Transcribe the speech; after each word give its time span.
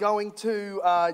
going 0.00 0.32
to 0.32 0.80
uh, 0.82 1.12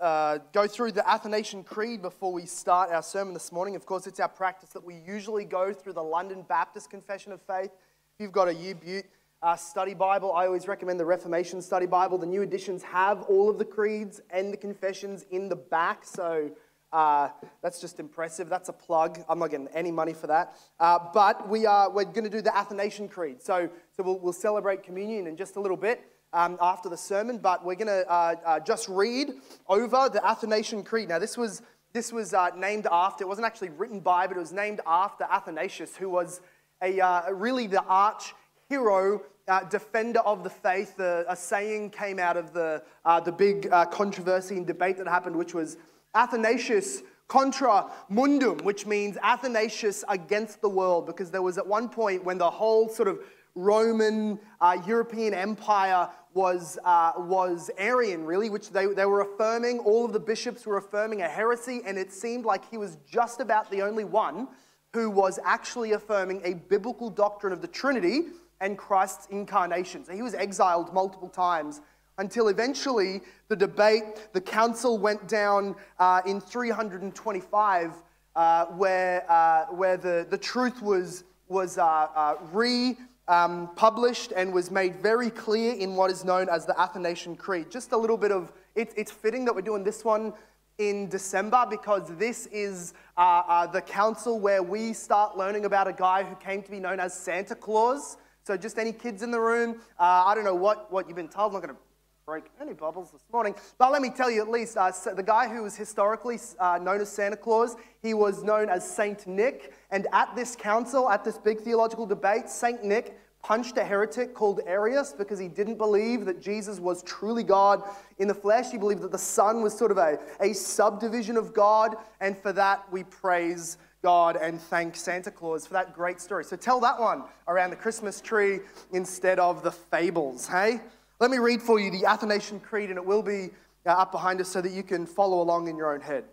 uh, 0.00 0.38
go 0.54 0.66
through 0.66 0.90
the 0.90 1.06
Athanasian 1.06 1.62
Creed 1.62 2.00
before 2.00 2.32
we 2.32 2.46
start 2.46 2.90
our 2.90 3.02
sermon 3.02 3.34
this 3.34 3.52
morning. 3.52 3.76
Of 3.76 3.84
course, 3.84 4.06
it's 4.06 4.18
our 4.18 4.30
practice 4.30 4.70
that 4.70 4.82
we 4.82 4.94
usually 4.94 5.44
go 5.44 5.74
through 5.74 5.92
the 5.92 6.02
London 6.02 6.42
Baptist 6.48 6.88
Confession 6.88 7.32
of 7.32 7.42
Faith. 7.42 7.68
If 8.14 8.20
you've 8.20 8.32
got 8.32 8.48
a 8.48 8.54
U 8.54 8.76
Butte 8.76 9.04
uh, 9.42 9.56
study 9.56 9.92
Bible, 9.92 10.32
I 10.32 10.46
always 10.46 10.66
recommend 10.66 10.98
the 10.98 11.04
Reformation 11.04 11.60
Study 11.60 11.84
Bible. 11.84 12.16
The 12.16 12.24
new 12.24 12.40
editions 12.40 12.82
have 12.84 13.24
all 13.24 13.50
of 13.50 13.58
the 13.58 13.64
creeds 13.66 14.22
and 14.30 14.50
the 14.50 14.56
confessions 14.56 15.26
in 15.30 15.50
the 15.50 15.56
back, 15.56 16.06
so 16.06 16.50
uh, 16.94 17.28
that's 17.60 17.78
just 17.78 18.00
impressive. 18.00 18.48
That's 18.48 18.70
a 18.70 18.72
plug. 18.72 19.22
I'm 19.28 19.38
not 19.38 19.50
getting 19.50 19.68
any 19.74 19.92
money 19.92 20.14
for 20.14 20.28
that. 20.28 20.56
Uh, 20.80 20.98
but 21.12 21.46
we 21.46 21.66
are, 21.66 21.90
we're 21.90 22.04
going 22.04 22.24
to 22.24 22.30
do 22.30 22.40
the 22.40 22.56
Athanasian 22.56 23.06
Creed. 23.06 23.42
So, 23.42 23.68
so 23.94 24.02
we'll, 24.02 24.18
we'll 24.18 24.32
celebrate 24.32 24.82
communion 24.82 25.26
in 25.26 25.36
just 25.36 25.56
a 25.56 25.60
little 25.60 25.76
bit 25.76 26.02
um, 26.34 26.58
after 26.60 26.88
the 26.88 26.96
sermon, 26.96 27.38
but 27.38 27.64
we're 27.64 27.76
going 27.76 27.86
to 27.86 28.10
uh, 28.10 28.34
uh, 28.44 28.60
just 28.60 28.88
read 28.88 29.34
over 29.68 30.10
the 30.12 30.20
Athanasian 30.26 30.82
Creed. 30.82 31.08
Now, 31.08 31.18
this 31.18 31.38
was, 31.38 31.62
this 31.92 32.12
was 32.12 32.34
uh, 32.34 32.50
named 32.56 32.86
after, 32.90 33.24
it 33.24 33.28
wasn't 33.28 33.46
actually 33.46 33.70
written 33.70 34.00
by, 34.00 34.26
but 34.26 34.36
it 34.36 34.40
was 34.40 34.52
named 34.52 34.80
after 34.86 35.24
Athanasius, 35.24 35.96
who 35.96 36.10
was 36.10 36.40
a, 36.82 37.00
uh, 37.00 37.30
really 37.30 37.66
the 37.66 37.82
arch 37.84 38.34
hero, 38.68 39.22
uh, 39.46 39.62
defender 39.64 40.20
of 40.20 40.42
the 40.42 40.50
faith. 40.50 40.98
a 40.98 41.36
saying 41.36 41.90
came 41.90 42.18
out 42.18 42.36
of 42.36 42.52
the, 42.52 42.82
uh, 43.04 43.20
the 43.20 43.32
big 43.32 43.70
controversy 43.90 44.56
and 44.56 44.66
debate 44.66 44.98
that 44.98 45.06
happened, 45.06 45.36
which 45.36 45.54
was 45.54 45.76
Athanasius 46.14 47.02
contra 47.28 47.90
mundum, 48.10 48.58
which 48.64 48.86
means 48.86 49.16
Athanasius 49.22 50.04
against 50.08 50.60
the 50.60 50.68
world, 50.68 51.06
because 51.06 51.30
there 51.30 51.42
was 51.42 51.58
at 51.58 51.66
one 51.66 51.88
point 51.88 52.24
when 52.24 52.38
the 52.38 52.50
whole 52.50 52.88
sort 52.88 53.08
of 53.08 53.20
Roman 53.54 54.38
uh, 54.60 54.76
European 54.86 55.32
Empire 55.32 56.08
was, 56.34 56.78
uh, 56.84 57.12
was 57.16 57.70
Arian, 57.78 58.24
really, 58.24 58.50
which 58.50 58.70
they, 58.70 58.86
they 58.86 59.06
were 59.06 59.20
affirming. 59.20 59.78
All 59.78 60.04
of 60.04 60.12
the 60.12 60.20
bishops 60.20 60.66
were 60.66 60.76
affirming 60.76 61.22
a 61.22 61.28
heresy, 61.28 61.80
and 61.86 61.96
it 61.96 62.12
seemed 62.12 62.44
like 62.44 62.68
he 62.68 62.76
was 62.76 62.98
just 63.08 63.40
about 63.40 63.70
the 63.70 63.82
only 63.82 64.04
one 64.04 64.48
who 64.92 65.10
was 65.10 65.38
actually 65.44 65.92
affirming 65.92 66.40
a 66.44 66.54
biblical 66.54 67.08
doctrine 67.08 67.52
of 67.52 67.62
the 67.62 67.68
Trinity 67.68 68.26
and 68.60 68.76
Christ's 68.76 69.26
incarnation. 69.30 70.04
So 70.04 70.12
he 70.12 70.22
was 70.22 70.34
exiled 70.34 70.92
multiple 70.92 71.28
times 71.28 71.80
until 72.18 72.48
eventually 72.48 73.20
the 73.48 73.56
debate, 73.56 74.28
the 74.32 74.40
council 74.40 74.98
went 74.98 75.26
down 75.28 75.74
uh, 75.98 76.22
in 76.26 76.40
325, 76.40 77.92
uh, 78.36 78.66
where, 78.66 79.24
uh, 79.30 79.66
where 79.66 79.96
the, 79.96 80.26
the 80.30 80.38
truth 80.38 80.80
was, 80.82 81.24
was 81.48 81.78
uh, 81.78 81.82
uh, 81.84 82.36
re 82.52 82.96
um, 83.28 83.70
published 83.76 84.32
and 84.32 84.52
was 84.52 84.70
made 84.70 84.96
very 84.96 85.30
clear 85.30 85.74
in 85.74 85.96
what 85.96 86.10
is 86.10 86.24
known 86.24 86.48
as 86.48 86.66
the 86.66 86.78
Athanasian 86.78 87.36
Creed. 87.36 87.70
Just 87.70 87.92
a 87.92 87.96
little 87.96 88.16
bit 88.16 88.32
of 88.32 88.52
it, 88.74 88.92
it's 88.96 89.10
fitting 89.10 89.44
that 89.44 89.54
we're 89.54 89.62
doing 89.62 89.84
this 89.84 90.04
one 90.04 90.32
in 90.78 91.08
December 91.08 91.64
because 91.70 92.14
this 92.16 92.46
is 92.46 92.94
uh, 93.16 93.42
uh, 93.46 93.66
the 93.66 93.80
council 93.80 94.40
where 94.40 94.62
we 94.62 94.92
start 94.92 95.36
learning 95.36 95.64
about 95.64 95.86
a 95.86 95.92
guy 95.92 96.24
who 96.24 96.34
came 96.36 96.62
to 96.62 96.70
be 96.70 96.80
known 96.80 96.98
as 97.00 97.14
Santa 97.14 97.54
Claus. 97.54 98.16
So, 98.42 98.56
just 98.56 98.78
any 98.78 98.92
kids 98.92 99.22
in 99.22 99.30
the 99.30 99.40
room, 99.40 99.80
uh, 99.98 100.24
I 100.26 100.34
don't 100.34 100.44
know 100.44 100.54
what, 100.54 100.92
what 100.92 101.06
you've 101.06 101.16
been 101.16 101.28
told. 101.28 101.54
I'm 101.54 101.60
not 101.60 101.66
going 101.66 101.74
to 101.74 101.80
break 102.26 102.44
any 102.58 102.72
bubbles 102.72 103.10
this 103.10 103.20
morning. 103.30 103.54
But 103.76 103.92
let 103.92 104.00
me 104.00 104.08
tell 104.08 104.30
you 104.30 104.40
at 104.40 104.48
least, 104.48 104.78
uh, 104.78 104.90
the 105.14 105.22
guy 105.22 105.46
who 105.46 105.62
was 105.62 105.76
historically 105.76 106.38
uh, 106.58 106.78
known 106.80 107.02
as 107.02 107.10
Santa 107.10 107.36
Claus, 107.36 107.76
he 108.00 108.14
was 108.14 108.42
known 108.42 108.70
as 108.70 108.88
Saint 108.88 109.26
Nick. 109.26 109.74
And 109.90 110.06
at 110.10 110.34
this 110.34 110.56
council, 110.56 111.10
at 111.10 111.22
this 111.22 111.36
big 111.36 111.60
theological 111.60 112.06
debate, 112.06 112.48
Saint 112.48 112.82
Nick 112.82 113.18
punched 113.42 113.76
a 113.76 113.84
heretic 113.84 114.32
called 114.32 114.60
Arius 114.66 115.12
because 115.12 115.38
he 115.38 115.48
didn't 115.48 115.76
believe 115.76 116.24
that 116.24 116.40
Jesus 116.40 116.80
was 116.80 117.02
truly 117.02 117.42
God 117.42 117.82
in 118.16 118.26
the 118.26 118.34
flesh. 118.34 118.70
He 118.70 118.78
believed 118.78 119.02
that 119.02 119.12
the 119.12 119.18
Son 119.18 119.60
was 119.60 119.76
sort 119.76 119.90
of 119.90 119.98
a, 119.98 120.18
a 120.40 120.54
subdivision 120.54 121.36
of 121.36 121.52
God. 121.52 121.94
And 122.22 122.38
for 122.38 122.54
that, 122.54 122.90
we 122.90 123.04
praise 123.04 123.76
God 124.02 124.36
and 124.36 124.58
thank 124.58 124.96
Santa 124.96 125.30
Claus 125.30 125.66
for 125.66 125.74
that 125.74 125.92
great 125.92 126.22
story. 126.22 126.44
So 126.44 126.56
tell 126.56 126.80
that 126.80 126.98
one 126.98 127.24
around 127.48 127.68
the 127.68 127.76
Christmas 127.76 128.22
tree 128.22 128.60
instead 128.94 129.38
of 129.38 129.62
the 129.62 129.72
fables, 129.72 130.48
hey? 130.48 130.80
Let 131.24 131.30
me 131.30 131.38
read 131.38 131.62
for 131.62 131.80
you 131.80 131.90
the 131.90 132.04
Athanasian 132.04 132.60
Creed, 132.60 132.90
and 132.90 132.98
it 132.98 133.06
will 133.06 133.22
be 133.22 133.48
uh, 133.86 133.92
up 133.92 134.12
behind 134.12 134.42
us 134.42 134.48
so 134.50 134.60
that 134.60 134.72
you 134.72 134.82
can 134.82 135.06
follow 135.06 135.40
along 135.40 135.68
in 135.68 135.76
your 135.78 135.94
own 135.94 136.02
head. 136.02 136.24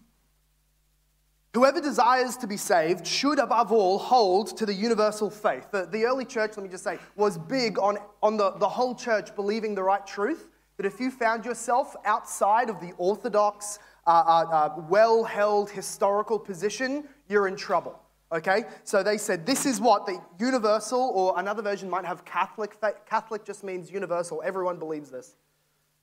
Whoever 1.55 1.81
desires 1.81 2.37
to 2.39 2.49
be 2.49 2.57
saved 2.57 3.07
should, 3.07 3.39
above 3.39 3.71
all, 3.71 4.01
hold 4.01 4.57
to 4.57 4.67
the 4.67 4.75
universal 4.75 5.31
faith. 5.31 5.69
The, 5.71 5.87
the 5.87 6.07
early 6.07 6.25
church, 6.25 6.57
let 6.57 6.65
me 6.65 6.69
just 6.69 6.83
say, 6.83 6.99
was 7.15 7.39
big 7.39 7.79
on, 7.79 7.99
on 8.21 8.37
the, 8.37 8.51
the 8.59 8.69
whole 8.69 8.97
church 8.97 9.37
believing 9.37 9.77
the 9.77 9.85
right 9.85 10.05
truth. 10.05 10.49
That 10.77 10.87
if 10.87 10.99
you 10.99 11.13
found 11.13 11.45
yourself 11.45 11.95
outside 12.05 12.69
of 12.69 12.81
the 12.81 12.91
orthodox, 12.99 13.79
uh, 14.09 14.11
uh, 14.11 14.45
uh, 14.51 14.83
well 14.89 15.23
held 15.23 15.71
historical 15.71 16.41
position, 16.41 17.05
you're 17.29 17.47
in 17.47 17.55
trouble. 17.55 18.01
Okay? 18.33 18.65
So 18.85 19.03
they 19.03 19.19
said 19.19 19.47
this 19.47 19.67
is 19.67 19.81
what 19.81 20.07
the 20.07 20.21
universal, 20.39 21.13
or 21.15 21.39
another 21.39 21.63
version 21.63 21.89
might 21.89 22.05
have 22.05 22.25
Catholic. 22.25 22.77
Catholic 23.09 23.45
just 23.45 23.65
means 23.65 23.91
universal. 23.91 24.43
Everyone 24.45 24.79
believes 24.79 25.11
this. 25.11 25.37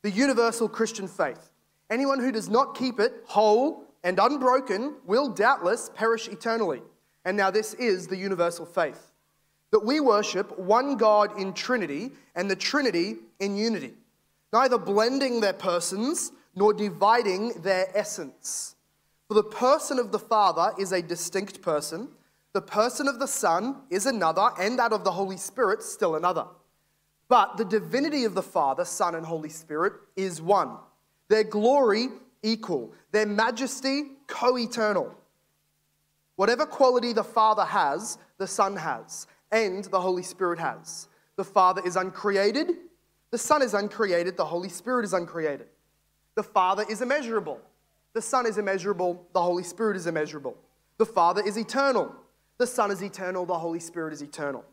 The 0.01 0.11
universal 0.11 0.67
Christian 0.67 1.07
faith. 1.07 1.49
Anyone 1.89 2.19
who 2.19 2.31
does 2.31 2.49
not 2.49 2.75
keep 2.75 2.99
it 2.99 3.23
whole 3.25 3.85
and 4.03 4.19
unbroken 4.19 4.95
will 5.05 5.29
doubtless 5.29 5.89
perish 5.93 6.27
eternally. 6.27 6.81
And 7.25 7.37
now 7.37 7.51
this 7.51 7.73
is 7.75 8.07
the 8.07 8.17
universal 8.17 8.65
faith 8.65 9.11
that 9.71 9.83
we 9.83 9.99
worship 9.99 10.57
one 10.59 10.97
God 10.97 11.39
in 11.39 11.51
Trinity 11.51 12.11
and 12.35 12.49
the 12.49 12.55
Trinity 12.55 13.15
in 13.39 13.55
unity, 13.55 13.93
neither 14.51 14.77
blending 14.77 15.41
their 15.41 15.53
persons 15.53 16.31
nor 16.55 16.73
dividing 16.73 17.53
their 17.63 17.87
essence. 17.95 18.72
For 19.33 19.41
the 19.41 19.49
person 19.49 19.97
of 19.97 20.11
the 20.11 20.19
Father 20.19 20.75
is 20.77 20.91
a 20.91 21.01
distinct 21.01 21.63
person, 21.63 22.09
the 22.53 22.61
person 22.61 23.07
of 23.07 23.17
the 23.17 23.27
Son 23.27 23.77
is 23.89 24.05
another, 24.05 24.51
and 24.59 24.77
that 24.77 24.93
of 24.93 25.03
the 25.03 25.09
Holy 25.09 25.37
Spirit 25.37 25.81
still 25.81 26.15
another. 26.15 26.45
But 27.29 27.57
the 27.57 27.65
divinity 27.65 28.25
of 28.25 28.35
the 28.35 28.43
Father, 28.43 28.85
Son, 28.85 29.15
and 29.15 29.25
Holy 29.25 29.49
Spirit 29.49 29.93
is 30.15 30.39
one. 30.39 30.77
Their 31.29 31.45
glory 31.45 32.09
equal, 32.43 32.93
their 33.11 33.25
majesty 33.25 34.11
co 34.27 34.55
eternal. 34.55 35.15
Whatever 36.35 36.67
quality 36.67 37.11
the 37.11 37.23
Father 37.23 37.65
has, 37.65 38.19
the 38.37 38.45
Son 38.45 38.75
has, 38.75 39.25
and 39.51 39.85
the 39.85 39.99
Holy 39.99 40.21
Spirit 40.21 40.59
has. 40.59 41.07
The 41.37 41.43
Father 41.43 41.81
is 41.83 41.95
uncreated, 41.95 42.73
the 43.31 43.39
Son 43.39 43.63
is 43.63 43.73
uncreated, 43.73 44.37
the 44.37 44.45
Holy 44.45 44.69
Spirit 44.69 45.05
is 45.05 45.13
uncreated. 45.13 45.69
The 46.35 46.43
Father 46.43 46.85
is 46.87 47.01
immeasurable, 47.01 47.59
the 48.13 48.21
Son 48.21 48.45
is 48.45 48.57
immeasurable, 48.57 49.25
the 49.33 49.41
Holy 49.41 49.63
Spirit 49.63 49.97
is 49.97 50.07
immeasurable. 50.07 50.55
The 50.97 51.05
Father 51.05 51.41
is 51.45 51.57
eternal, 51.57 52.13
the 52.57 52.67
Son 52.67 52.91
is 52.91 53.01
eternal, 53.01 53.45
the 53.45 53.57
Holy 53.57 53.79
Spirit 53.79 54.13
is 54.13 54.21
eternal. 54.21 54.63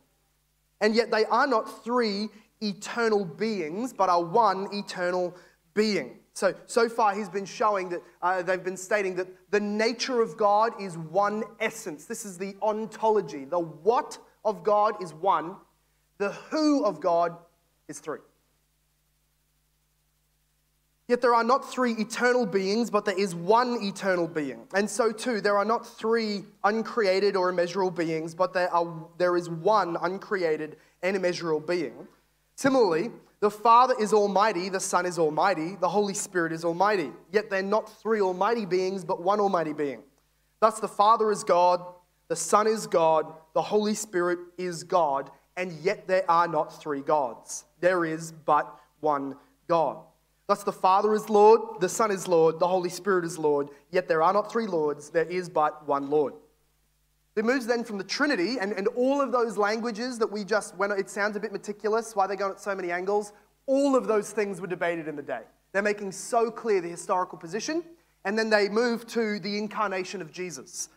And 0.81 0.95
yet 0.95 1.11
they 1.11 1.25
are 1.27 1.47
not 1.47 1.85
three 1.85 2.29
eternal 2.61 3.25
beings, 3.25 3.93
but 3.93 4.09
are 4.09 4.23
one 4.23 4.69
eternal 4.73 5.35
being. 5.75 6.17
So, 6.33 6.55
so 6.67 6.89
far, 6.89 7.15
he's 7.15 7.29
been 7.29 7.45
showing 7.45 7.89
that 7.91 8.03
uh, 8.23 8.43
they've 8.43 8.63
been 8.63 8.77
stating 8.77 9.17
that 9.17 9.27
the 9.51 9.61
nature 9.61 10.23
of 10.23 10.37
God 10.37 10.73
is 10.81 10.97
one 10.97 11.43
essence. 11.59 12.05
This 12.05 12.25
is 12.25 12.39
the 12.39 12.55
ontology. 12.63 13.45
The 13.45 13.59
what 13.59 14.19
of 14.45 14.63
God 14.63 15.03
is 15.03 15.13
one, 15.13 15.57
the 16.19 16.31
who 16.31 16.85
of 16.85 17.01
God 17.01 17.37
is 17.89 17.99
three. 17.99 18.21
Yet 21.11 21.21
there 21.21 21.35
are 21.35 21.43
not 21.43 21.69
three 21.69 21.95
eternal 21.95 22.47
beings, 22.47 22.89
but 22.89 23.05
there 23.05 23.19
is 23.19 23.35
one 23.35 23.83
eternal 23.83 24.29
being. 24.29 24.69
And 24.75 24.89
so, 24.89 25.11
too, 25.11 25.41
there 25.41 25.59
are 25.59 25.65
not 25.65 25.85
three 25.85 26.45
uncreated 26.63 27.35
or 27.35 27.49
immeasurable 27.49 27.91
beings, 27.91 28.33
but 28.33 28.53
there, 28.53 28.73
are, 28.73 28.87
there 29.19 29.37
is 29.37 29.51
one 29.51 29.97
uncreated 30.03 30.77
and 31.03 31.17
immeasurable 31.17 31.67
being. 31.67 32.07
Similarly, 32.55 33.11
the 33.41 33.51
Father 33.51 33.97
is 33.99 34.13
almighty, 34.13 34.69
the 34.69 34.79
Son 34.79 35.05
is 35.05 35.19
almighty, 35.19 35.75
the 35.81 35.89
Holy 35.89 36.15
Spirit 36.15 36.53
is 36.53 36.65
almighty. 36.65 37.11
Yet 37.33 37.51
they're 37.51 37.61
not 37.61 37.91
three 38.01 38.21
almighty 38.21 38.65
beings, 38.65 39.05
but 39.05 39.21
one 39.21 39.41
almighty 39.41 39.73
being. 39.73 40.05
Thus, 40.61 40.79
the 40.79 40.87
Father 40.87 41.33
is 41.33 41.43
God, 41.43 41.85
the 42.29 42.37
Son 42.37 42.69
is 42.69 42.87
God, 42.87 43.35
the 43.53 43.63
Holy 43.63 43.95
Spirit 43.95 44.39
is 44.57 44.85
God, 44.85 45.33
and 45.57 45.73
yet 45.83 46.07
there 46.07 46.31
are 46.31 46.47
not 46.47 46.81
three 46.81 47.01
gods. 47.01 47.65
There 47.81 48.05
is 48.05 48.31
but 48.31 48.79
one 49.01 49.35
God. 49.67 50.05
Thus, 50.51 50.65
the 50.65 50.73
Father 50.73 51.15
is 51.15 51.31
Lord, 51.31 51.79
the 51.79 51.89
Son 51.89 52.11
is 52.11 52.27
Lord, 52.27 52.59
the 52.59 52.67
Holy 52.67 52.89
Spirit 52.89 53.25
is 53.25 53.39
Lord, 53.39 53.69
yet 53.93 54.09
there 54.09 54.21
are 54.21 54.33
not 54.33 54.51
three 54.51 54.67
Lords, 54.67 55.09
there 55.09 55.27
is 55.27 55.49
but 55.49 55.87
one 55.87 56.11
Lord. 56.11 56.35
It 57.37 57.45
moves 57.45 57.69
then 57.69 57.85
from 57.85 57.99
the 57.99 58.03
Trinity 58.03 58.59
and, 58.59 58.73
and 58.73 58.89
all 58.89 59.21
of 59.21 59.31
those 59.31 59.57
languages 59.57 60.19
that 60.19 60.27
we 60.27 60.43
just, 60.43 60.75
when 60.75 60.91
it 60.91 61.09
sounds 61.09 61.37
a 61.37 61.41
bit 61.41 61.53
meticulous, 61.53 62.17
why 62.17 62.27
they're 62.27 62.35
going 62.35 62.51
at 62.51 62.61
so 62.61 62.75
many 62.75 62.91
angles, 62.91 63.33
all 63.67 63.95
of 63.95 64.09
those 64.09 64.33
things 64.33 64.61
were 64.61 64.67
debated 64.67 65.07
in 65.07 65.15
the 65.15 65.23
day. 65.23 65.43
They're 65.71 65.83
making 65.83 66.11
so 66.11 66.51
clear 66.51 66.81
the 66.81 66.89
historical 66.89 67.39
position, 67.39 67.85
and 68.25 68.37
then 68.37 68.51
they 68.51 68.69
move 68.69 69.07
to 69.07 69.39
the 69.39 69.57
incarnation 69.57 70.21
of 70.21 70.33
Jesus. 70.33 70.89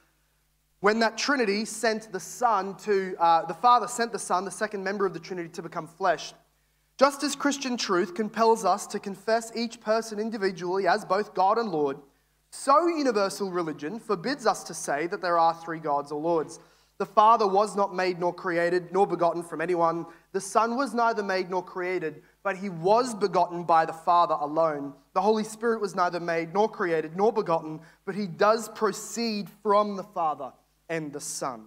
When 0.80 0.98
that 1.02 1.16
Trinity 1.16 1.66
sent 1.66 2.12
the 2.12 2.20
Son 2.20 2.76
to, 2.78 3.16
uh, 3.20 3.46
the 3.46 3.54
Father 3.54 3.88
sent 3.88 4.14
the 4.14 4.18
Son, 4.18 4.46
the 4.46 4.50
second 4.50 4.84
member 4.84 5.06
of 5.06 5.14
the 5.14 5.20
Trinity, 5.20 5.50
to 5.50 5.62
become 5.62 5.86
flesh, 5.86 6.34
Just 7.00 7.24
as 7.24 7.36
Christian 7.36 7.76
truth 7.76 8.14
compels 8.14 8.64
us 8.64 8.86
to 8.88 9.00
confess 9.00 9.52
each 9.56 9.82
person 9.82 10.20
individually 10.20 10.88
as 10.88 11.04
both 11.04 11.34
God 11.34 11.58
and 11.58 11.70
Lord, 11.70 11.98
so 12.52 12.88
universal 12.88 13.50
religion 13.50 14.00
forbids 14.00 14.46
us 14.46 14.64
to 14.66 14.76
say 14.76 15.08
that 15.08 15.22
there 15.22 15.40
are 15.40 15.56
three 15.56 15.80
gods 15.80 16.12
or 16.12 16.22
lords. 16.22 16.60
The 17.00 17.06
Father 17.08 17.48
was 17.48 17.76
not 17.76 17.96
made 17.96 18.20
nor 18.20 18.32
created, 18.32 18.94
nor 18.94 19.08
begotten 19.08 19.42
from 19.42 19.60
anyone. 19.60 20.06
The 20.34 20.40
Son 20.40 20.78
was 20.78 20.94
neither 20.94 21.24
made 21.24 21.50
nor 21.50 21.64
created, 21.64 22.22
but 22.44 22.58
he 22.58 22.70
was 22.70 23.16
begotten 23.16 23.64
by 23.64 23.86
the 23.86 23.94
Father 23.94 24.36
alone. 24.40 24.94
The 25.14 25.22
Holy 25.22 25.44
Spirit 25.44 25.82
was 25.82 25.96
neither 25.96 26.20
made 26.20 26.54
nor 26.54 26.70
created 26.70 27.18
nor 27.18 27.34
begotten, 27.34 27.80
but 28.06 28.14
he 28.14 28.28
does 28.28 28.70
proceed 28.70 29.50
from 29.64 29.96
the 29.96 30.04
Father 30.04 30.54
and 30.90 31.12
the 31.12 31.20
Son. 31.20 31.66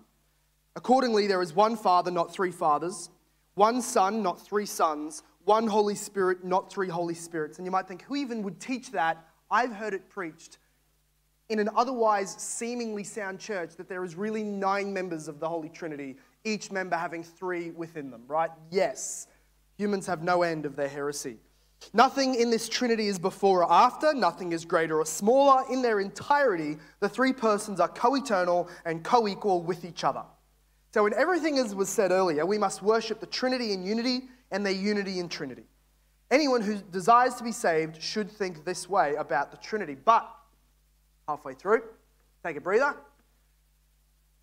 Accordingly, 0.77 1.27
there 1.27 1.43
is 1.43 1.53
one 1.53 1.77
Father, 1.77 2.13
not 2.13 2.33
three 2.33 2.53
fathers, 2.53 3.11
one 3.57 3.83
Son, 3.83 4.23
not 4.23 4.41
three 4.41 4.67
sons, 4.67 5.25
one 5.45 5.67
Holy 5.67 5.95
Spirit, 5.95 6.45
not 6.45 6.71
three 6.71 6.89
Holy 6.89 7.15
Spirits. 7.15 7.59
And 7.59 7.67
you 7.67 7.73
might 7.73 7.89
think, 7.89 8.03
who 8.03 8.15
even 8.15 8.43
would 8.43 8.61
teach 8.61 8.93
that? 8.93 9.27
I've 9.51 9.73
heard 9.73 9.95
it 9.95 10.09
preached 10.09 10.59
in 11.49 11.59
an 11.59 11.71
otherwise 11.77 12.35
seemingly 12.39 13.05
sound 13.05 13.39
church 13.39 13.77
that 13.77 13.89
there 13.89 14.05
is 14.05 14.15
really 14.15 14.43
nine 14.43 14.93
members 14.93 15.29
of 15.29 15.41
the 15.41 15.49
Holy 15.49 15.69
Trinity, 15.69 16.17
each 16.45 16.71
member 16.71 16.97
having 16.97 17.23
three 17.23 17.71
within 17.71 18.11
them, 18.11 18.23
right? 18.27 18.51
Yes, 18.71 19.29
humans 19.77 20.07
have 20.07 20.23
no 20.23 20.43
end 20.43 20.67
of 20.67 20.77
their 20.77 20.89
heresy. 20.89 21.39
Nothing 21.93 22.35
in 22.35 22.51
this 22.51 22.69
Trinity 22.69 23.07
is 23.07 23.19
before 23.19 23.63
or 23.63 23.73
after, 23.73 24.13
nothing 24.13 24.53
is 24.53 24.65
greater 24.65 24.99
or 24.99 25.07
smaller. 25.07 25.63
In 25.71 25.83
their 25.83 26.01
entirety, 26.01 26.79
the 27.01 27.09
three 27.09 27.33
persons 27.33 27.81
are 27.81 27.89
co 27.89 28.17
eternal 28.17 28.69
and 28.85 29.05
co 29.05 29.29
equal 29.29 29.63
with 29.63 29.85
each 29.85 30.03
other. 30.03 30.25
So, 30.93 31.07
in 31.07 31.15
everything 31.15 31.59
as 31.59 31.75
was 31.75 31.89
said 31.89 32.11
earlier, 32.11 32.47
we 32.47 32.59
must 32.59 32.83
worship 32.83 33.21
the 33.21 33.27
Trinity 33.27 33.73
in 33.73 33.85
unity 33.85 34.29
and 34.51 34.65
their 34.65 34.73
unity 34.73 35.19
in 35.19 35.29
Trinity. 35.29 35.65
Anyone 36.31 36.63
who 36.63 36.77
desires 36.77 37.35
to 37.35 37.45
be 37.45 37.53
saved 37.53 38.03
should 38.03 38.31
think 38.31 38.65
this 38.65 38.89
way 38.89 39.15
about 39.15 39.51
the 39.51 39.57
Trinity. 39.59 39.95
But, 39.95 40.29
halfway 41.29 41.55
through, 41.55 41.83
take 42.45 42.57
a 42.57 42.61
breather. 42.61 42.97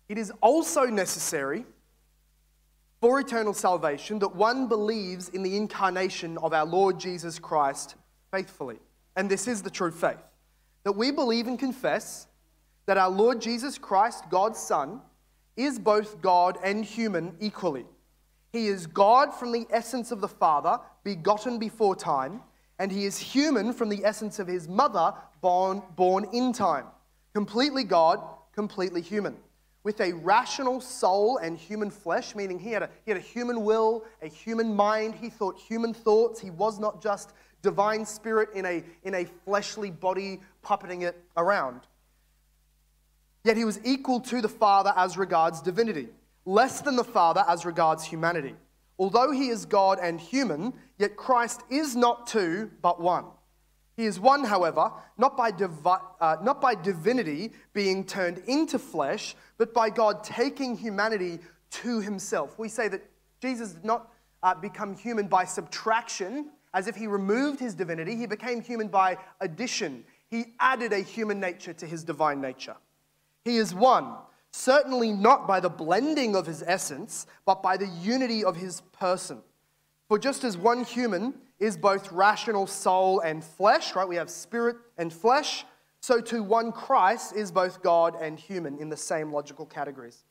It 0.08 0.18
is 0.18 0.32
also 0.40 0.84
necessary 0.84 1.64
for 3.00 3.20
eternal 3.20 3.52
salvation 3.52 4.18
that 4.20 4.34
one 4.34 4.66
believes 4.66 5.28
in 5.30 5.42
the 5.42 5.56
incarnation 5.56 6.38
of 6.38 6.52
our 6.52 6.64
Lord 6.64 6.98
Jesus 6.98 7.38
Christ 7.38 7.96
faithfully. 8.30 8.78
And 9.16 9.30
this 9.30 9.46
is 9.46 9.62
the 9.62 9.70
true 9.70 9.90
faith 9.90 10.22
that 10.84 10.92
we 10.92 11.10
believe 11.10 11.46
and 11.46 11.58
confess 11.58 12.26
that 12.86 12.98
our 12.98 13.10
Lord 13.10 13.40
Jesus 13.40 13.78
Christ, 13.78 14.24
God's 14.30 14.58
Son, 14.58 15.00
is 15.56 15.78
both 15.78 16.20
God 16.20 16.58
and 16.62 16.84
human 16.84 17.36
equally. 17.40 17.86
He 18.52 18.68
is 18.68 18.86
God 18.86 19.34
from 19.34 19.52
the 19.52 19.66
essence 19.70 20.12
of 20.12 20.20
the 20.20 20.28
Father, 20.28 20.78
begotten 21.02 21.58
before 21.58 21.96
time, 21.96 22.40
and 22.78 22.90
he 22.90 23.04
is 23.04 23.18
human 23.18 23.72
from 23.72 23.88
the 23.88 24.04
essence 24.04 24.38
of 24.38 24.46
his 24.46 24.68
mother, 24.68 25.14
born, 25.40 25.82
born 25.96 26.26
in 26.32 26.52
time. 26.52 26.86
Completely 27.34 27.84
God, 27.84 28.20
completely 28.54 29.00
human 29.00 29.36
with 29.84 30.00
a 30.00 30.12
rational 30.14 30.80
soul 30.80 31.36
and 31.36 31.56
human 31.56 31.90
flesh, 31.90 32.34
meaning 32.34 32.58
he 32.58 32.72
had, 32.72 32.82
a, 32.82 32.90
he 33.04 33.10
had 33.10 33.18
a 33.18 33.24
human 33.24 33.64
will, 33.64 34.04
a 34.22 34.28
human 34.28 34.74
mind. 34.74 35.14
He 35.14 35.28
thought 35.28 35.58
human 35.58 35.94
thoughts. 35.94 36.40
He 36.40 36.50
was 36.50 36.80
not 36.80 37.02
just 37.02 37.34
divine 37.62 38.04
spirit 38.04 38.48
in 38.54 38.64
a, 38.64 38.82
in 39.04 39.14
a 39.14 39.26
fleshly 39.44 39.90
body 39.90 40.40
puppeting 40.64 41.02
it 41.02 41.22
around. 41.36 41.82
Yet 43.44 43.56
he 43.56 43.64
was 43.64 43.78
equal 43.84 44.20
to 44.20 44.40
the 44.40 44.48
Father 44.48 44.92
as 44.96 45.18
regards 45.18 45.60
divinity, 45.60 46.08
less 46.46 46.80
than 46.80 46.96
the 46.96 47.04
Father 47.04 47.44
as 47.46 47.66
regards 47.66 48.04
humanity. 48.04 48.54
Although 48.98 49.32
he 49.32 49.48
is 49.48 49.66
God 49.66 49.98
and 50.00 50.18
human, 50.18 50.72
yet 50.98 51.16
Christ 51.16 51.62
is 51.68 51.94
not 51.94 52.26
two, 52.26 52.70
but 52.80 53.00
one. 53.00 53.26
He 53.96 54.06
is 54.06 54.18
one, 54.18 54.44
however, 54.44 54.90
not 55.18 55.36
by, 55.36 55.50
divi- 55.50 56.02
uh, 56.20 56.36
not 56.42 56.60
by 56.60 56.74
divinity 56.74 57.52
being 57.74 58.04
turned 58.04 58.38
into 58.46 58.78
flesh, 58.78 59.36
but 59.56 59.72
by 59.72 59.90
God 59.90 60.24
taking 60.24 60.76
humanity 60.76 61.38
to 61.70 62.00
himself. 62.00 62.58
We 62.58 62.68
say 62.68 62.88
that 62.88 63.02
Jesus 63.40 63.72
did 63.72 63.84
not 63.84 64.12
uh, 64.42 64.54
become 64.54 64.96
human 64.96 65.28
by 65.28 65.44
subtraction, 65.44 66.50
as 66.72 66.88
if 66.88 66.96
he 66.96 67.06
removed 67.06 67.60
his 67.60 67.74
divinity. 67.74 68.16
He 68.16 68.26
became 68.26 68.60
human 68.60 68.88
by 68.88 69.18
addition. 69.40 70.04
He 70.28 70.54
added 70.58 70.92
a 70.92 70.98
human 70.98 71.38
nature 71.38 71.72
to 71.74 71.86
his 71.86 72.02
divine 72.02 72.40
nature. 72.40 72.76
He 73.44 73.56
is 73.56 73.74
one, 73.74 74.14
certainly 74.50 75.12
not 75.12 75.46
by 75.46 75.60
the 75.60 75.68
blending 75.68 76.34
of 76.34 76.46
his 76.46 76.62
essence, 76.66 77.26
but 77.44 77.62
by 77.62 77.76
the 77.76 77.86
unity 77.86 78.44
of 78.44 78.56
his 78.56 78.80
person. 78.92 79.42
For 80.08 80.18
just 80.18 80.44
as 80.44 80.56
one 80.56 80.84
human 80.84 81.34
is 81.58 81.76
both 81.76 82.12
rational 82.12 82.66
soul 82.66 83.20
and 83.20 83.42
flesh, 83.42 83.94
right? 83.94 84.08
We 84.08 84.16
have 84.16 84.30
spirit 84.30 84.76
and 84.98 85.12
flesh. 85.12 85.64
So 86.00 86.20
too, 86.20 86.42
one 86.42 86.72
Christ 86.72 87.34
is 87.34 87.50
both 87.50 87.82
God 87.82 88.16
and 88.20 88.38
human 88.38 88.78
in 88.78 88.88
the 88.88 88.96
same 88.96 89.32
logical 89.32 89.66
categories. 89.66 90.24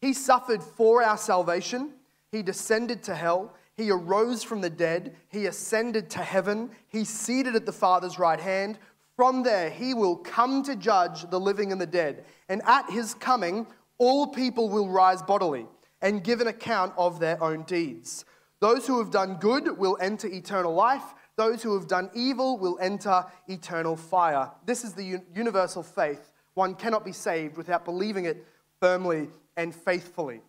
He 0.00 0.12
suffered 0.12 0.62
for 0.62 1.02
our 1.02 1.18
salvation. 1.18 1.92
He 2.30 2.42
descended 2.42 3.02
to 3.04 3.14
hell. 3.14 3.54
He 3.76 3.90
arose 3.90 4.42
from 4.42 4.60
the 4.60 4.70
dead. 4.70 5.16
He 5.28 5.46
ascended 5.46 6.10
to 6.10 6.20
heaven. 6.20 6.70
He's 6.88 7.08
seated 7.08 7.56
at 7.56 7.66
the 7.66 7.72
Father's 7.72 8.18
right 8.18 8.40
hand. 8.40 8.78
From 9.20 9.42
there, 9.42 9.68
he 9.68 9.92
will 9.92 10.16
come 10.16 10.62
to 10.62 10.74
judge 10.74 11.28
the 11.28 11.38
living 11.38 11.72
and 11.72 11.78
the 11.78 11.86
dead. 11.86 12.24
And 12.48 12.62
at 12.64 12.88
his 12.88 13.12
coming, 13.12 13.66
all 13.98 14.28
people 14.28 14.70
will 14.70 14.88
rise 14.88 15.20
bodily 15.20 15.66
and 16.00 16.24
give 16.24 16.40
an 16.40 16.46
account 16.46 16.94
of 16.96 17.20
their 17.20 17.42
own 17.44 17.64
deeds. 17.64 18.24
Those 18.60 18.86
who 18.86 18.98
have 18.98 19.10
done 19.10 19.34
good 19.34 19.76
will 19.76 19.98
enter 20.00 20.26
eternal 20.26 20.72
life. 20.72 21.02
Those 21.36 21.62
who 21.62 21.74
have 21.74 21.86
done 21.86 22.08
evil 22.14 22.56
will 22.56 22.78
enter 22.80 23.26
eternal 23.46 23.94
fire. 23.94 24.50
This 24.64 24.84
is 24.84 24.94
the 24.94 25.20
universal 25.36 25.82
faith. 25.82 26.32
One 26.54 26.74
cannot 26.74 27.04
be 27.04 27.12
saved 27.12 27.58
without 27.58 27.84
believing 27.84 28.24
it 28.24 28.46
firmly 28.80 29.28
and 29.54 29.74
faithfully. 29.74 30.40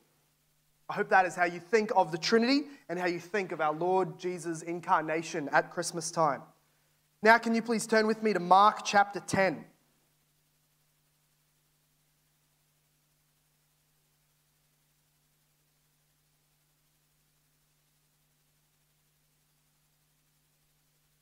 I 0.89 0.93
hope 0.93 1.09
that 1.09 1.25
is 1.25 1.35
how 1.35 1.43
you 1.43 1.59
think 1.59 1.91
of 1.93 2.13
the 2.13 2.17
Trinity 2.17 2.67
and 2.87 2.97
how 2.97 3.07
you 3.07 3.19
think 3.19 3.51
of 3.51 3.59
our 3.59 3.73
Lord 3.73 4.17
Jesus' 4.17 4.61
incarnation 4.61 5.49
at 5.51 5.71
Christmas 5.71 6.09
time. 6.09 6.41
Now, 7.23 7.37
can 7.37 7.53
you 7.53 7.61
please 7.61 7.85
turn 7.85 8.07
with 8.07 8.23
me 8.23 8.33
to 8.33 8.39
Mark 8.39 8.79
chapter 8.83 9.19
10? 9.19 9.63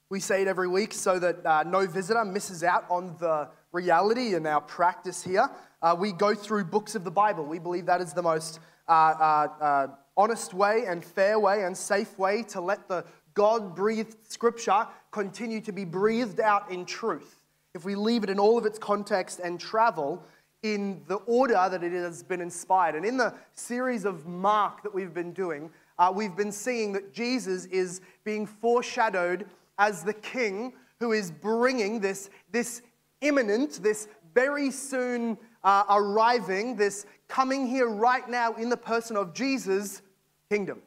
We 0.10 0.22
say 0.22 0.42
it 0.42 0.48
every 0.48 0.70
week 0.70 0.94
so 0.94 1.20
that 1.20 1.46
uh, 1.46 1.64
no 1.64 1.86
visitor 1.86 2.24
misses 2.24 2.64
out 2.64 2.86
on 2.90 3.18
the 3.20 3.50
reality 3.74 4.36
and 4.36 4.48
our 4.48 4.62
practice 4.62 5.22
here. 5.22 5.50
Uh, 5.82 5.98
we 6.00 6.14
go 6.14 6.34
through 6.34 6.64
books 6.64 6.96
of 6.96 7.04
the 7.04 7.12
Bible. 7.12 7.46
We 7.46 7.60
believe 7.60 7.86
that 7.88 8.00
is 8.00 8.14
the 8.14 8.24
most 8.24 8.62
uh, 8.88 8.92
uh, 8.92 9.48
uh 9.62 9.88
honest 10.16 10.54
way 10.54 10.86
and 10.88 11.04
fair 11.04 11.38
way 11.40 11.64
and 11.66 11.76
safe 11.76 12.18
way 12.18 12.44
to 12.44 12.62
let 12.62 12.88
the 12.88 13.06
God 13.34 13.76
breathed 13.76 14.18
scripture 14.28 14.88
continue 15.12 15.62
to 15.62 15.72
be 15.72 15.86
breathed 15.86 16.40
out 16.40 16.70
in 16.72 16.86
truth. 16.86 17.44
If 17.74 17.86
we 17.86 17.96
leave 17.96 18.24
it 18.24 18.30
in 18.30 18.40
all 18.40 18.58
of 18.58 18.66
its 18.66 18.80
context 18.80 19.40
and 19.40 19.60
travel 19.60 20.24
in 20.64 21.02
the 21.08 21.16
order 21.16 21.68
that 21.70 21.84
it 21.84 21.94
has 21.94 22.22
been 22.22 22.42
inspired. 22.42 22.96
And 22.96 23.06
in 23.06 23.18
the 23.18 23.34
series 23.54 24.06
of 24.06 24.26
Mark 24.26 24.84
that 24.84 24.94
we've 24.94 25.14
been 25.14 25.32
doing, 25.32 25.70
uh, 25.98 26.12
we've 26.14 26.36
been 26.36 26.52
seeing 26.52 26.92
that 26.94 27.14
Jesus 27.14 27.66
is 27.66 28.02
being 28.24 28.46
foreshadowed 28.46 29.46
as 29.78 30.04
the 30.04 30.14
king 30.14 30.74
who 31.00 31.14
is 31.14 31.32
bringing 31.32 32.02
this, 32.02 32.30
this 32.52 32.82
imminent, 33.22 33.82
this 33.82 34.10
very 34.34 34.70
soon 34.70 35.38
uh, 35.64 35.84
arriving, 35.90 36.76
this 36.76 37.06
coming 37.28 37.68
here 37.68 37.90
right 37.90 38.28
now 38.30 38.54
in 38.56 38.70
the 38.70 38.78
person 38.78 39.16
of 39.16 39.34
Jesus' 39.34 40.02
kingdom. 40.50 40.82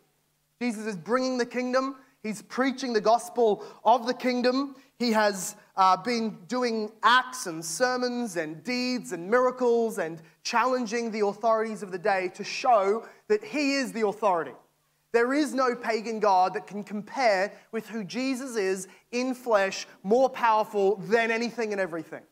Jesus 0.60 0.86
is 0.86 0.96
bringing 0.96 1.38
the 1.38 1.46
kingdom. 1.46 1.96
He's 2.22 2.42
preaching 2.42 2.92
the 2.92 3.00
gospel 3.00 3.64
of 3.84 4.06
the 4.06 4.14
kingdom. 4.14 4.76
He 4.98 5.10
has 5.12 5.56
uh, 5.76 5.96
been 5.96 6.38
doing 6.46 6.92
acts 7.02 7.46
and 7.46 7.64
sermons 7.64 8.36
and 8.36 8.62
deeds 8.62 9.12
and 9.12 9.28
miracles 9.28 9.98
and 9.98 10.22
challenging 10.44 11.10
the 11.10 11.26
authorities 11.26 11.82
of 11.82 11.90
the 11.90 11.98
day 11.98 12.30
to 12.34 12.44
show 12.44 13.06
that 13.28 13.42
he 13.42 13.74
is 13.74 13.92
the 13.92 14.06
authority. 14.06 14.52
There 15.12 15.34
is 15.34 15.52
no 15.52 15.74
pagan 15.74 16.20
God 16.20 16.54
that 16.54 16.66
can 16.66 16.84
compare 16.84 17.52
with 17.70 17.86
who 17.88 18.02
Jesus 18.02 18.56
is 18.56 18.88
in 19.10 19.34
flesh, 19.34 19.86
more 20.02 20.30
powerful 20.30 20.96
than 20.96 21.30
anything 21.30 21.72
and 21.72 21.80
everything. 21.80 22.22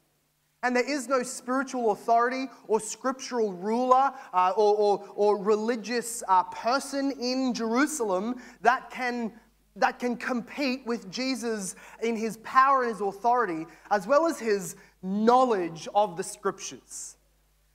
And 0.62 0.76
there 0.76 0.88
is 0.88 1.08
no 1.08 1.22
spiritual 1.22 1.90
authority 1.90 2.48
or 2.68 2.80
scriptural 2.80 3.52
ruler 3.52 4.12
uh, 4.32 4.52
or, 4.56 4.76
or, 4.76 5.08
or, 5.14 5.42
religious 5.42 6.22
uh, 6.28 6.42
person 6.44 7.12
in 7.12 7.54
Jerusalem 7.54 8.40
that 8.60 8.90
can, 8.90 9.32
that 9.76 9.98
can 9.98 10.16
compete 10.16 10.84
with 10.86 11.10
Jesus 11.10 11.76
in 12.02 12.16
his 12.16 12.38
power 12.38 12.82
and 12.82 12.92
his 12.92 13.00
authority, 13.00 13.66
as 13.90 14.06
well 14.06 14.26
as 14.26 14.38
his 14.38 14.76
knowledge 15.02 15.88
of 15.94 16.16
the 16.16 16.24
scriptures. 16.24 17.16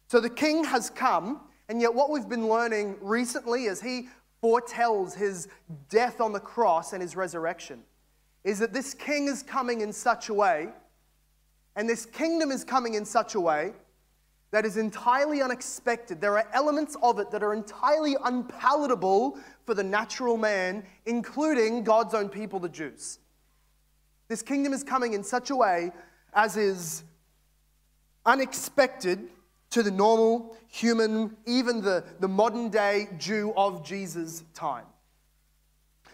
So 0.08 0.20
the 0.20 0.30
king 0.30 0.64
has 0.66 0.90
come, 0.90 1.42
and 1.70 1.82
yet 1.82 1.94
what 1.94 2.10
we've 2.10 2.30
been 2.30 2.48
learning 2.48 2.98
recently 3.02 3.68
as 3.68 3.82
he 3.82 4.10
foretells 4.42 5.16
his 5.16 5.48
death 5.90 6.22
on 6.22 6.32
the 6.32 6.40
cross 6.40 6.94
and 6.94 7.02
his 7.02 7.16
resurrection 7.16 7.82
is 8.44 8.60
that 8.60 8.72
this 8.72 8.94
king 8.94 9.28
is 9.28 9.42
coming 9.42 9.82
in 9.82 9.92
such 9.92 10.30
a 10.30 10.34
way, 10.34 10.70
and 11.76 11.90
this 11.90 12.06
kingdom 12.06 12.52
is 12.52 12.64
coming 12.64 12.94
in 12.94 13.04
such 13.04 13.34
a 13.34 13.40
way 13.40 13.74
that 14.52 14.66
is 14.66 14.78
entirely 14.78 15.42
unexpected. 15.42 16.22
There 16.22 16.38
are 16.38 16.48
elements 16.54 16.96
of 17.02 17.20
it 17.20 17.32
that 17.32 17.42
are 17.42 17.54
entirely 17.54 18.16
unpalatable 18.24 19.40
for 19.66 19.74
the 19.74 19.84
natural 19.84 20.38
man, 20.38 20.84
including 21.06 21.84
God's 21.84 22.14
own 22.14 22.30
people, 22.30 22.60
the 22.60 22.70
Jews. 22.70 23.20
This 24.28 24.42
kingdom 24.42 24.74
is 24.74 24.84
coming 24.84 25.14
in 25.14 25.24
such 25.24 25.50
a 25.50 25.56
way 25.56 25.92
as 26.34 26.58
is 26.58 27.04
unexpected 28.26 29.30
to 29.72 29.84
the 29.84 29.92
normal 29.92 30.56
human, 30.68 31.36
even 31.46 31.82
the, 31.82 32.04
the 32.20 32.28
modern 32.28 32.70
day 32.70 33.08
Jew 33.18 33.54
of 33.56 33.86
Jesus' 33.86 34.44
time. 34.54 34.86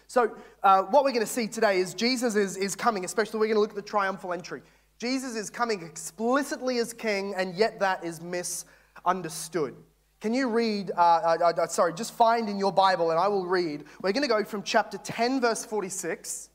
So, 0.08 0.36
uh, 0.62 0.82
what 0.82 1.04
we're 1.04 1.12
going 1.12 1.24
to 1.24 1.32
see 1.32 1.46
today 1.46 1.78
is 1.78 1.94
Jesus 1.94 2.34
is, 2.34 2.56
is 2.56 2.76
coming, 2.76 3.04
especially 3.04 3.40
we're 3.40 3.46
going 3.46 3.56
to 3.56 3.60
look 3.60 3.70
at 3.70 3.76
the 3.76 3.82
triumphal 3.82 4.32
entry. 4.32 4.62
Jesus 4.98 5.34
is 5.36 5.48
coming 5.48 5.82
explicitly 5.82 6.78
as 6.78 6.92
king, 6.92 7.34
and 7.34 7.54
yet 7.54 7.80
that 7.80 8.04
is 8.04 8.20
misunderstood. 8.20 9.74
Can 10.22 10.32
you 10.32 10.48
read, 10.48 10.92
uh, 10.96 11.00
uh, 11.00 11.52
uh, 11.58 11.66
sorry, 11.66 11.92
just 11.92 12.14
find 12.14 12.48
in 12.48 12.56
your 12.56 12.70
Bible, 12.70 13.10
and 13.10 13.18
I 13.18 13.26
will 13.26 13.44
read. 13.44 13.82
We're 14.02 14.12
going 14.12 14.22
to 14.22 14.28
go 14.28 14.44
from 14.44 14.62
chapter 14.62 14.96
10, 14.96 15.40
verse 15.40 15.64
46, 15.64 16.48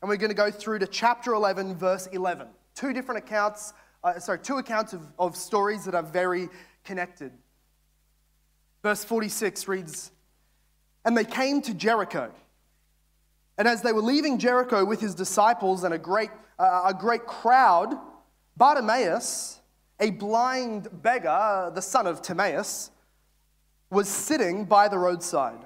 and 0.00 0.08
we're 0.08 0.16
going 0.16 0.30
to 0.30 0.34
go 0.34 0.50
through 0.50 0.78
to 0.78 0.86
chapter 0.86 1.34
11, 1.34 1.76
verse 1.76 2.06
11. 2.06 2.46
Two 2.74 2.94
different 2.94 3.22
accounts, 3.22 3.74
uh, 4.02 4.18
sorry, 4.20 4.38
two 4.38 4.56
accounts 4.56 4.94
of, 4.94 5.02
of 5.18 5.36
stories 5.36 5.84
that 5.84 5.94
are 5.94 6.02
very 6.02 6.48
connected. 6.82 7.30
Verse 8.82 9.04
46 9.04 9.68
reads 9.68 10.12
And 11.04 11.14
they 11.14 11.26
came 11.26 11.60
to 11.60 11.74
Jericho. 11.74 12.32
And 13.58 13.68
as 13.68 13.82
they 13.82 13.92
were 13.92 14.00
leaving 14.00 14.38
Jericho 14.38 14.82
with 14.82 15.02
his 15.02 15.14
disciples 15.14 15.84
and 15.84 15.92
a 15.92 15.98
great 15.98 16.30
a 16.58 16.94
great 16.98 17.26
crowd, 17.26 17.98
Bartimaeus, 18.56 19.60
a 20.00 20.08
blind 20.08 20.88
beggar, 21.02 21.70
the 21.74 21.82
son 21.82 22.06
of 22.06 22.22
Timaeus, 22.22 22.90
was 23.90 24.08
sitting 24.08 24.64
by 24.64 24.88
the 24.88 24.98
roadside. 24.98 25.64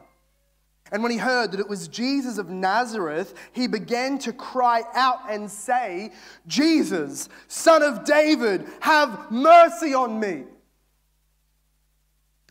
And 0.93 1.03
when 1.03 1.13
he 1.13 1.19
heard 1.19 1.53
that 1.53 1.61
it 1.61 1.69
was 1.69 1.89
Jesus 1.89 2.39
of 2.39 2.51
Nazareth, 2.51 3.35
he 3.53 3.67
began 3.67 4.19
to 4.21 4.33
cry 4.33 4.83
out 4.95 5.31
and 5.31 5.51
say, 5.51 6.13
Jesus, 6.47 7.29
son 7.49 7.83
of 7.83 8.05
David, 8.05 8.67
have 8.81 9.31
mercy 9.31 9.95
on 9.95 10.21
me. 10.21 10.45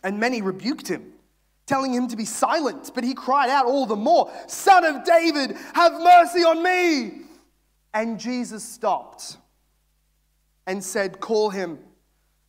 And 0.02 0.20
many 0.20 0.42
rebuked 0.42 0.88
him, 0.88 1.12
telling 1.66 1.94
him 1.94 2.08
to 2.08 2.16
be 2.16 2.26
silent. 2.26 2.90
But 2.94 3.04
he 3.04 3.14
cried 3.14 3.48
out 3.48 3.66
all 3.66 3.86
the 3.86 3.96
more, 3.96 4.30
Son 4.46 4.84
of 4.84 5.04
David, 5.04 5.56
have 5.72 5.92
mercy 5.92 6.40
on 6.40 6.62
me. 6.62 7.22
And 7.94 8.20
Jesus 8.20 8.62
stopped 8.62 9.38
and 10.66 10.82
said, 10.84 11.20
Call 11.20 11.50
him. 11.50 11.78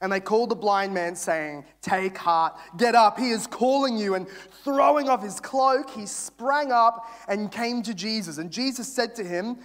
And 0.01 0.11
they 0.11 0.19
called 0.19 0.49
the 0.49 0.55
blind 0.55 0.93
man, 0.93 1.15
saying, 1.15 1.65
Take 1.81 2.17
heart, 2.17 2.57
get 2.77 2.95
up, 2.95 3.17
he 3.17 3.29
is 3.29 3.47
calling 3.47 3.97
you. 3.97 4.15
And 4.15 4.27
throwing 4.63 5.09
off 5.09 5.23
his 5.23 5.39
cloak, 5.39 5.89
he 5.89 6.05
sprang 6.05 6.71
up 6.71 7.07
and 7.27 7.51
came 7.51 7.81
to 7.83 7.93
Jesus. 7.93 8.37
And 8.37 8.51
Jesus 8.51 8.91
said 8.91 9.15
to 9.15 9.23
him, 9.23 9.57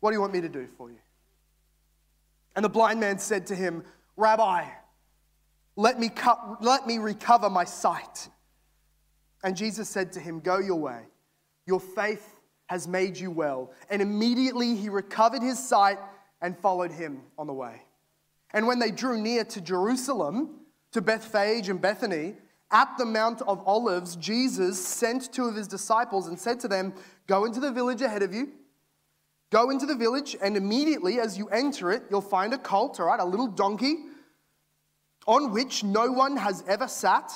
What 0.00 0.10
do 0.10 0.16
you 0.16 0.20
want 0.20 0.32
me 0.32 0.40
to 0.40 0.48
do 0.48 0.66
for 0.76 0.90
you? 0.90 0.98
And 2.56 2.64
the 2.64 2.68
blind 2.68 2.98
man 2.98 3.18
said 3.18 3.46
to 3.48 3.54
him, 3.54 3.84
Rabbi, 4.16 4.64
let 5.76 6.00
me, 6.00 6.08
cut, 6.08 6.62
let 6.62 6.86
me 6.86 6.98
recover 6.98 7.50
my 7.50 7.64
sight. 7.64 8.28
And 9.44 9.56
Jesus 9.56 9.88
said 9.88 10.12
to 10.14 10.20
him, 10.20 10.40
Go 10.40 10.58
your 10.58 10.80
way. 10.80 11.02
Your 11.66 11.80
faith 11.80 12.40
has 12.66 12.88
made 12.88 13.16
you 13.16 13.30
well. 13.30 13.72
And 13.90 14.02
immediately 14.02 14.74
he 14.74 14.88
recovered 14.88 15.42
his 15.42 15.58
sight 15.58 15.98
and 16.40 16.58
followed 16.58 16.92
him 16.92 17.22
on 17.38 17.46
the 17.46 17.52
way. 17.52 17.82
And 18.52 18.66
when 18.66 18.78
they 18.78 18.90
drew 18.90 19.20
near 19.20 19.44
to 19.44 19.60
Jerusalem, 19.60 20.60
to 20.92 21.00
Bethphage 21.00 21.68
and 21.68 21.80
Bethany, 21.80 22.34
at 22.70 22.96
the 22.98 23.04
Mount 23.04 23.42
of 23.42 23.62
Olives, 23.66 24.16
Jesus 24.16 24.84
sent 24.84 25.32
two 25.32 25.46
of 25.46 25.54
his 25.54 25.68
disciples 25.68 26.26
and 26.26 26.38
said 26.38 26.58
to 26.60 26.68
them, 26.68 26.94
Go 27.26 27.44
into 27.44 27.60
the 27.60 27.70
village 27.70 28.02
ahead 28.02 28.22
of 28.22 28.34
you. 28.34 28.52
Go 29.50 29.70
into 29.70 29.86
the 29.86 29.94
village, 29.94 30.36
and 30.42 30.56
immediately 30.56 31.20
as 31.20 31.38
you 31.38 31.48
enter 31.48 31.92
it, 31.92 32.02
you'll 32.10 32.20
find 32.20 32.52
a 32.52 32.58
colt, 32.58 32.98
all 32.98 33.06
right, 33.06 33.20
a 33.20 33.24
little 33.24 33.46
donkey 33.46 34.06
on 35.26 35.52
which 35.52 35.84
no 35.84 36.10
one 36.10 36.36
has 36.36 36.64
ever 36.68 36.88
sat. 36.88 37.32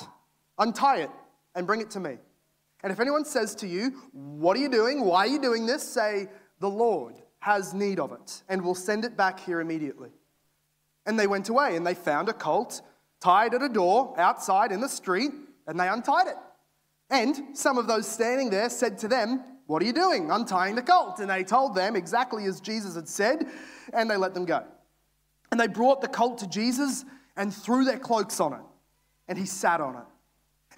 Untie 0.57 0.97
it 0.97 1.09
and 1.55 1.65
bring 1.65 1.81
it 1.81 1.89
to 1.91 1.99
me. 1.99 2.17
And 2.83 2.91
if 2.91 2.99
anyone 2.99 3.25
says 3.25 3.55
to 3.55 3.67
you, 3.67 4.01
What 4.11 4.57
are 4.57 4.59
you 4.59 4.69
doing? 4.69 5.05
Why 5.05 5.19
are 5.19 5.27
you 5.27 5.41
doing 5.41 5.65
this? 5.65 5.83
say, 5.83 6.27
The 6.59 6.69
Lord 6.69 7.15
has 7.39 7.73
need 7.73 7.99
of 7.99 8.11
it, 8.11 8.43
and 8.49 8.61
will 8.61 8.75
send 8.75 9.05
it 9.05 9.15
back 9.15 9.39
here 9.39 9.61
immediately. 9.61 10.09
And 11.05 11.19
they 11.19 11.27
went 11.27 11.49
away, 11.49 11.75
and 11.75 11.85
they 11.85 11.95
found 11.95 12.29
a 12.29 12.33
colt 12.33 12.81
tied 13.19 13.53
at 13.53 13.61
a 13.61 13.69
door 13.69 14.13
outside 14.17 14.71
in 14.71 14.81
the 14.81 14.89
street, 14.89 15.31
and 15.67 15.79
they 15.79 15.87
untied 15.87 16.27
it. 16.27 16.35
And 17.09 17.57
some 17.57 17.77
of 17.77 17.87
those 17.87 18.07
standing 18.07 18.49
there 18.49 18.69
said 18.69 18.97
to 18.99 19.07
them, 19.07 19.43
What 19.67 19.81
are 19.81 19.85
you 19.85 19.93
doing? 19.93 20.31
Untying 20.31 20.75
the 20.75 20.81
colt. 20.81 21.19
And 21.19 21.29
they 21.29 21.43
told 21.43 21.75
them 21.75 21.95
exactly 21.95 22.45
as 22.45 22.61
Jesus 22.61 22.95
had 22.95 23.07
said, 23.07 23.47
and 23.93 24.09
they 24.09 24.17
let 24.17 24.33
them 24.33 24.45
go. 24.45 24.63
And 25.51 25.59
they 25.59 25.67
brought 25.67 26.01
the 26.01 26.07
colt 26.07 26.37
to 26.39 26.47
Jesus 26.47 27.03
and 27.35 27.53
threw 27.53 27.83
their 27.83 27.99
cloaks 27.99 28.39
on 28.39 28.53
it, 28.53 28.61
and 29.27 29.37
he 29.37 29.45
sat 29.45 29.81
on 29.81 29.95
it. 29.95 30.03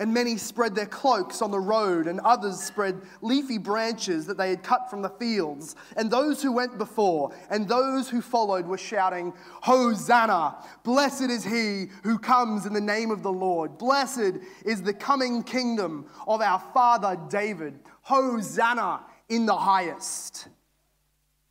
And 0.03 0.13
many 0.13 0.35
spread 0.35 0.75
their 0.75 0.85
cloaks 0.85 1.41
on 1.41 1.49
the 1.49 1.61
road, 1.61 2.07
and 2.07 2.19
others 2.19 2.61
spread 2.61 3.01
leafy 3.21 3.57
branches 3.57 4.25
that 4.25 4.37
they 4.37 4.49
had 4.49 4.61
cut 4.61 4.89
from 4.89 5.01
the 5.01 5.09
fields. 5.11 5.77
And 5.95 6.11
those 6.11 6.43
who 6.43 6.51
went 6.51 6.77
before 6.77 7.33
and 7.49 7.69
those 7.69 8.09
who 8.09 8.21
followed 8.21 8.67
were 8.67 8.77
shouting, 8.77 9.31
Hosanna! 9.61 10.57
Blessed 10.83 11.29
is 11.29 11.45
he 11.45 11.85
who 12.03 12.19
comes 12.19 12.65
in 12.65 12.73
the 12.73 12.81
name 12.81 13.11
of 13.11 13.23
the 13.23 13.31
Lord. 13.31 13.77
Blessed 13.77 14.39
is 14.65 14.81
the 14.81 14.93
coming 14.93 15.41
kingdom 15.41 16.07
of 16.27 16.41
our 16.41 16.59
father 16.73 17.17
David. 17.29 17.79
Hosanna 18.01 19.05
in 19.29 19.45
the 19.45 19.55
highest. 19.55 20.49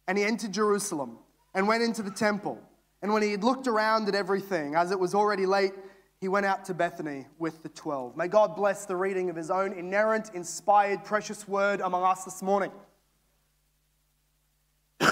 And 0.06 0.18
he 0.18 0.24
entered 0.24 0.52
Jerusalem 0.52 1.16
and 1.54 1.66
went 1.66 1.84
into 1.84 2.02
the 2.02 2.10
temple. 2.10 2.60
And 3.00 3.14
when 3.14 3.22
he 3.22 3.30
had 3.30 3.44
looked 3.44 3.66
around 3.66 4.08
at 4.08 4.14
everything, 4.14 4.74
as 4.74 4.90
it 4.90 5.00
was 5.00 5.14
already 5.14 5.46
late, 5.46 5.72
he 6.22 6.28
went 6.28 6.46
out 6.46 6.64
to 6.66 6.72
Bethany 6.72 7.26
with 7.40 7.64
the 7.64 7.68
12. 7.70 8.16
May 8.16 8.28
God 8.28 8.54
bless 8.54 8.86
the 8.86 8.94
reading 8.94 9.28
of 9.28 9.34
his 9.34 9.50
own 9.50 9.72
inerrant, 9.72 10.30
inspired, 10.34 11.02
precious 11.04 11.48
word 11.48 11.80
among 11.80 12.04
us 12.04 12.22
this 12.22 12.40
morning. 12.42 12.70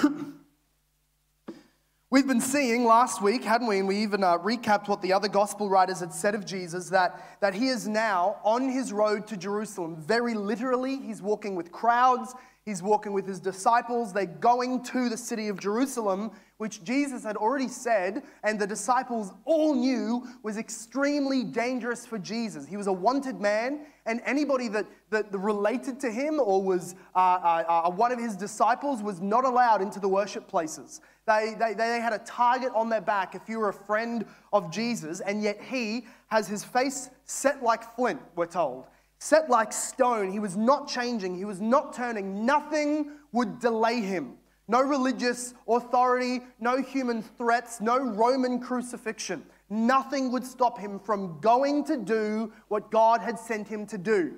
We've 2.10 2.28
been 2.28 2.40
seeing 2.40 2.84
last 2.84 3.20
week, 3.20 3.42
hadn't 3.42 3.66
we? 3.66 3.80
And 3.80 3.88
we 3.88 3.96
even 3.96 4.22
uh, 4.22 4.38
recapped 4.38 4.86
what 4.86 5.02
the 5.02 5.12
other 5.12 5.26
gospel 5.26 5.68
writers 5.68 5.98
had 5.98 6.14
said 6.14 6.36
of 6.36 6.46
Jesus 6.46 6.90
that, 6.90 7.40
that 7.40 7.54
he 7.54 7.66
is 7.66 7.88
now 7.88 8.36
on 8.44 8.68
his 8.68 8.92
road 8.92 9.26
to 9.26 9.36
Jerusalem. 9.36 9.96
Very 9.96 10.34
literally, 10.34 10.96
he's 10.96 11.20
walking 11.20 11.56
with 11.56 11.72
crowds, 11.72 12.36
he's 12.70 12.82
walking 12.82 13.12
with 13.12 13.26
his 13.26 13.40
disciples. 13.40 14.12
They're 14.12 14.26
going 14.26 14.82
to 14.84 15.08
the 15.08 15.16
city 15.16 15.48
of 15.48 15.58
Jerusalem 15.58 16.30
which 16.60 16.84
Jesus 16.84 17.24
had 17.24 17.38
already 17.38 17.68
said, 17.68 18.22
and 18.44 18.60
the 18.60 18.66
disciples 18.66 19.32
all 19.46 19.74
knew 19.74 20.28
was 20.42 20.58
extremely 20.58 21.42
dangerous 21.42 22.04
for 22.04 22.18
Jesus. 22.18 22.66
He 22.66 22.76
was 22.76 22.86
a 22.86 22.92
wanted 22.92 23.40
man, 23.40 23.86
and 24.04 24.20
anybody 24.26 24.68
that, 24.68 24.84
that 25.08 25.32
related 25.32 25.98
to 26.00 26.10
him 26.10 26.38
or 26.38 26.62
was 26.62 26.96
uh, 27.16 27.18
uh, 27.18 27.64
uh, 27.86 27.90
one 27.90 28.12
of 28.12 28.18
his 28.18 28.36
disciples 28.36 29.02
was 29.02 29.22
not 29.22 29.46
allowed 29.46 29.80
into 29.80 29.98
the 29.98 30.08
worship 30.08 30.48
places. 30.48 31.00
They, 31.26 31.54
they, 31.58 31.72
they 31.72 31.98
had 31.98 32.12
a 32.12 32.18
target 32.18 32.72
on 32.74 32.90
their 32.90 33.00
back 33.00 33.34
if 33.34 33.48
you 33.48 33.58
were 33.58 33.70
a 33.70 33.72
friend 33.72 34.26
of 34.52 34.70
Jesus, 34.70 35.20
and 35.20 35.42
yet 35.42 35.62
he 35.62 36.04
has 36.26 36.46
his 36.46 36.62
face 36.62 37.08
set 37.24 37.62
like 37.62 37.96
flint, 37.96 38.20
we're 38.36 38.44
told. 38.44 38.84
Set 39.22 39.50
like 39.50 39.70
stone. 39.70 40.32
He 40.32 40.38
was 40.38 40.56
not 40.56 40.88
changing, 40.88 41.36
he 41.36 41.44
was 41.44 41.60
not 41.60 41.92
turning. 41.92 42.46
Nothing 42.46 43.10
would 43.32 43.60
delay 43.60 44.00
him. 44.00 44.38
No 44.66 44.80
religious 44.80 45.52
authority, 45.68 46.40
no 46.58 46.80
human 46.80 47.22
threats, 47.22 47.80
no 47.80 47.98
Roman 47.98 48.60
crucifixion. 48.60 49.44
Nothing 49.68 50.32
would 50.32 50.44
stop 50.44 50.78
him 50.78 50.98
from 50.98 51.38
going 51.40 51.84
to 51.84 51.96
do 51.96 52.52
what 52.68 52.90
God 52.90 53.20
had 53.20 53.38
sent 53.38 53.68
him 53.68 53.86
to 53.86 53.98
do. 53.98 54.36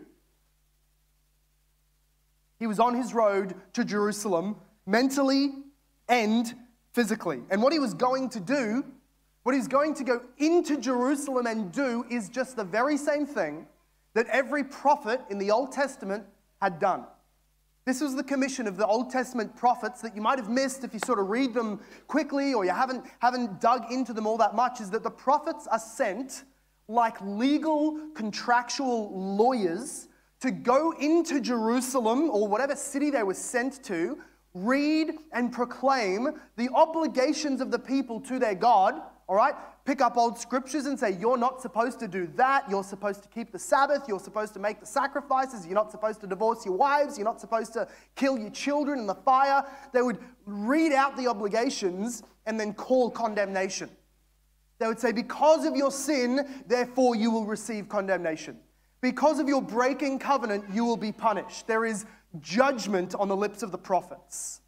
He 2.59 2.67
was 2.67 2.81
on 2.81 2.95
his 2.95 3.15
road 3.15 3.55
to 3.75 3.85
Jerusalem 3.85 4.57
mentally 4.87 5.53
and 6.09 6.53
physically. 6.93 7.41
And 7.51 7.63
what 7.63 7.73
he 7.73 7.79
was 7.79 7.95
going 7.95 8.31
to 8.31 8.41
do, 8.41 8.85
what 9.45 9.55
he's 9.55 9.69
going 9.69 9.95
to 9.95 10.05
go 10.05 10.23
into 10.39 10.77
Jerusalem 10.77 11.47
and 11.47 11.71
do, 11.71 12.05
is 12.11 12.29
just 12.29 12.57
the 12.57 12.65
very 12.65 12.97
same 12.97 13.27
thing 13.27 13.67
that 14.15 14.27
every 14.29 14.65
prophet 14.65 15.21
in 15.31 15.39
the 15.39 15.51
Old 15.51 15.73
Testament 15.73 16.25
had 16.61 16.79
done. 16.79 17.05
This 17.85 18.01
was 18.01 18.15
the 18.15 18.23
commission 18.23 18.69
of 18.69 18.77
the 18.77 18.87
Old 18.87 19.11
Testament 19.11 19.57
prophets 19.57 20.01
that 20.03 20.15
you 20.15 20.23
might 20.23 20.39
have 20.39 20.49
missed 20.49 20.85
if 20.85 20.95
you 20.95 21.01
sort 21.05 21.19
of 21.19 21.29
read 21.31 21.53
them 21.53 21.81
quickly 22.07 22.55
or 22.55 22.65
you 22.65 22.71
haven't, 22.71 23.05
haven't 23.19 23.61
dug 23.61 23.91
into 23.91 24.13
them 24.13 24.27
all 24.27 24.39
that 24.39 24.55
much 24.55 24.81
is 24.81 24.91
that 24.91 25.03
the 25.03 25.11
prophets 25.11 25.67
are 25.67 25.81
sent 25.81 26.45
like 26.87 27.21
legal 27.23 27.99
contractual 28.15 29.37
lawyers 29.37 30.09
to 30.41 30.51
go 30.51 30.93
into 31.01 31.41
Jerusalem 31.41 32.31
or 32.31 32.47
whatever 32.47 32.77
city 32.77 33.11
they 33.11 33.23
were 33.23 33.35
sent 33.35 33.83
to, 33.85 34.19
read 34.55 35.13
and 35.33 35.53
proclaim 35.53 36.41
the 36.57 36.69
obligations 36.75 37.61
of 37.61 37.71
the 37.71 37.79
people 37.79 38.21
to 38.21 38.39
their 38.39 38.55
God, 38.55 39.01
all 39.29 39.37
right? 39.37 39.55
Pick 39.85 40.01
up 40.01 40.17
old 40.17 40.39
scriptures 40.39 40.87
and 40.87 40.99
say, 40.99 41.17
You're 41.19 41.37
not 41.37 41.61
supposed 41.61 41.99
to 42.01 42.09
do 42.09 42.29
that. 42.37 42.71
You're 42.71 42.85
supposed 42.85 43.23
to 43.25 43.29
keep 43.29 43.51
the 43.51 43.59
Sabbath. 43.59 44.05
You're 44.07 44.21
supposed 44.21 44.55
to 44.55 44.61
make 44.61 44.79
the 44.79 44.87
sacrifices. 44.87 45.67
You're 45.67 45.75
not 45.75 45.91
supposed 45.91 46.21
to 46.21 46.29
divorce 46.29 46.65
your 46.65 46.77
wives. 46.77 47.19
You're 47.19 47.25
not 47.25 47.41
supposed 47.41 47.73
to 47.73 47.89
kill 48.15 48.39
your 48.39 48.51
children 48.51 49.01
in 49.01 49.07
the 49.07 49.15
fire. 49.15 49.65
They 49.93 50.03
would 50.03 50.19
read 50.47 50.93
out 50.93 51.17
the 51.17 51.27
obligations 51.27 52.23
and 52.47 52.59
then 52.61 52.75
call 52.75 53.11
condemnation. 53.11 53.91
They 54.79 54.87
would 54.87 55.01
say, 55.01 55.11
Because 55.11 55.67
of 55.67 55.75
your 55.75 55.91
sin, 55.91 56.63
therefore 56.67 57.17
you 57.17 57.33
will 57.33 57.47
receive 57.47 57.89
condemnation. 57.89 58.59
Because 59.01 59.41
of 59.41 59.49
your 59.49 59.61
breaking 59.61 60.21
covenant, 60.21 60.65
you 60.73 60.85
will 60.85 60.97
be 60.97 61.11
punished. 61.11 61.67
There 61.67 61.85
is 61.85 62.07
judgment 62.41 63.17
on 63.17 63.27
the 63.29 63.37
lips 63.37 63.63
of 63.63 63.73
the 63.73 63.79
prophets. 63.79 64.62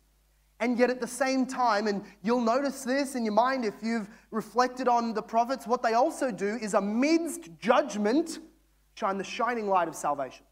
And 0.61 0.79
yet, 0.79 0.89
at 0.89 1.01
the 1.01 1.07
same 1.07 1.47
time, 1.47 1.89
and 1.89 2.05
you'll 2.23 2.41
notice 2.41 2.85
this 2.85 3.17
in 3.17 3.25
your 3.25 3.35
mind 3.35 3.65
if 3.65 3.75
you've 3.83 4.09
reflected 4.31 4.89
on 4.89 5.13
the 5.13 5.23
prophets, 5.23 5.67
what 5.67 5.83
they 5.83 5.95
also 5.95 6.31
do 6.31 6.57
is, 6.57 6.75
amidst 6.75 7.51
judgment, 7.59 8.39
shine 8.95 9.19
the 9.19 9.25
shining 9.25 9.69
light 9.69 9.89
of 9.89 9.97
salvation. 9.97 10.45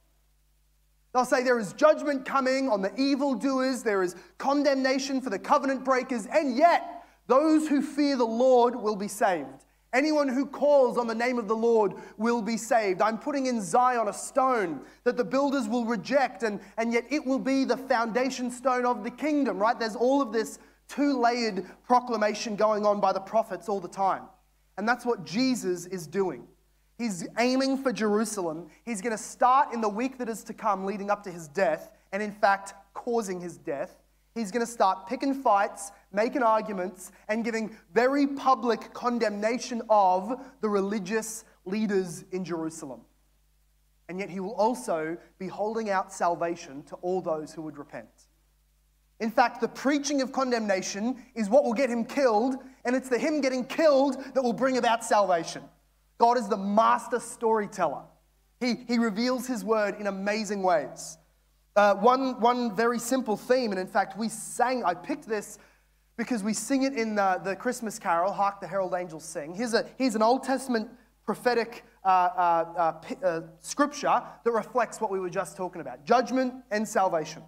They'll 1.13 1.25
say 1.25 1.43
there 1.43 1.59
is 1.59 1.73
judgment 1.75 2.25
coming 2.25 2.69
on 2.69 2.83
the 2.83 2.95
evildoers, 2.99 3.83
there 3.83 4.03
is 4.03 4.17
condemnation 4.39 5.21
for 5.21 5.31
the 5.31 5.39
covenant 5.39 5.85
breakers, 5.85 6.27
and 6.27 6.57
yet 6.57 7.05
those 7.27 7.69
who 7.69 7.83
fear 7.83 8.17
the 8.17 8.25
Lord 8.25 8.75
will 8.75 8.97
be 8.97 9.09
saved. 9.09 9.65
Anyone 9.93 10.29
who 10.29 10.47
calls 10.47 10.97
on 10.97 11.07
the 11.07 11.15
name 11.15 11.39
of 11.39 11.49
the 11.49 11.57
Lord 11.57 11.93
will 12.17 12.41
be 12.41 12.57
saved. 12.57 13.03
I'm 13.03 13.19
putting 13.19 13.47
in 13.47 13.61
Zion 13.61 14.09
a 14.09 14.13
stone 14.13 14.81
that 15.05 15.19
the 15.19 15.25
builders 15.25 15.69
will 15.69 15.85
reject, 15.85 16.43
and, 16.43 16.61
and 16.79 16.93
yet 16.93 17.05
it 17.11 17.27
will 17.27 17.39
be 17.39 17.65
the 17.65 17.77
foundation 17.77 18.51
stone 18.51 18.87
of 18.87 19.05
the 19.05 19.11
kingdom, 19.11 19.59
right? 19.59 19.79
There's 19.79 19.97
all 19.97 20.23
of 20.23 20.33
this 20.33 20.59
two 20.89 21.21
layered 21.21 21.67
proclamation 21.85 22.57
going 22.57 22.87
on 22.87 23.01
by 23.01 23.13
the 23.13 23.21
prophets 23.21 23.69
all 23.69 23.81
the 23.81 23.89
time. 23.89 24.23
And 24.79 24.89
that's 24.89 25.05
what 25.05 25.25
Jesus 25.25 25.87
is 25.87 26.07
doing. 26.07 26.47
He's 26.99 27.27
aiming 27.39 27.83
for 27.83 27.93
Jerusalem. 27.93 28.69
He's 28.85 29.03
going 29.03 29.17
to 29.17 29.23
start 29.23 29.75
in 29.75 29.81
the 29.81 29.89
week 29.89 30.19
that 30.19 30.29
is 30.29 30.43
to 30.45 30.55
come, 30.55 30.85
leading 30.85 31.11
up 31.11 31.23
to 31.25 31.31
his 31.31 31.49
death, 31.49 31.91
and 32.13 32.23
in 32.23 32.33
fact, 32.33 32.75
causing 32.95 33.41
his 33.41 33.59
death. 33.59 34.03
He's 34.35 34.51
going 34.51 34.65
to 34.65 34.71
start 34.71 35.07
picking 35.07 35.35
fights, 35.35 35.93
making 36.13 36.43
arguments, 36.43 37.13
and 37.29 37.45
giving 37.45 37.77
very 37.95 38.27
public 38.27 38.93
condemnation 38.93 39.83
of 39.89 40.41
the 40.61 40.69
religious 40.69 41.45
leaders 41.65 42.25
in 42.33 42.45
Jerusalem. 42.45 43.01
And 44.09 44.19
yet 44.19 44.31
he 44.31 44.41
will 44.41 44.55
also 44.55 45.17
be 45.39 45.49
holding 45.49 45.89
out 45.89 46.13
salvation 46.13 46.83
to 46.85 46.97
all 46.97 47.21
those 47.21 47.53
who 47.53 47.63
would 47.63 47.79
repent. 47.79 48.09
In 49.21 49.31
fact, 49.31 49.61
the 49.61 49.69
preaching 49.69 50.21
of 50.21 50.33
condemnation 50.33 51.17
is 51.35 51.49
what 51.49 51.65
will 51.65 51.75
get 51.75 51.89
him 51.89 52.05
killed, 52.05 52.57
and 52.85 52.97
it's 52.97 53.09
the 53.09 53.19
him 53.19 53.41
getting 53.41 53.65
killed 53.65 54.17
that 54.35 54.43
will 54.43 54.53
bring 54.53 54.79
about 54.79 55.05
salvation. 55.05 55.63
God 56.19 56.37
is 56.37 56.49
the 56.49 56.57
master 56.57 57.21
storyteller. 57.21 58.03
He, 58.61 58.75
he 58.87 58.99
reveals 58.99 59.47
his 59.47 59.65
word 59.65 59.95
in 59.99 60.09
amazing 60.09 60.63
ways. 60.63 61.19
Uh, 61.75 61.95
one, 61.95 62.39
one 62.41 62.75
very 62.77 62.99
simple 62.99 63.37
theme, 63.37 63.71
and 63.71 63.81
in 63.81 63.87
fact, 63.87 64.19
we 64.19 64.29
sang, 64.29 64.85
I 64.85 64.95
picked 64.95 65.27
this 65.27 65.59
because 66.17 66.43
we 66.43 66.53
sing 66.53 66.83
it 66.83 66.95
in 66.95 67.15
the, 67.15 67.41
the 67.45 67.57
Christmas 67.57 67.99
carol, 67.99 68.33
Hark 68.33 68.61
the 68.61 68.67
Herald 68.67 68.95
Angels 68.95 69.25
Sing. 69.25 69.55
Here's, 69.55 69.75
a, 69.75 69.87
here's 69.99 70.15
an 70.15 70.23
Old 70.23 70.43
Testament 70.43 70.89
prophetic 71.25 71.85
uh, 72.05 72.09
uh, 72.09 73.01
uh, 73.23 73.25
uh 73.25 73.41
scripture 73.61 74.23
that 74.45 74.51
reflects 74.51 75.01
what 75.01 75.11
we 75.11 75.21
were 75.21 75.31
just 75.31 75.57
talking 75.57 75.81
about 75.81 76.05
judgment 76.05 76.55
and 76.71 76.87
salvation. 76.87 77.43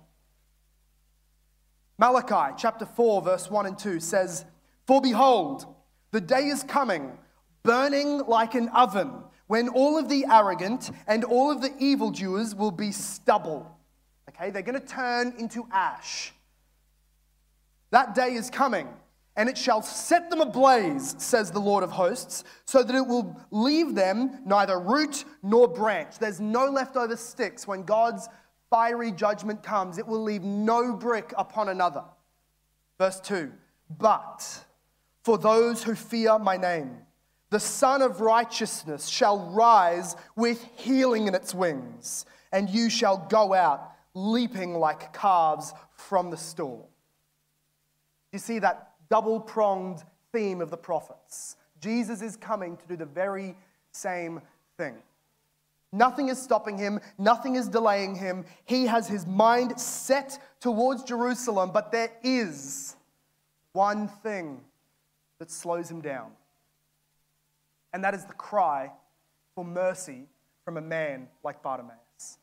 Malachi 1.99 2.55
chapter 2.57 2.87
4, 2.87 3.23
verse 3.23 3.51
1 3.51 3.67
and 3.67 3.79
2 3.79 4.01
says, 4.01 4.45
For 4.87 5.01
behold, 5.01 5.67
the 6.11 6.21
day 6.21 6.47
is 6.47 6.63
coming, 6.63 7.19
burning 7.63 8.19
like 8.27 8.55
an 8.55 8.69
oven, 8.71 9.13
when 9.47 9.69
all 9.69 9.99
of 9.99 10.09
the 10.09 10.25
arrogant 10.31 10.91
and 11.07 11.25
all 11.25 11.51
of 11.51 11.61
the 11.61 11.73
evildoers 11.79 12.55
will 12.55 12.71
be 12.71 12.91
stubble 12.91 13.75
Okay, 14.37 14.51
they're 14.51 14.63
going 14.63 14.81
to 14.81 14.87
turn 14.87 15.35
into 15.39 15.67
ash. 15.71 16.34
That 17.95 18.13
day 18.13 18.35
is 18.35 18.51
coming, 18.51 18.89
and 19.37 19.49
it 19.49 19.57
shall 19.57 19.81
set 19.81 20.29
them 20.29 20.41
ablaze, 20.41 21.15
says 21.19 21.53
the 21.53 21.61
Lord 21.61 21.85
of 21.85 21.93
hosts, 21.93 22.43
so 22.65 22.83
that 22.83 22.93
it 22.93 23.07
will 23.07 23.41
leave 23.53 23.95
them 23.95 24.41
neither 24.45 24.81
root 24.81 25.25
nor 25.45 25.69
branch. 25.69 26.19
There's 26.19 26.41
no 26.41 26.67
leftover 26.67 27.17
sticks 27.17 27.69
when 27.69 27.85
God's 27.85 28.29
fiery 28.69 29.13
judgment 29.13 29.63
comes, 29.63 29.99
it 29.99 30.09
will 30.09 30.25
leave 30.25 30.43
no 30.43 30.93
brick 30.93 31.33
upon 31.39 31.69
another. 31.69 32.03
Verse 32.99 33.21
2 33.21 33.53
But 33.89 34.65
for 35.23 35.39
those 35.39 35.85
who 35.85 35.95
fear 35.95 36.37
my 36.41 36.57
name, 36.57 36.99
the 37.51 37.61
Sun 37.61 38.03
of 38.03 38.21
Righteousness 38.21 39.07
shall 39.07 39.39
rise 39.53 40.17
with 40.35 40.69
healing 40.75 41.29
in 41.29 41.35
its 41.37 41.55
wings, 41.55 42.27
and 42.51 42.69
you 42.69 42.91
shall 42.91 43.19
go 43.31 43.55
out 43.55 43.93
leaping 44.15 44.75
like 44.75 45.13
calves 45.13 45.73
from 45.95 46.31
the 46.31 46.37
stall. 46.37 46.91
You 48.35 48.41
see 48.41 48.59
that 48.59 48.91
double 49.09 49.39
pronged 49.39 50.03
theme 50.33 50.61
of 50.61 50.69
the 50.69 50.77
prophets. 50.77 51.55
Jesus 51.81 52.21
is 52.21 52.37
coming 52.37 52.77
to 52.77 52.89
do 52.89 52.97
the 52.97 53.07
very 53.07 53.55
same 53.93 54.43
thing. 54.77 54.97
Nothing 55.93 56.31
is 56.31 56.43
stopping 56.43 56.77
him, 56.77 56.99
nothing 57.17 57.55
is 57.55 57.69
delaying 57.69 58.17
him. 58.17 58.45
He 58.65 58.87
has 58.87 59.07
his 59.07 59.25
mind 59.25 59.79
set 59.81 60.41
towards 60.59 61.05
Jerusalem, 61.05 61.71
but 61.73 61.93
there 61.93 62.11
is 62.25 62.97
one 63.73 64.09
thing 64.09 64.61
that 65.39 65.49
slows 65.49 65.89
him 65.89 66.01
down. 66.01 66.33
And 67.93 68.03
that 68.03 68.15
is 68.15 68.25
the 68.25 68.33
cry 68.33 68.91
for 69.55 69.65
mercy 69.65 70.27
from 70.65 70.77
a 70.77 70.81
man 70.81 71.29
like 71.45 71.63
Bartimaeus. 71.63 72.39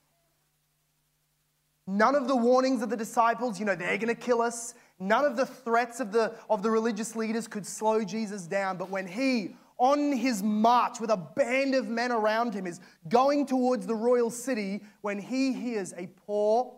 None 1.85 2.15
of 2.15 2.29
the 2.29 2.35
warnings 2.37 2.81
of 2.81 2.89
the 2.89 2.95
disciples, 2.95 3.59
you 3.59 3.65
know, 3.65 3.75
they're 3.75 3.97
going 3.97 4.07
to 4.07 4.15
kill 4.15 4.41
us. 4.41 4.73
None 5.01 5.25
of 5.25 5.35
the 5.35 5.47
threats 5.47 5.99
of 5.99 6.11
the, 6.11 6.35
of 6.47 6.61
the 6.61 6.69
religious 6.69 7.15
leaders 7.15 7.47
could 7.47 7.65
slow 7.65 8.03
Jesus 8.03 8.45
down. 8.45 8.77
But 8.77 8.91
when 8.91 9.07
he, 9.07 9.55
on 9.79 10.11
his 10.11 10.43
march 10.43 10.99
with 10.99 11.09
a 11.09 11.17
band 11.17 11.73
of 11.73 11.87
men 11.87 12.11
around 12.11 12.53
him, 12.53 12.67
is 12.67 12.79
going 13.09 13.47
towards 13.47 13.87
the 13.87 13.95
royal 13.95 14.29
city, 14.29 14.81
when 15.01 15.17
he 15.17 15.53
hears 15.53 15.91
a 15.97 16.07
poor, 16.27 16.75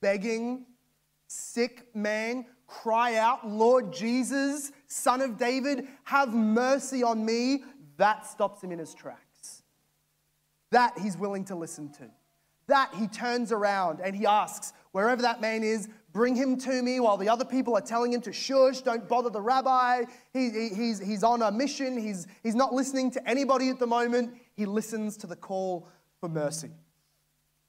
begging, 0.00 0.66
sick 1.28 1.86
man 1.94 2.46
cry 2.66 3.14
out, 3.14 3.48
Lord 3.48 3.92
Jesus, 3.92 4.72
Son 4.88 5.20
of 5.20 5.38
David, 5.38 5.86
have 6.02 6.34
mercy 6.34 7.04
on 7.04 7.24
me, 7.24 7.62
that 7.96 8.26
stops 8.26 8.64
him 8.64 8.72
in 8.72 8.80
his 8.80 8.92
tracks. 8.92 9.62
That 10.72 10.98
he's 10.98 11.16
willing 11.16 11.44
to 11.44 11.54
listen 11.54 11.92
to 11.92 12.10
that, 12.72 12.94
he 12.94 13.06
turns 13.06 13.52
around 13.52 14.00
and 14.00 14.16
he 14.16 14.26
asks, 14.26 14.72
wherever 14.92 15.20
that 15.22 15.40
man 15.40 15.62
is, 15.62 15.88
bring 16.12 16.36
him 16.36 16.56
to 16.58 16.82
me 16.82 17.00
while 17.00 17.16
the 17.16 17.28
other 17.28 17.44
people 17.44 17.74
are 17.76 17.80
telling 17.80 18.12
him 18.12 18.20
to 18.22 18.32
shush, 18.32 18.82
don't 18.82 19.08
bother 19.08 19.30
the 19.30 19.40
rabbi. 19.40 20.04
He, 20.32 20.50
he, 20.50 20.68
he's, 20.68 20.98
he's 20.98 21.22
on 21.22 21.42
a 21.42 21.50
mission, 21.50 21.98
he's, 21.98 22.26
he's 22.42 22.54
not 22.54 22.72
listening 22.72 23.10
to 23.12 23.28
anybody 23.28 23.68
at 23.68 23.78
the 23.78 23.86
moment. 23.86 24.34
He 24.54 24.66
listens 24.66 25.16
to 25.18 25.26
the 25.26 25.36
call 25.36 25.88
for 26.20 26.28
mercy. 26.28 26.70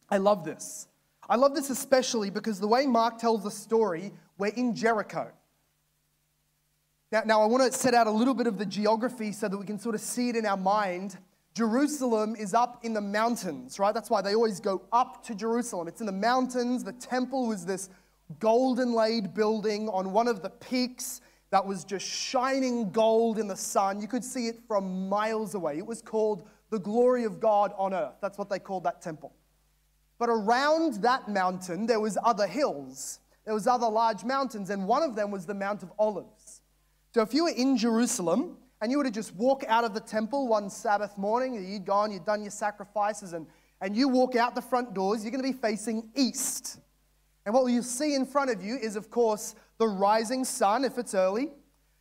I 0.10 0.17
love 0.17 0.43
this. 0.43 0.88
I 1.29 1.38
love 1.38 1.56
this 1.56 1.69
especially 1.69 2.29
because 2.29 2.60
the 2.60 2.67
way 2.67 2.86
Mark 2.86 3.17
tells 3.17 3.43
the 3.43 3.51
story, 3.51 4.12
we're 4.38 4.47
in 4.47 4.75
Jericho. 4.75 5.32
Now, 7.12 7.21
now 7.25 7.41
I 7.41 7.45
want 7.45 7.71
to 7.71 7.77
set 7.77 7.93
out 7.93 8.08
a 8.08 8.12
little 8.12 8.34
bit 8.34 8.47
of 8.47 8.58
the 8.58 8.65
geography 8.65 9.32
so 9.32 9.47
that 9.47 9.58
we 9.58 9.65
can 9.65 9.79
sort 9.79 9.95
of 9.95 10.01
see 10.01 10.29
it 10.29 10.36
in 10.36 10.45
our 10.45 10.58
mind. 10.58 11.17
Jerusalem 11.53 12.36
is 12.36 12.53
up 12.53 12.84
in 12.84 12.93
the 12.93 13.01
mountains, 13.01 13.77
right? 13.77 13.93
That's 13.93 14.10
why 14.10 14.21
they 14.21 14.34
always 14.34 14.60
go 14.60 14.82
up 14.91 15.23
to 15.25 15.36
Jerusalem. 15.36 15.88
It's 15.88 16.01
in 16.01 16.08
the 16.08 16.12
mountains. 16.12 16.84
The 16.84 16.93
temple 16.93 17.47
was 17.47 17.65
this 17.65 17.89
golden 18.39 18.93
laid 18.93 19.33
building 19.33 19.89
on 19.89 20.12
one 20.12 20.27
of 20.27 20.41
the 20.41 20.49
peaks 20.49 21.21
that 21.51 21.65
was 21.65 21.83
just 21.83 22.05
shining 22.05 22.91
gold 22.91 23.38
in 23.38 23.47
the 23.47 23.55
sun. 23.55 24.01
You 24.01 24.07
could 24.07 24.23
see 24.23 24.47
it 24.47 24.59
from 24.67 25.07
miles 25.07 25.53
away. 25.53 25.77
It 25.77 25.86
was 25.86 26.01
called 26.01 26.47
the 26.71 26.79
glory 26.79 27.25
of 27.25 27.39
God 27.39 27.73
on 27.77 27.93
earth. 27.93 28.15
That's 28.21 28.38
what 28.38 28.49
they 28.49 28.57
called 28.59 28.83
that 28.86 29.01
temple. 29.01 29.33
But 30.17 30.29
around 30.29 30.95
that 31.03 31.29
mountain, 31.29 31.86
there 31.86 31.99
was 31.99 32.17
other 32.23 32.47
hills. 32.47 33.19
There 33.45 33.53
was 33.53 33.67
other 33.67 33.89
large 33.89 34.23
mountains, 34.23 34.69
and 34.69 34.88
one 34.88 35.03
of 35.03 35.15
them 35.15 35.29
was 35.29 35.45
the 35.45 35.53
Mount 35.53 35.83
of 35.83 35.91
Olives. 35.99 36.62
So 37.13 37.21
if 37.21 37.33
you 37.33 37.43
were 37.43 37.51
in 37.51 37.77
Jerusalem, 37.77 38.57
and 38.81 38.91
you 38.91 38.97
were 38.97 39.03
to 39.03 39.12
just 39.12 39.33
walk 39.36 39.63
out 39.67 39.83
of 39.83 39.93
the 39.93 39.99
temple 39.99 40.47
one 40.47 40.69
Sabbath 40.69 41.17
morning, 41.17 41.53
you'd 41.53 41.86
gone, 41.86 42.12
you'd 42.12 42.25
done 42.25 42.41
your 42.41 42.51
sacrifices, 42.51 43.33
and, 43.33 43.47
and 43.79 43.95
you 43.95 44.07
walk 44.09 44.36
out 44.36 44.55
the 44.55 44.62
front 44.62 44.93
doors, 44.93 45.23
you're 45.23 45.31
going 45.31 45.43
to 45.43 45.51
be 45.51 45.57
facing 45.57 46.09
east. 46.15 46.79
And 47.45 47.53
what 47.53 47.65
you'll 47.65 47.84
see 47.84 48.15
in 48.15 48.25
front 48.25 48.49
of 48.49 48.63
you 48.63 48.77
is, 48.77 48.95
of 48.95 49.10
course, 49.10 49.56
the 49.77 49.88
rising 49.88 50.45
sun 50.45 50.86
if 50.86 50.97
it's 50.97 51.13
early. 51.13 51.49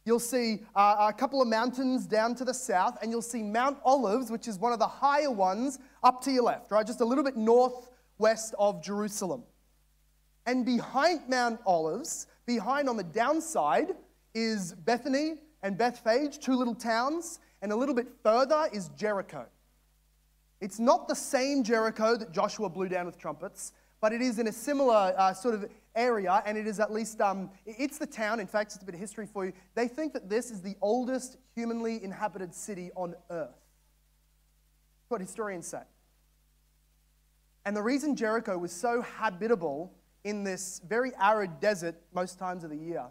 You'll 0.05 0.21
see 0.21 0.61
uh, 0.75 1.09
a 1.11 1.13
couple 1.13 1.41
of 1.41 1.49
mountains 1.49 2.07
down 2.07 2.35
to 2.37 2.45
the 2.45 2.55
south, 2.55 2.99
and 3.03 3.11
you'll 3.11 3.23
see 3.23 3.43
Mount 3.43 3.79
Olives, 3.85 4.31
which 4.31 4.49
is 4.49 4.59
one 4.59 4.73
of 4.73 4.79
the 4.79 4.87
higher 4.87 5.31
ones, 5.31 5.79
up 6.03 6.21
to 6.23 6.33
your 6.33 6.43
left, 6.45 6.71
right? 6.71 6.87
Just 6.87 7.01
a 7.01 7.05
little 7.05 7.23
bit 7.23 7.37
northwest 7.37 8.55
of 8.59 8.83
Jerusalem. 8.83 9.45
And 10.47 10.67
behind 10.67 11.29
Mount 11.29 11.61
Olives, 11.65 12.27
behind 12.47 12.89
on 12.89 12.97
the 12.97 13.05
downside, 13.05 13.95
is 14.35 14.73
Bethany 14.73 15.35
and 15.63 15.79
Bethphage, 15.79 16.39
two 16.41 16.57
little 16.57 16.75
towns, 16.75 17.39
and 17.61 17.71
a 17.71 17.77
little 17.77 17.95
bit 17.95 18.09
further 18.25 18.69
is 18.73 18.89
Jericho. 18.97 19.47
It's 20.61 20.81
not 20.81 21.07
the 21.07 21.15
same 21.15 21.63
Jericho 21.63 22.17
that 22.17 22.33
Joshua 22.33 22.69
blew 22.69 22.89
down 22.89 23.07
with 23.07 23.19
trumpets, 23.19 23.73
but 24.03 24.13
it 24.13 24.21
is 24.21 24.41
in 24.41 24.49
a 24.49 24.53
similar 24.53 25.15
uh, 25.17 25.33
sort 25.33 25.55
of 25.55 25.71
area, 25.95 26.43
and 26.45 26.59
it 26.59 26.67
is 26.67 26.81
at 26.81 26.93
least, 26.93 27.21
um, 27.21 27.49
it's 27.65 27.99
the 27.99 28.07
town, 28.07 28.41
in 28.41 28.49
fact, 28.49 28.73
it's 28.75 28.83
a 28.83 28.85
bit 28.85 28.97
of 28.97 29.01
history 29.01 29.27
for 29.27 29.47
you. 29.47 29.53
They 29.77 29.87
think 29.87 30.13
that 30.15 30.29
this 30.29 30.51
is 30.51 30.61
the 30.61 30.75
oldest 30.83 31.37
humanly 31.55 32.03
inhabited 32.03 32.53
city 32.53 32.91
on 32.97 33.15
earth. 33.31 33.49
That's 34.99 35.11
what 35.11 35.21
historians 35.21 35.69
say. 35.69 35.83
And 37.65 37.77
the 37.77 37.83
reason 37.83 38.17
Jericho 38.17 38.59
was 38.59 38.73
so 38.73 39.03
habitable 39.03 39.93
in 40.25 40.43
this 40.43 40.81
very 40.89 41.13
arid 41.21 41.61
desert 41.61 41.95
most 42.13 42.41
times 42.41 42.65
of 42.65 42.71
the 42.71 42.77
year 42.77 43.05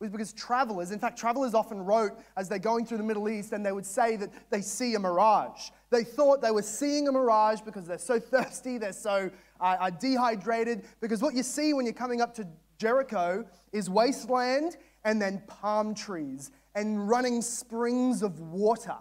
was 0.00 0.10
because 0.10 0.32
travelers, 0.32 0.92
in 0.92 0.98
fact, 0.98 1.18
travelers 1.18 1.54
often 1.54 1.84
wrote 1.84 2.12
as 2.36 2.48
they're 2.48 2.58
going 2.58 2.86
through 2.86 2.98
the 2.98 3.04
Middle 3.04 3.28
East 3.28 3.52
and 3.52 3.66
they 3.66 3.72
would 3.72 3.86
say 3.86 4.16
that 4.16 4.30
they 4.50 4.60
see 4.60 4.94
a 4.94 4.98
mirage. 4.98 5.70
They 5.90 6.04
thought 6.04 6.40
they 6.40 6.52
were 6.52 6.62
seeing 6.62 7.08
a 7.08 7.12
mirage 7.12 7.60
because 7.62 7.86
they're 7.86 7.98
so 7.98 8.20
thirsty, 8.20 8.78
they're 8.78 8.92
so 8.92 9.30
uh, 9.60 9.76
uh, 9.80 9.90
dehydrated. 9.90 10.84
Because 11.00 11.22
what 11.22 11.34
you 11.34 11.42
see 11.42 11.72
when 11.72 11.84
you're 11.84 11.94
coming 11.94 12.20
up 12.20 12.34
to 12.34 12.46
Jericho 12.78 13.44
is 13.72 13.90
wasteland 13.90 14.76
and 15.04 15.20
then 15.20 15.42
palm 15.46 15.94
trees 15.94 16.50
and 16.74 17.08
running 17.08 17.42
springs 17.42 18.22
of 18.22 18.40
water. 18.40 18.96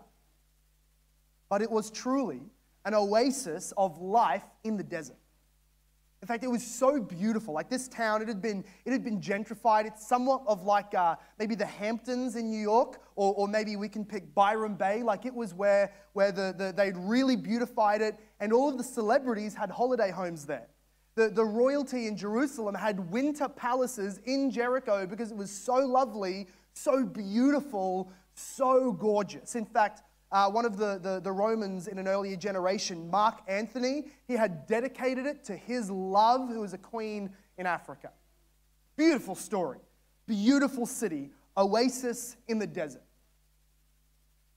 But 1.49 1.61
it 1.61 1.71
was 1.71 1.91
truly 1.91 2.41
an 2.85 2.93
oasis 2.93 3.73
of 3.77 3.99
life 3.99 4.43
in 4.63 4.77
the 4.77 4.83
desert. 4.83 5.17
In 6.27 6.33
fact, 6.33 6.43
it 6.43 6.51
was 6.51 6.67
so 6.67 6.99
beautiful. 6.99 7.53
Like 7.53 7.69
this 7.69 7.87
town, 7.87 8.21
it 8.21 8.27
had 8.27 8.41
been, 8.41 8.65
it 8.83 8.91
had 8.91 9.01
been 9.01 9.21
gentrified. 9.21 9.85
It's 9.85 10.05
somewhat 10.05 10.41
of 10.45 10.63
like 10.63 10.93
uh, 10.93 11.15
maybe 11.39 11.55
the 11.55 11.65
Hamptons 11.65 12.35
in 12.35 12.49
New 12.49 12.59
York, 12.59 12.99
or, 13.15 13.33
or 13.35 13.47
maybe 13.47 13.77
we 13.77 13.87
can 13.87 14.03
pick 14.03 14.35
Byron 14.35 14.75
Bay. 14.75 15.03
Like 15.03 15.25
it 15.25 15.33
was 15.33 15.53
where, 15.53 15.93
where 16.11 16.33
the, 16.33 16.53
the, 16.57 16.73
they'd 16.75 16.97
really 16.97 17.37
beautified 17.37 18.01
it, 18.01 18.19
and 18.41 18.51
all 18.51 18.67
of 18.67 18.77
the 18.77 18.83
celebrities 18.83 19.55
had 19.55 19.71
holiday 19.71 20.11
homes 20.11 20.45
there. 20.45 20.67
The, 21.15 21.29
the 21.29 21.45
royalty 21.45 22.07
in 22.07 22.17
Jerusalem 22.17 22.75
had 22.75 23.09
winter 23.09 23.47
palaces 23.47 24.19
in 24.25 24.51
Jericho 24.51 25.07
because 25.07 25.31
it 25.31 25.37
was 25.37 25.49
so 25.49 25.75
lovely, 25.75 26.47
so 26.73 27.05
beautiful, 27.05 28.11
so 28.33 28.91
gorgeous. 28.91 29.55
In 29.55 29.65
fact, 29.65 30.01
uh, 30.31 30.49
one 30.49 30.65
of 30.65 30.77
the, 30.77 30.99
the, 31.01 31.21
the, 31.21 31.31
Romans 31.31 31.87
in 31.87 31.97
an 31.97 32.07
earlier 32.07 32.35
generation, 32.35 33.09
Mark 33.09 33.41
Antony, 33.47 34.05
he 34.27 34.33
had 34.33 34.67
dedicated 34.67 35.25
it 35.25 35.43
to 35.45 35.55
his 35.55 35.89
love, 35.89 36.49
who 36.49 36.59
was 36.59 36.73
a 36.73 36.77
queen 36.77 37.29
in 37.57 37.65
Africa. 37.65 38.11
Beautiful 38.97 39.35
story, 39.35 39.79
beautiful 40.27 40.85
city, 40.85 41.31
oasis 41.55 42.35
in 42.47 42.59
the 42.59 42.67
desert. 42.67 43.03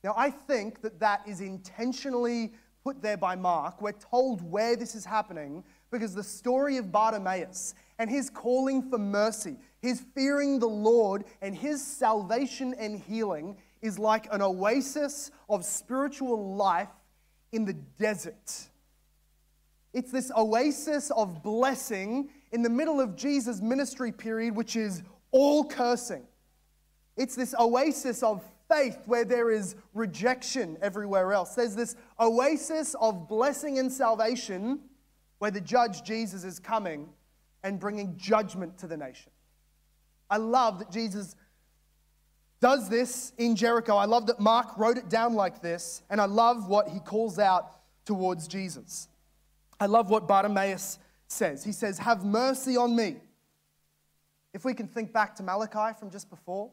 Now, 0.03 0.15
I 0.17 0.31
think 0.31 0.81
that 0.83 0.99
that 1.01 1.23
is 1.27 1.41
intentionally 1.41 2.55
put 2.83 3.03
there 3.03 3.19
by 3.19 3.37
Mark. 3.37 3.81
We're 3.83 3.93
told 3.93 4.41
where 4.43 4.75
this 4.75 4.95
is 4.95 5.05
happening 5.05 5.63
because 5.91 6.15
the 6.15 6.25
story 6.25 6.79
of 6.79 6.91
Bartimaeus 6.91 7.75
and 7.99 8.09
his 8.09 8.31
calling 8.31 8.89
for 8.89 8.99
mercy, 8.99 9.57
his 9.83 10.03
fearing 10.15 10.59
the 10.59 10.69
Lord, 10.69 11.25
and 11.43 11.55
his 11.55 11.85
salvation 11.85 12.75
and 12.79 12.99
healing 12.99 13.57
is 13.83 13.99
like 13.99 14.33
an 14.33 14.43
oasis 14.43 15.31
of 15.49 15.65
spiritual 15.65 16.55
life 16.55 16.89
in 17.53 17.65
the 17.65 17.73
desert. 17.73 18.69
It's 19.93 20.13
this 20.13 20.31
oasis 20.37 21.11
of 21.11 21.43
blessing 21.43 22.31
in 22.53 22.63
the 22.63 22.71
middle 22.71 23.01
of 23.01 23.17
Jesus' 23.17 23.61
ministry 23.61 24.13
period, 24.13 24.55
which 24.55 24.77
is 24.77 25.03
all 25.33 25.65
cursing. 25.65 26.25
It's 27.17 27.35
this 27.35 27.55
oasis 27.59 28.23
of 28.23 28.43
faith 28.69 28.99
where 29.07 29.25
there 29.25 29.51
is 29.51 29.75
rejection 29.95 30.79
everywhere 30.81 31.33
else. 31.33 31.55
There's 31.55 31.75
this 31.75 31.97
oasis 32.21 32.95
of 33.01 33.29
blessing 33.29 33.79
and 33.79 33.93
salvation 33.93 34.81
where 35.39 35.51
the 35.51 35.61
judge 35.61 36.03
Jesus 36.03 36.45
is 36.45 36.59
coming 36.59 37.09
and 37.63 37.81
bringing 37.81 38.17
judgment 38.17 38.79
to 38.79 38.87
the 38.87 38.97
nation. 38.97 39.33
I 40.31 40.37
love 40.37 40.79
that 40.79 40.93
Jesus 40.93 41.35
does 42.61 42.89
this 42.89 43.33
in 43.39 43.57
Jericho. 43.57 43.97
I 43.97 44.05
love 44.05 44.27
that 44.27 44.39
Mark 44.39 44.77
wrote 44.77 44.99
it 44.99 45.09
down 45.09 45.35
like 45.35 45.63
this, 45.63 46.03
and 46.11 46.21
I 46.21 46.27
love 46.27 46.69
what 46.69 46.89
he 46.89 47.01
calls 47.01 47.39
out 47.39 47.73
towards 48.05 48.47
Jesus. 48.47 49.09
I 49.79 49.87
love 49.87 50.11
what 50.11 50.29
Bartimaeus 50.29 50.99
says. 51.27 51.65
He 51.65 51.73
says, 51.73 51.99
Have 51.99 52.25
mercy 52.25 52.77
on 52.77 52.95
me. 52.95 53.17
If 54.53 54.65
we 54.65 54.75
can 54.75 54.89
think 54.89 55.13
back 55.13 55.37
to 55.37 55.43
Malachi 55.43 55.97
from 55.99 56.11
just 56.11 56.29
before, 56.29 56.71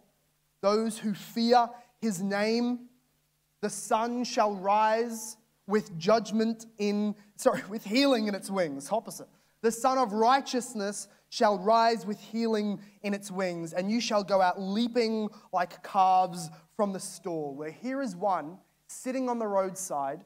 those 0.61 0.97
who 0.97 1.13
fear 1.13 1.69
his 2.01 2.21
name, 2.21 2.87
the 3.61 3.69
sun 3.69 4.23
shall 4.23 4.55
rise 4.55 5.37
with 5.67 5.97
judgment 5.97 6.65
in, 6.77 7.15
sorry, 7.35 7.61
with 7.69 7.85
healing 7.85 8.27
in 8.27 8.35
its 8.35 8.49
wings. 8.49 8.89
Opposite. 8.91 9.27
The 9.61 9.71
sun 9.71 9.97
of 9.97 10.13
righteousness 10.13 11.07
shall 11.29 11.59
rise 11.59 12.05
with 12.05 12.19
healing 12.19 12.79
in 13.03 13.13
its 13.13 13.31
wings, 13.31 13.73
and 13.73 13.91
you 13.91 13.99
shall 13.99 14.23
go 14.23 14.41
out 14.41 14.61
leaping 14.61 15.29
like 15.51 15.83
calves 15.83 16.49
from 16.75 16.93
the 16.93 16.99
stall. 16.99 17.55
Where 17.55 17.71
here 17.71 18.01
is 18.01 18.15
one 18.15 18.57
sitting 18.87 19.29
on 19.29 19.39
the 19.39 19.47
roadside 19.47 20.23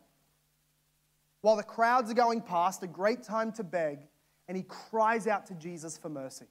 while 1.41 1.56
the 1.56 1.63
crowds 1.63 2.12
are 2.12 2.15
going 2.15 2.41
past, 2.41 2.84
a 2.84 2.88
great 2.88 3.24
time 3.24 3.52
to 3.54 3.63
beg, 3.63 4.00
and 4.48 4.56
he 4.56 4.63
cries 4.63 5.28
out 5.28 5.48
to 5.48 5.56
Jesus 5.56 5.98
for 5.98 6.10
mercy. 6.10 6.46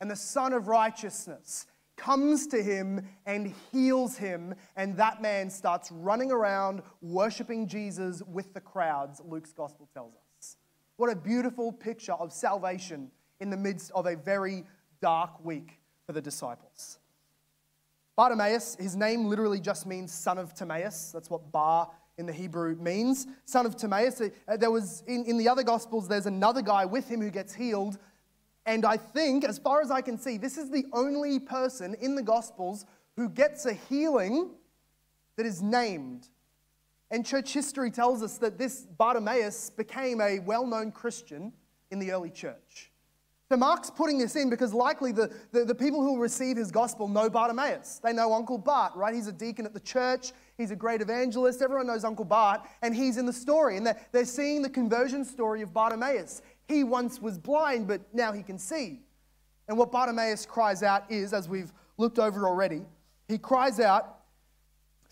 And 0.00 0.10
the 0.10 0.16
Son 0.16 0.54
of 0.54 0.68
Righteousness 0.68 1.66
comes 1.96 2.46
to 2.46 2.62
him 2.62 3.06
and 3.26 3.54
heals 3.70 4.16
him, 4.16 4.54
and 4.74 4.96
that 4.96 5.20
man 5.20 5.50
starts 5.50 5.92
running 5.92 6.32
around 6.32 6.82
worshiping 7.02 7.68
Jesus 7.68 8.22
with 8.22 8.54
the 8.54 8.60
crowds, 8.60 9.20
Luke's 9.22 9.52
gospel 9.52 9.86
tells 9.92 10.14
us. 10.14 10.29
What 11.00 11.10
a 11.10 11.16
beautiful 11.16 11.72
picture 11.72 12.12
of 12.12 12.30
salvation 12.30 13.10
in 13.40 13.48
the 13.48 13.56
midst 13.56 13.90
of 13.92 14.04
a 14.04 14.16
very 14.16 14.64
dark 15.00 15.42
week 15.42 15.80
for 16.04 16.12
the 16.12 16.20
disciples. 16.20 16.98
Bartimaeus, 18.16 18.76
his 18.78 18.96
name 18.96 19.24
literally 19.24 19.60
just 19.60 19.86
means 19.86 20.12
son 20.12 20.36
of 20.36 20.52
Timaeus. 20.52 21.10
That's 21.10 21.30
what 21.30 21.50
Bar 21.52 21.90
in 22.18 22.26
the 22.26 22.34
Hebrew 22.34 22.76
means. 22.76 23.26
Son 23.46 23.64
of 23.64 23.78
Timaeus. 23.78 24.20
Uh, 24.20 24.58
there 24.58 24.70
was, 24.70 25.02
in, 25.06 25.24
in 25.24 25.38
the 25.38 25.48
other 25.48 25.62
Gospels, 25.62 26.06
there's 26.06 26.26
another 26.26 26.60
guy 26.60 26.84
with 26.84 27.08
him 27.08 27.22
who 27.22 27.30
gets 27.30 27.54
healed. 27.54 27.96
And 28.66 28.84
I 28.84 28.98
think, 28.98 29.42
as 29.44 29.58
far 29.58 29.80
as 29.80 29.90
I 29.90 30.02
can 30.02 30.18
see, 30.18 30.36
this 30.36 30.58
is 30.58 30.68
the 30.68 30.84
only 30.92 31.38
person 31.38 31.96
in 32.02 32.14
the 32.14 32.22
Gospels 32.22 32.84
who 33.16 33.30
gets 33.30 33.64
a 33.64 33.72
healing 33.72 34.50
that 35.36 35.46
is 35.46 35.62
named. 35.62 36.28
And 37.10 37.26
church 37.26 37.52
history 37.52 37.90
tells 37.90 38.22
us 38.22 38.38
that 38.38 38.58
this 38.58 38.82
Bartimaeus 38.82 39.70
became 39.70 40.20
a 40.20 40.38
well 40.40 40.66
known 40.66 40.92
Christian 40.92 41.52
in 41.90 41.98
the 41.98 42.12
early 42.12 42.30
church. 42.30 42.90
So 43.50 43.56
Mark's 43.56 43.90
putting 43.90 44.16
this 44.16 44.36
in 44.36 44.48
because 44.48 44.72
likely 44.72 45.10
the, 45.10 45.28
the, 45.50 45.64
the, 45.64 45.74
people 45.74 46.02
who 46.02 46.20
receive 46.20 46.56
his 46.56 46.70
gospel 46.70 47.08
know 47.08 47.28
Bartimaeus. 47.28 48.00
They 48.00 48.12
know 48.12 48.32
Uncle 48.32 48.58
Bart, 48.58 48.94
right? 48.94 49.12
He's 49.12 49.26
a 49.26 49.32
deacon 49.32 49.66
at 49.66 49.74
the 49.74 49.80
church. 49.80 50.30
He's 50.56 50.70
a 50.70 50.76
great 50.76 51.00
evangelist. 51.00 51.60
Everyone 51.60 51.88
knows 51.88 52.04
Uncle 52.04 52.24
Bart, 52.24 52.60
and 52.80 52.94
he's 52.94 53.16
in 53.16 53.26
the 53.26 53.32
story. 53.32 53.76
And 53.76 53.84
they're, 53.84 54.00
they're 54.12 54.24
seeing 54.24 54.62
the 54.62 54.70
conversion 54.70 55.24
story 55.24 55.62
of 55.62 55.74
Bartimaeus. 55.74 56.42
He 56.68 56.84
once 56.84 57.20
was 57.20 57.38
blind, 57.38 57.88
but 57.88 58.02
now 58.14 58.30
he 58.30 58.44
can 58.44 58.56
see. 58.56 59.00
And 59.66 59.76
what 59.76 59.90
Bartimaeus 59.90 60.46
cries 60.46 60.84
out 60.84 61.10
is, 61.10 61.32
as 61.32 61.48
we've 61.48 61.72
looked 61.96 62.20
over 62.20 62.46
already, 62.46 62.82
he 63.26 63.36
cries 63.36 63.80
out, 63.80 64.19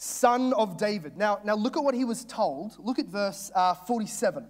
Son 0.01 0.53
of 0.53 0.77
David. 0.77 1.17
Now, 1.17 1.41
now 1.45 1.57
look 1.57 1.77
at 1.77 1.83
what 1.83 1.93
he 1.93 2.05
was 2.05 2.25
told. 2.25 2.77
Look 2.79 3.01
at 3.01 3.07
verse 3.07 3.51
uh, 3.53 3.75
47. 3.75 4.47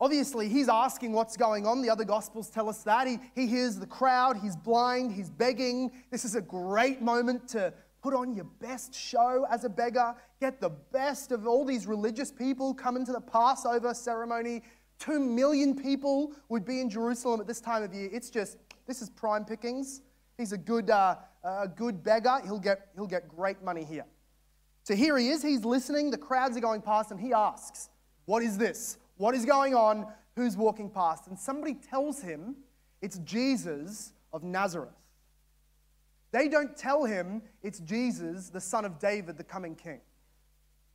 Obviously, 0.00 0.48
he's 0.48 0.70
asking 0.70 1.12
what's 1.12 1.36
going 1.36 1.66
on. 1.66 1.82
The 1.82 1.90
other 1.90 2.04
Gospels 2.04 2.48
tell 2.48 2.70
us 2.70 2.82
that. 2.84 3.06
He, 3.06 3.18
he 3.34 3.46
hears 3.46 3.78
the 3.78 3.86
crowd, 3.86 4.38
he's 4.38 4.56
blind, 4.56 5.12
he's 5.12 5.28
begging. 5.28 5.92
This 6.10 6.24
is 6.24 6.34
a 6.34 6.40
great 6.40 7.02
moment 7.02 7.48
to 7.48 7.72
put 8.02 8.14
on 8.14 8.34
your 8.34 8.44
best 8.44 8.94
show 8.94 9.46
as 9.50 9.64
a 9.64 9.68
beggar, 9.68 10.14
get 10.40 10.58
the 10.58 10.70
best 10.70 11.30
of 11.30 11.46
all 11.46 11.64
these 11.64 11.86
religious 11.86 12.32
people 12.32 12.72
come 12.72 12.96
into 12.96 13.12
the 13.12 13.20
Passover 13.20 13.92
ceremony. 13.92 14.62
Two 14.98 15.20
million 15.20 15.76
people 15.76 16.32
would 16.48 16.64
be 16.64 16.80
in 16.80 16.88
Jerusalem 16.88 17.40
at 17.40 17.46
this 17.46 17.60
time 17.60 17.82
of 17.82 17.92
year. 17.92 18.08
It's 18.10 18.30
just, 18.30 18.56
this 18.86 19.02
is 19.02 19.10
prime 19.10 19.44
pickings. 19.44 20.00
He's 20.38 20.52
a 20.52 20.58
good, 20.58 20.88
uh, 20.88 21.16
a 21.46 21.68
good 21.68 22.02
beggar. 22.02 22.40
He'll 22.44 22.58
get, 22.58 22.88
he'll 22.94 23.06
get 23.06 23.28
great 23.28 23.62
money 23.62 23.84
here. 23.84 24.04
So 24.82 24.94
here 24.94 25.16
he 25.16 25.28
is. 25.28 25.42
He's 25.42 25.64
listening. 25.64 26.10
The 26.10 26.18
crowds 26.18 26.56
are 26.56 26.60
going 26.60 26.82
past, 26.82 27.10
and 27.10 27.20
he 27.20 27.32
asks, 27.32 27.88
What 28.24 28.42
is 28.42 28.58
this? 28.58 28.98
What 29.16 29.34
is 29.34 29.44
going 29.44 29.74
on? 29.74 30.06
Who's 30.34 30.56
walking 30.56 30.90
past? 30.90 31.28
And 31.28 31.38
somebody 31.38 31.74
tells 31.74 32.20
him 32.20 32.56
it's 33.00 33.18
Jesus 33.18 34.12
of 34.32 34.42
Nazareth. 34.42 34.90
They 36.32 36.48
don't 36.48 36.76
tell 36.76 37.04
him 37.04 37.42
it's 37.62 37.78
Jesus, 37.80 38.50
the 38.50 38.60
son 38.60 38.84
of 38.84 38.98
David, 38.98 39.38
the 39.38 39.44
coming 39.44 39.74
king. 39.74 40.00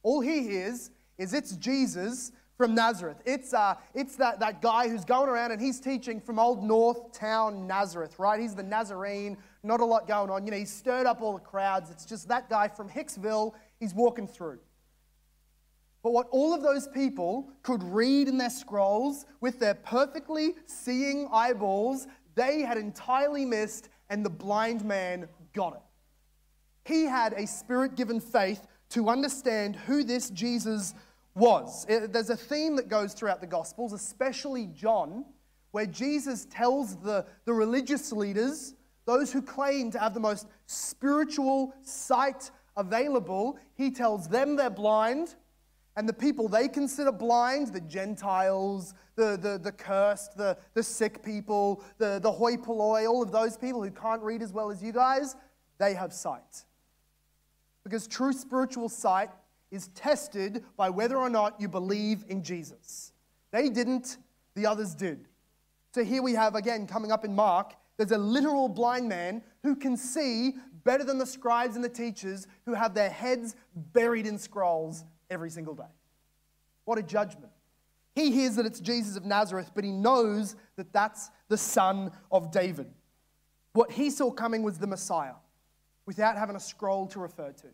All 0.04 0.22
he 0.22 0.44
hears 0.44 0.92
is 1.18 1.34
it's 1.34 1.56
Jesus 1.56 2.32
from 2.62 2.76
Nazareth. 2.76 3.18
It's, 3.26 3.56
uh, 3.56 3.74
it's 3.96 4.18
that, 4.18 4.40
that 4.40 4.62
guy 4.62 4.88
who's 4.88 5.04
going 5.04 5.28
around 5.28 5.52
and 5.52 5.60
he's 5.60 5.80
teaching 5.80 6.22
from 6.22 6.38
old 6.38 6.64
North 6.64 7.12
Town 7.12 7.66
Nazareth, 7.66 8.20
right? 8.20 8.40
He's 8.40 8.54
the 8.54 8.62
Nazarene, 8.62 9.36
not 9.64 9.80
a 9.80 9.86
lot 9.86 10.08
going 10.08 10.30
on. 10.30 10.46
You 10.46 10.52
know, 10.52 10.58
he's 10.58 10.72
stirred 10.72 11.08
up 11.08 11.24
all 11.24 11.34
the 11.34 11.40
crowds. 11.40 11.90
It's 11.90 12.06
just 12.06 12.28
that 12.28 12.52
guy 12.52 12.68
from 12.68 12.88
Hicksville, 12.88 13.54
he's 13.80 13.96
walking 13.96 14.28
through. 14.28 14.60
But 16.04 16.14
what 16.14 16.28
all 16.30 16.54
of 16.54 16.62
those 16.62 16.88
people 16.88 17.50
could 17.64 17.82
read 17.82 18.28
in 18.28 18.38
their 18.38 18.52
scrolls 18.52 19.26
with 19.40 19.58
their 19.58 19.74
perfectly 19.74 20.54
seeing 20.68 21.30
eyeballs, 21.34 22.06
they 22.36 22.62
had 22.62 22.78
entirely 22.78 23.44
missed, 23.44 23.90
and 24.12 24.24
the 24.24 24.30
blind 24.30 24.86
man 24.86 25.28
got 25.54 25.74
it. 25.74 25.82
He 26.86 27.06
had 27.06 27.34
a 27.34 27.48
spirit 27.48 27.96
given 27.96 28.20
faith 28.20 28.68
to 28.90 29.10
understand 29.10 29.78
who 29.78 30.04
this 30.04 30.30
Jesus 30.30 30.94
was. 31.36 31.86
There's 31.88 32.30
a 32.30 32.38
theme 32.38 32.76
that 32.76 32.88
goes 32.88 33.14
throughout 33.14 33.42
the 33.42 33.48
Gospels, 33.48 33.94
especially 33.94 34.68
John, 34.68 35.26
where 35.72 35.86
Jesus 35.86 36.46
tells 36.46 36.98
the, 36.98 37.26
the 37.46 37.54
religious 37.54 38.12
leaders, 38.12 38.76
those 39.06 39.32
who 39.32 39.42
claim 39.42 39.92
to 39.92 40.00
have 40.00 40.14
the 40.14 40.20
most 40.20 40.48
spiritual 40.66 41.74
sight 41.82 42.52
available, 42.78 43.58
he 43.76 43.92
tells 43.92 44.28
them 44.28 44.56
they're 44.56 44.70
blind, 44.70 45.36
and 45.96 46.08
the 46.08 46.14
people 46.14 46.48
they 46.48 46.68
consider 46.68 47.12
blind, 47.12 47.68
the 47.68 47.82
Gentiles, 47.82 48.94
the, 49.16 49.38
the, 49.38 49.60
the 49.62 49.72
cursed, 49.72 50.38
the, 50.38 50.58
the 50.74 50.84
sick 50.84 51.24
people, 51.24 51.84
the, 51.98 52.20
the 52.22 52.32
hoi 52.32 52.56
polloi, 52.58 53.06
all 53.06 53.22
of 53.22 53.32
those 53.32 53.58
people 53.58 53.84
who 53.84 53.92
can't 53.92 54.22
read 54.22 54.42
as 54.42 54.54
well 54.54 54.72
as 54.72 54.82
you 54.82 54.92
guys, 54.92 55.36
they 55.78 55.94
have 55.94 56.14
sight. 56.14 56.66
Because 57.84 58.08
true 58.08 58.32
spiritual 58.32 58.88
sight 58.88 59.30
is 59.72 59.88
tested 59.90 60.64
by 60.76 60.90
whether 60.90 61.18
or 61.18 61.30
not 61.30 61.60
you 61.60 61.68
believe 61.68 62.26
in 62.28 62.44
Jesus. 62.44 63.14
They 63.52 63.70
didn't, 63.70 64.18
the 64.56 64.66
others 64.66 64.94
did. 64.94 65.28
So 65.94 66.04
here 66.04 66.22
we 66.22 66.34
have, 66.34 66.56
again, 66.56 66.88
coming 66.88 67.12
up 67.12 67.26
in 67.26 67.34
Mark, 67.34 67.74
there's 67.98 68.12
a 68.12 68.18
literal 68.18 68.68
blind 68.68 69.08
man 69.08 69.42
who 69.64 69.76
can 69.76 69.96
see 69.96 70.56
better 70.84 71.04
than 71.04 71.18
the 71.18 71.26
scribes 71.26 71.76
and 71.76 71.84
the 71.84 71.90
teachers 71.90 72.48
who 72.66 72.74
have 72.74 72.94
their 72.94 73.10
heads 73.10 73.56
buried 73.76 74.26
in 74.26 74.38
scrolls 74.38 75.04
every 75.30 75.50
single 75.50 75.76
day. 75.76 75.84
What 76.86 76.98
a 76.98 77.04
judgment. 77.04 77.52
He 78.16 78.32
hears 78.32 78.56
that 78.56 78.66
it's 78.66 78.80
Jesus 78.80 79.16
of 79.16 79.26
Nazareth, 79.26 79.72
but 79.74 79.84
he 79.84 79.92
knows 79.92 80.56
that 80.76 80.92
that's 80.92 81.30
the 81.48 81.58
son 81.58 82.12
of 82.32 82.52
David. 82.52 82.88
What 83.74 83.92
he 83.92 84.10
saw 84.10 84.32
coming 84.32 84.64
was 84.64 84.78
the 84.78 84.88
Messiah 84.88 85.36
without 86.06 86.38
having 86.38 86.56
a 86.56 86.60
scroll 86.60 87.08
to 87.08 87.20
refer 87.20 87.52
to. 87.52 87.68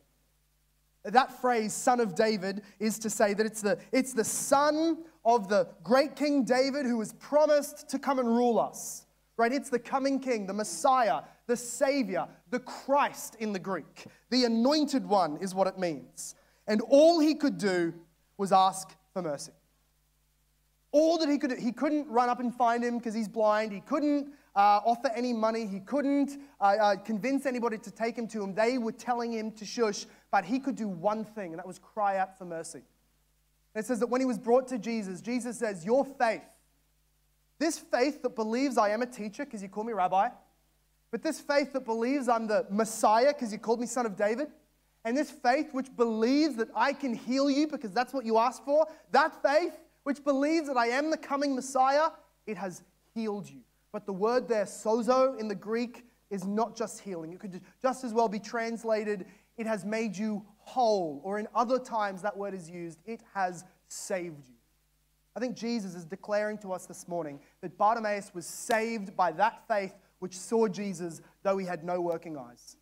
That 1.12 1.42
phrase, 1.42 1.74
son 1.74 2.00
of 2.00 2.16
David, 2.16 2.62
is 2.80 3.00
to 3.00 3.10
say 3.10 3.34
that 3.34 3.46
it's 3.46 3.62
the, 3.62 3.80
it's 3.92 4.14
the 4.14 4.24
son 4.24 5.00
of 5.26 5.50
the 5.50 5.68
great 5.84 6.16
King 6.16 6.44
David 6.44 6.86
who 6.86 6.98
was 6.98 7.14
promised 7.14 7.90
to 7.90 8.00
come 8.00 8.20
and 8.20 8.28
rule 8.28 8.60
us. 8.60 9.06
Right? 9.38 9.54
It's 9.54 9.70
the 9.70 9.80
coming 9.80 10.20
king, 10.20 10.48
the 10.48 10.54
Messiah, 10.54 11.22
the 11.46 11.56
Savior, 11.56 12.28
the 12.50 12.60
Christ 12.60 13.36
in 13.40 13.54
the 13.54 13.60
Greek. 13.60 14.08
The 14.32 14.46
anointed 14.46 15.06
one 15.06 15.38
is 15.38 15.54
what 15.54 15.68
it 15.68 15.78
means. 15.78 16.34
And 16.68 16.82
all 16.82 17.20
he 17.20 17.36
could 17.36 17.58
do 17.58 17.94
was 18.38 18.52
ask 18.52 18.96
for 19.14 19.22
mercy. 19.22 19.52
All 20.92 21.18
that 21.20 21.30
he 21.30 21.38
could 21.38 21.52
do, 21.52 21.56
he 21.56 21.72
couldn't 21.72 22.08
run 22.08 22.30
up 22.30 22.40
and 22.40 22.54
find 22.54 22.84
him 22.84 22.98
because 22.98 23.14
he's 23.14 23.28
blind. 23.28 23.72
He 23.72 23.82
couldn't 23.82 24.34
uh, 24.56 24.82
offer 24.84 25.12
any 25.16 25.34
money. 25.34 25.68
He 25.68 25.82
couldn't 25.82 26.40
uh, 26.60 26.64
uh, 26.64 26.96
convince 26.96 27.46
anybody 27.46 27.78
to 27.78 27.92
take 27.92 28.18
him 28.18 28.28
to 28.30 28.44
him. 28.44 28.56
They 28.56 28.80
were 28.80 28.92
telling 28.92 29.32
him 29.32 29.52
to 29.52 29.66
shush, 29.66 30.08
but 30.32 30.46
he 30.46 30.60
could 30.60 30.76
do 30.76 30.88
one 30.88 31.24
thing, 31.24 31.52
and 31.52 31.60
that 31.60 31.68
was 31.68 31.80
cry 31.80 32.18
out 32.18 32.38
for 32.38 32.46
mercy. 32.46 32.82
It 33.76 33.86
says 33.86 34.00
that 34.00 34.08
when 34.08 34.22
he 34.22 34.26
was 34.26 34.38
brought 34.38 34.68
to 34.70 34.80
Jesus, 34.80 35.22
Jesus 35.22 35.58
says, 35.58 35.86
Your 35.86 36.04
faith, 36.04 36.44
this 37.60 37.78
faith 37.78 38.22
that 38.24 38.36
believes 38.36 38.78
I 38.78 38.90
am 38.90 39.02
a 39.02 39.06
teacher 39.06 39.46
because 39.46 39.62
you 39.62 39.70
call 39.70 39.84
me 39.84 39.94
rabbi, 39.94 40.30
but 41.12 41.24
this 41.24 41.40
faith 41.40 41.74
that 41.74 41.86
believes 41.86 42.28
I'm 42.28 42.48
the 42.48 42.66
Messiah 42.70 43.34
because 43.34 43.52
you 43.52 43.60
called 43.60 43.80
me 43.80 43.86
son 43.86 44.06
of 44.06 44.16
David, 44.16 44.48
and 45.06 45.16
this 45.16 45.32
faith 45.32 45.74
which 45.74 45.96
believes 45.96 46.56
that 46.56 46.70
I 46.76 46.92
can 46.92 47.14
heal 47.14 47.50
you 47.50 47.68
because 47.68 47.92
that's 47.92 48.14
what 48.14 48.26
you 48.26 48.38
asked 48.38 48.66
for, 48.66 48.86
that 49.12 49.42
faith 49.42 49.74
which 50.04 50.24
believes 50.24 50.68
that 50.68 50.78
I 50.78 50.88
am 50.88 51.12
the 51.12 51.18
coming 51.18 51.56
Messiah, 51.56 52.10
it 52.46 52.58
has 52.58 52.84
healed 53.14 53.50
you. 53.50 53.60
But 53.92 54.06
the 54.06 54.14
word 54.14 54.48
there, 54.48 54.66
sozo, 54.66 55.40
in 55.40 55.48
the 55.48 55.56
Greek, 55.56 56.06
is 56.30 56.46
not 56.46 56.76
just 56.76 57.00
healing. 57.00 57.34
It 57.34 57.40
could 57.40 57.62
just 57.82 58.04
as 58.04 58.14
well 58.14 58.28
be 58.28 58.40
translated, 58.40 59.26
it 59.58 59.68
has 59.68 59.86
made 59.86 60.16
you 60.16 60.46
whole. 60.60 61.22
Or 61.24 61.40
in 61.40 61.48
other 61.56 61.80
times, 61.80 62.22
that 62.22 62.38
word 62.38 62.54
is 62.54 62.70
used, 62.70 63.00
it 63.06 63.22
has 63.34 63.64
saved 63.88 64.48
you. 64.48 64.56
I 65.36 65.40
think 65.40 65.56
Jesus 65.56 65.94
is 65.94 66.06
declaring 66.06 66.58
to 66.60 66.74
us 66.74 66.88
this 66.88 67.08
morning 67.08 67.40
that 67.62 67.78
Bartimaeus 67.78 68.32
was 68.34 68.46
saved 68.46 69.16
by 69.16 69.32
that 69.34 69.68
faith 69.68 69.94
which 70.20 70.36
saw 70.36 70.68
Jesus, 70.68 71.22
though 71.44 71.58
he 71.58 71.66
had 71.66 71.84
no 71.84 72.02
working 72.02 72.38
eyes. 72.38 72.76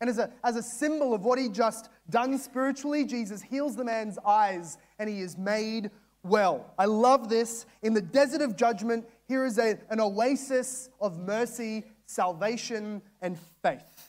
And 0.00 0.08
as 0.08 0.18
a, 0.18 0.30
as 0.42 0.56
a 0.56 0.62
symbol 0.62 1.14
of 1.14 1.24
what 1.24 1.38
he 1.38 1.48
just 1.48 1.90
done 2.10 2.36
spiritually, 2.38 3.04
Jesus 3.04 3.42
heals 3.42 3.76
the 3.76 3.84
man's 3.84 4.18
eyes 4.26 4.78
and 4.98 5.08
he 5.08 5.20
is 5.20 5.36
made 5.36 5.90
well. 6.24 6.72
I 6.78 6.86
love 6.86 7.28
this. 7.28 7.66
In 7.82 7.94
the 7.94 8.00
desert 8.00 8.40
of 8.40 8.56
judgment, 8.56 9.06
here 9.28 9.44
is 9.44 9.58
a, 9.58 9.78
an 9.90 10.00
oasis 10.00 10.88
of 11.00 11.18
mercy, 11.18 11.84
salvation, 12.06 13.02
and 13.20 13.38
faith. 13.62 14.01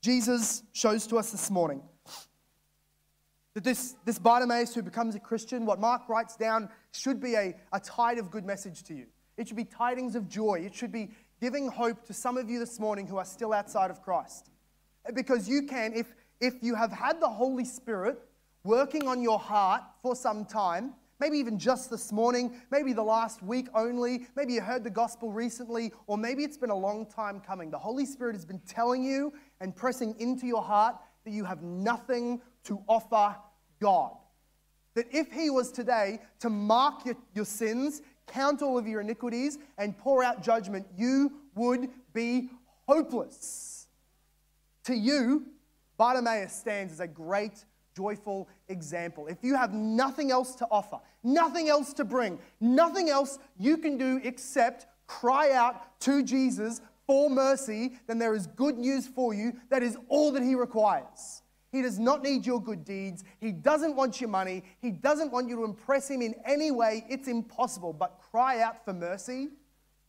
Jesus 0.00 0.62
shows 0.72 1.06
to 1.08 1.16
us 1.16 1.30
this 1.32 1.50
morning 1.50 1.82
that 3.54 3.64
this, 3.64 3.96
this 4.04 4.18
Bartimaeus 4.18 4.74
who 4.74 4.82
becomes 4.82 5.14
a 5.14 5.20
Christian, 5.20 5.66
what 5.66 5.80
Mark 5.80 6.08
writes 6.08 6.36
down, 6.36 6.68
should 6.92 7.20
be 7.20 7.34
a, 7.34 7.56
a 7.72 7.80
tide 7.80 8.18
of 8.18 8.30
good 8.30 8.44
message 8.44 8.84
to 8.84 8.94
you. 8.94 9.06
It 9.36 9.48
should 9.48 9.56
be 9.56 9.64
tidings 9.64 10.14
of 10.14 10.28
joy. 10.28 10.60
It 10.64 10.74
should 10.74 10.92
be 10.92 11.10
giving 11.40 11.68
hope 11.68 12.04
to 12.06 12.12
some 12.12 12.36
of 12.36 12.48
you 12.48 12.58
this 12.58 12.78
morning 12.78 13.06
who 13.06 13.16
are 13.16 13.24
still 13.24 13.52
outside 13.52 13.90
of 13.90 14.02
Christ. 14.02 14.50
Because 15.14 15.48
you 15.48 15.62
can, 15.62 15.92
if, 15.94 16.14
if 16.40 16.54
you 16.60 16.74
have 16.74 16.92
had 16.92 17.20
the 17.20 17.28
Holy 17.28 17.64
Spirit 17.64 18.18
working 18.64 19.08
on 19.08 19.22
your 19.22 19.38
heart 19.38 19.82
for 20.02 20.14
some 20.14 20.44
time, 20.44 20.94
maybe 21.20 21.38
even 21.38 21.58
just 21.58 21.90
this 21.90 22.12
morning, 22.12 22.54
maybe 22.70 22.92
the 22.92 23.02
last 23.02 23.42
week 23.42 23.68
only, 23.74 24.26
maybe 24.36 24.54
you 24.54 24.60
heard 24.60 24.84
the 24.84 24.90
gospel 24.90 25.32
recently, 25.32 25.92
or 26.06 26.16
maybe 26.16 26.44
it's 26.44 26.56
been 26.56 26.70
a 26.70 26.76
long 26.76 27.06
time 27.06 27.40
coming. 27.40 27.70
The 27.70 27.78
Holy 27.78 28.06
Spirit 28.06 28.34
has 28.34 28.44
been 28.44 28.60
telling 28.60 29.02
you 29.02 29.32
and 29.60 29.74
pressing 29.74 30.14
into 30.18 30.46
your 30.46 30.62
heart 30.62 30.96
that 31.24 31.32
you 31.32 31.44
have 31.44 31.62
nothing 31.62 32.40
to 32.64 32.82
offer 32.88 33.36
God. 33.80 34.16
That 34.94 35.06
if 35.12 35.30
He 35.32 35.50
was 35.50 35.72
today 35.72 36.20
to 36.40 36.50
mark 36.50 37.04
your, 37.04 37.16
your 37.34 37.44
sins, 37.44 38.02
count 38.26 38.62
all 38.62 38.78
of 38.78 38.86
your 38.86 39.00
iniquities, 39.00 39.58
and 39.76 39.96
pour 39.96 40.22
out 40.22 40.42
judgment, 40.42 40.86
you 40.96 41.32
would 41.54 41.88
be 42.12 42.50
hopeless. 42.86 43.86
To 44.84 44.94
you, 44.94 45.46
Bartimaeus 45.98 46.52
stands 46.52 46.92
as 46.92 47.00
a 47.00 47.06
great 47.06 47.64
joyful 47.98 48.48
example. 48.68 49.26
If 49.26 49.38
you 49.42 49.56
have 49.56 49.72
nothing 49.74 50.30
else 50.30 50.54
to 50.56 50.66
offer, 50.70 51.00
nothing 51.24 51.68
else 51.68 51.92
to 51.94 52.04
bring, 52.04 52.38
nothing 52.60 53.10
else 53.10 53.40
you 53.58 53.76
can 53.76 53.98
do 53.98 54.20
except 54.22 54.86
cry 55.08 55.50
out 55.50 56.00
to 56.02 56.22
Jesus 56.22 56.80
for 57.08 57.28
mercy, 57.28 57.98
then 58.06 58.18
there 58.18 58.34
is 58.34 58.46
good 58.46 58.78
news 58.78 59.08
for 59.08 59.34
you. 59.34 59.52
That 59.70 59.82
is 59.82 59.96
all 60.08 60.30
that 60.32 60.44
He 60.44 60.54
requires. 60.54 61.42
He 61.72 61.82
does 61.82 61.98
not 61.98 62.22
need 62.22 62.46
your 62.46 62.62
good 62.62 62.84
deeds. 62.84 63.24
He 63.40 63.50
doesn't 63.50 63.96
want 63.96 64.20
your 64.20 64.30
money. 64.30 64.62
He 64.80 64.92
doesn't 64.92 65.32
want 65.32 65.48
you 65.48 65.56
to 65.56 65.64
impress 65.64 66.08
Him 66.08 66.22
in 66.22 66.36
any 66.46 66.70
way. 66.70 67.04
It's 67.08 67.26
impossible. 67.26 67.92
But 67.92 68.20
cry 68.30 68.60
out 68.60 68.84
for 68.84 68.92
mercy 68.92 69.48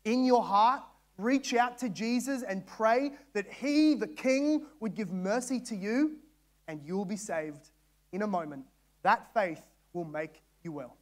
in 0.06 0.26
your 0.26 0.44
heart. 0.44 0.84
Reach 1.18 1.54
out 1.56 1.78
to 1.80 1.90
Jesus 1.90 2.44
and 2.44 2.66
pray 2.68 3.14
that 3.34 3.52
He, 3.52 3.96
the 3.96 4.08
King, 4.08 4.68
would 4.80 4.94
give 4.94 5.12
mercy 5.12 5.60
to 5.62 5.76
you 5.76 6.18
and 6.70 6.82
you 6.86 6.96
will 6.96 7.06
be 7.06 7.18
saved 7.18 7.72
in 8.12 8.22
a 8.22 8.28
moment, 8.28 8.66
that 9.04 9.34
faith 9.34 9.62
will 9.94 10.06
make 10.06 10.42
you 10.64 10.72
well. 10.72 10.98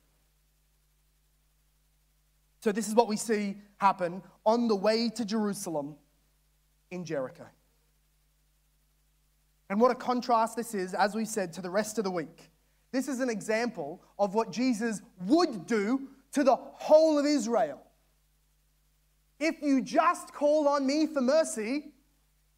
So, 2.60 2.72
this 2.72 2.88
is 2.88 2.96
what 2.96 3.08
we 3.08 3.18
see 3.18 3.58
happen 3.78 4.22
on 4.46 4.68
the 4.68 4.76
way 4.76 5.10
to 5.10 5.24
Jerusalem 5.24 5.96
in 6.92 7.06
Jericho. 7.06 7.46
And 9.70 9.80
what 9.82 9.92
a 9.92 9.96
contrast 9.96 10.56
this 10.56 10.74
is, 10.74 10.94
as 10.94 11.14
we 11.14 11.26
said, 11.26 11.54
to 11.54 11.62
the 11.62 11.70
rest 11.70 11.98
of 11.98 12.04
the 12.04 12.12
week. 12.12 12.50
This 12.92 13.08
is 13.08 13.20
an 13.20 13.30
example 13.30 14.02
of 14.18 14.34
what 14.34 14.52
Jesus 14.52 15.02
would 15.26 15.68
do 15.68 16.08
to 16.34 16.44
the 16.44 16.56
whole 16.56 17.20
of 17.20 17.26
Israel. 17.26 17.82
If 19.40 19.62
you 19.62 19.82
just 19.82 20.34
call 20.34 20.68
on 20.68 20.88
me 20.88 21.06
for 21.06 21.22
mercy, 21.22 21.92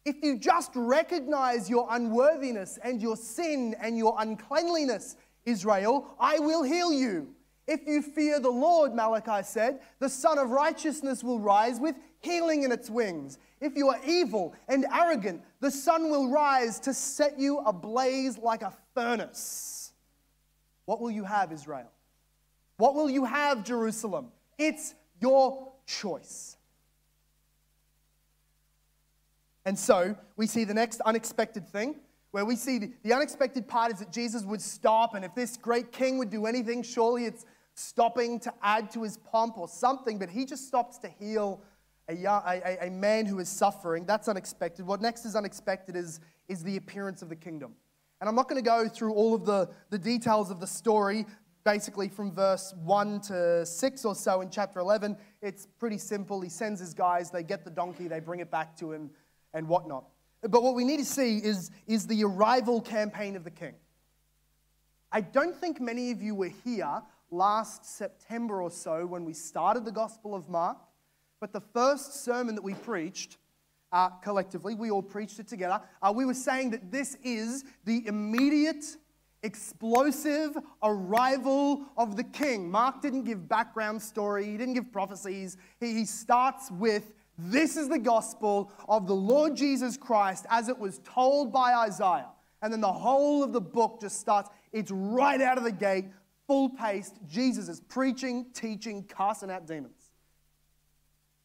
if 0.04 0.16
you 0.22 0.38
just 0.38 0.70
recognize 0.74 1.68
your 1.68 1.86
unworthiness 1.90 2.78
and 2.82 3.02
your 3.02 3.16
sin 3.16 3.74
and 3.80 3.98
your 3.98 4.14
uncleanliness, 4.18 5.16
Israel, 5.44 6.14
I 6.18 6.38
will 6.38 6.62
heal 6.62 6.92
you. 6.92 7.34
If 7.66 7.86
you 7.86 8.02
fear 8.02 8.40
the 8.40 8.50
Lord, 8.50 8.94
Malachi 8.94 9.44
said, 9.44 9.80
the 10.00 10.08
Sun 10.08 10.38
of 10.38 10.50
Righteousness 10.50 11.22
will 11.22 11.38
rise 11.38 11.78
with 11.78 11.94
healing 12.20 12.62
in 12.64 12.72
its 12.72 12.90
wings. 12.90 13.38
If 13.60 13.76
you 13.76 13.88
are 13.88 14.00
evil 14.06 14.54
and 14.68 14.86
arrogant, 14.92 15.42
the 15.60 15.70
sun 15.70 16.10
will 16.10 16.30
rise 16.30 16.80
to 16.80 16.94
set 16.94 17.38
you 17.38 17.58
ablaze 17.58 18.38
like 18.38 18.62
a 18.62 18.72
furnace. 18.94 19.92
What 20.86 21.00
will 21.00 21.10
you 21.10 21.24
have, 21.24 21.52
Israel? 21.52 21.90
What 22.78 22.94
will 22.94 23.10
you 23.10 23.24
have, 23.24 23.62
Jerusalem? 23.62 24.28
It's 24.58 24.94
your 25.20 25.72
choice. 25.86 26.56
And 29.64 29.78
so 29.78 30.16
we 30.36 30.46
see 30.46 30.64
the 30.64 30.74
next 30.74 31.00
unexpected 31.02 31.68
thing, 31.68 31.96
where 32.30 32.44
we 32.44 32.56
see 32.56 32.78
the, 32.78 32.92
the, 33.02 33.12
unexpected 33.12 33.66
part 33.68 33.92
is 33.92 33.98
that 33.98 34.12
Jesus 34.12 34.44
would 34.44 34.62
stop, 34.62 35.14
and 35.14 35.24
if 35.24 35.34
this 35.34 35.56
great 35.56 35.92
king 35.92 36.18
would 36.18 36.30
do 36.30 36.46
anything, 36.46 36.82
surely 36.82 37.24
it's 37.24 37.44
stopping 37.74 38.38
to 38.40 38.52
add 38.62 38.90
to 38.92 39.02
his 39.02 39.16
pomp 39.18 39.58
or 39.58 39.68
something, 39.68 40.18
but 40.18 40.30
he 40.30 40.44
just 40.44 40.66
stops 40.66 40.98
to 40.98 41.08
heal 41.08 41.62
a, 42.08 42.24
a, 42.24 42.86
a 42.86 42.90
man 42.90 43.26
who 43.26 43.38
is 43.38 43.48
suffering. 43.48 44.04
That's 44.04 44.28
unexpected. 44.28 44.86
What 44.86 45.00
next 45.00 45.24
is 45.24 45.36
unexpected 45.36 45.96
is, 45.96 46.20
is 46.48 46.62
the 46.62 46.76
appearance 46.76 47.22
of 47.22 47.28
the 47.28 47.36
kingdom. 47.36 47.74
And 48.20 48.28
I'm 48.28 48.34
not 48.34 48.48
going 48.48 48.62
to 48.62 48.68
go 48.68 48.88
through 48.88 49.14
all 49.14 49.34
of 49.34 49.46
the, 49.46 49.70
the 49.90 49.98
details 49.98 50.50
of 50.50 50.60
the 50.60 50.66
story, 50.66 51.24
basically 51.64 52.08
from 52.08 52.32
verse 52.32 52.74
1 52.84 53.20
to 53.22 53.64
6 53.64 54.04
or 54.04 54.14
so 54.14 54.40
in 54.40 54.50
chapter 54.50 54.80
11. 54.80 55.16
It's 55.40 55.66
pretty 55.78 55.98
simple. 55.98 56.40
He 56.40 56.50
sends 56.50 56.80
his 56.80 56.92
guys, 56.92 57.30
they 57.30 57.42
get 57.42 57.64
the 57.64 57.70
donkey, 57.70 58.08
they 58.08 58.20
bring 58.20 58.40
it 58.40 58.50
back 58.50 58.76
to 58.78 58.92
him, 58.92 59.10
and 59.54 59.68
whatnot. 59.68 60.04
But 60.42 60.62
what 60.62 60.74
we 60.74 60.84
need 60.84 60.98
to 60.98 61.04
see 61.04 61.38
is, 61.38 61.70
is 61.86 62.06
the 62.06 62.24
arrival 62.24 62.80
campaign 62.80 63.36
of 63.36 63.44
the 63.44 63.50
king. 63.50 63.74
I 65.12 65.20
don't 65.20 65.56
think 65.56 65.80
many 65.80 66.10
of 66.12 66.22
you 66.22 66.34
were 66.34 66.52
here 66.64 67.02
last 67.30 67.84
September 67.84 68.62
or 68.62 68.70
so 68.70 69.06
when 69.06 69.24
we 69.24 69.32
started 69.32 69.84
the 69.84 69.92
Gospel 69.92 70.34
of 70.34 70.48
Mark, 70.48 70.78
but 71.40 71.52
the 71.52 71.60
first 71.60 72.24
sermon 72.24 72.54
that 72.54 72.62
we 72.62 72.74
preached 72.74 73.38
uh, 73.92 74.08
collectively, 74.08 74.74
we 74.74 74.90
all 74.90 75.02
preached 75.02 75.40
it 75.40 75.48
together, 75.48 75.80
uh, 76.02 76.12
we 76.14 76.24
were 76.24 76.34
saying 76.34 76.70
that 76.70 76.92
this 76.92 77.16
is 77.24 77.64
the 77.84 78.06
immediate, 78.06 78.84
explosive 79.42 80.56
arrival 80.82 81.82
of 81.96 82.16
the 82.16 82.22
king. 82.22 82.70
Mark 82.70 83.02
didn't 83.02 83.24
give 83.24 83.48
background 83.48 84.00
story, 84.00 84.44
he 84.44 84.56
didn't 84.56 84.74
give 84.74 84.92
prophecies. 84.92 85.56
He, 85.80 85.92
he 85.94 86.04
starts 86.04 86.70
with 86.70 87.12
this 87.46 87.76
is 87.76 87.88
the 87.88 87.98
gospel 87.98 88.72
of 88.88 89.06
the 89.06 89.14
Lord 89.14 89.56
Jesus 89.56 89.96
Christ 89.96 90.46
as 90.50 90.68
it 90.68 90.78
was 90.78 91.00
told 91.04 91.52
by 91.52 91.74
Isaiah. 91.74 92.28
And 92.62 92.72
then 92.72 92.80
the 92.80 92.92
whole 92.92 93.42
of 93.42 93.52
the 93.52 93.60
book 93.60 94.00
just 94.00 94.20
starts, 94.20 94.50
it's 94.72 94.90
right 94.90 95.40
out 95.40 95.56
of 95.56 95.64
the 95.64 95.72
gate, 95.72 96.06
full 96.46 96.68
paced. 96.68 97.14
Jesus 97.26 97.68
is 97.68 97.80
preaching, 97.80 98.46
teaching, 98.52 99.04
casting 99.04 99.50
out 99.50 99.66
demons. 99.66 100.10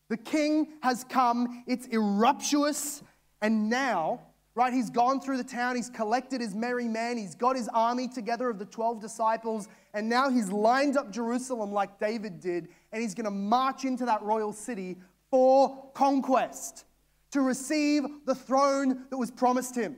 The 0.10 0.18
king 0.18 0.74
has 0.82 1.04
come, 1.04 1.64
it's 1.68 1.88
eruptuous, 1.88 3.02
and 3.42 3.70
now, 3.70 4.22
right, 4.54 4.72
he's 4.72 4.90
gone 4.90 5.20
through 5.20 5.38
the 5.38 5.44
town, 5.44 5.76
he's 5.76 5.90
collected 5.90 6.42
his 6.42 6.54
merry 6.54 6.88
men, 6.88 7.18
he's 7.18 7.34
got 7.34 7.56
his 7.56 7.68
army 7.70 8.08
together 8.08 8.50
of 8.50 8.60
the 8.60 8.66
12 8.66 9.02
disciples, 9.02 9.68
and 9.96 10.08
now 10.08 10.30
he's 10.30 10.52
lined 10.52 10.96
up 10.96 11.12
Jerusalem 11.12 11.72
like 11.72 12.00
David 12.00 12.40
did, 12.40 12.68
and 12.92 13.02
he's 13.02 13.16
going 13.16 13.26
to 13.26 13.32
march 13.32 13.84
into 13.84 14.06
that 14.06 14.22
royal 14.22 14.54
city 14.54 14.98
for 15.32 15.92
conquest, 15.94 16.86
to 17.32 17.42
receive 17.42 18.04
the 18.26 18.36
throne 18.36 19.06
that 19.10 19.18
was 19.18 19.32
promised 19.32 19.76
him. 19.76 19.98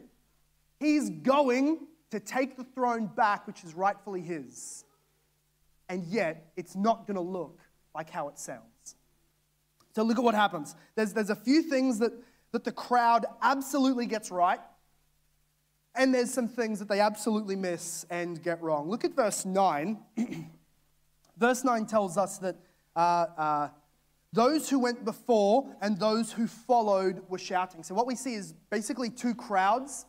He's 0.79 1.09
going 1.09 1.87
to 2.11 2.19
take 2.19 2.57
the 2.57 2.63
throne 2.63 3.07
back, 3.07 3.45
which 3.47 3.63
is 3.63 3.73
rightfully 3.73 4.21
his. 4.21 4.85
And 5.89 6.03
yet, 6.05 6.51
it's 6.55 6.75
not 6.75 7.07
going 7.07 7.15
to 7.15 7.21
look 7.21 7.59
like 7.93 8.09
how 8.09 8.27
it 8.27 8.39
sounds. 8.39 8.95
So 9.95 10.03
look 10.03 10.17
at 10.17 10.23
what 10.23 10.35
happens. 10.35 10.75
There's, 10.95 11.13
there's 11.13 11.29
a 11.29 11.35
few 11.35 11.63
things 11.63 11.99
that, 11.99 12.11
that 12.51 12.63
the 12.63 12.71
crowd 12.71 13.25
absolutely 13.41 14.05
gets 14.05 14.29
right, 14.29 14.59
and 15.95 16.13
there's 16.13 16.31
some 16.31 16.47
things 16.47 16.77
that 16.79 16.87
they 16.87 16.99
absolutely 16.99 17.55
miss 17.55 18.05
and 18.11 18.41
get 18.43 18.61
wrong. 18.61 18.89
Look 18.89 19.03
at 19.03 19.15
verse 19.15 19.45
9. 19.45 19.97
verse 21.37 21.63
9 21.63 21.85
tells 21.87 22.17
us 22.17 22.37
that 22.37 22.57
uh, 22.95 22.99
uh, 22.99 23.69
those 24.33 24.69
who 24.69 24.79
went 24.79 25.05
before 25.05 25.67
and 25.81 25.99
those 25.99 26.31
who 26.31 26.47
followed 26.47 27.21
were 27.29 27.37
shouting. 27.37 27.83
So 27.83 27.95
what 27.95 28.07
we 28.07 28.15
see 28.15 28.33
is 28.33 28.53
basically 28.69 29.09
two 29.09 29.33
crowds. 29.33 30.05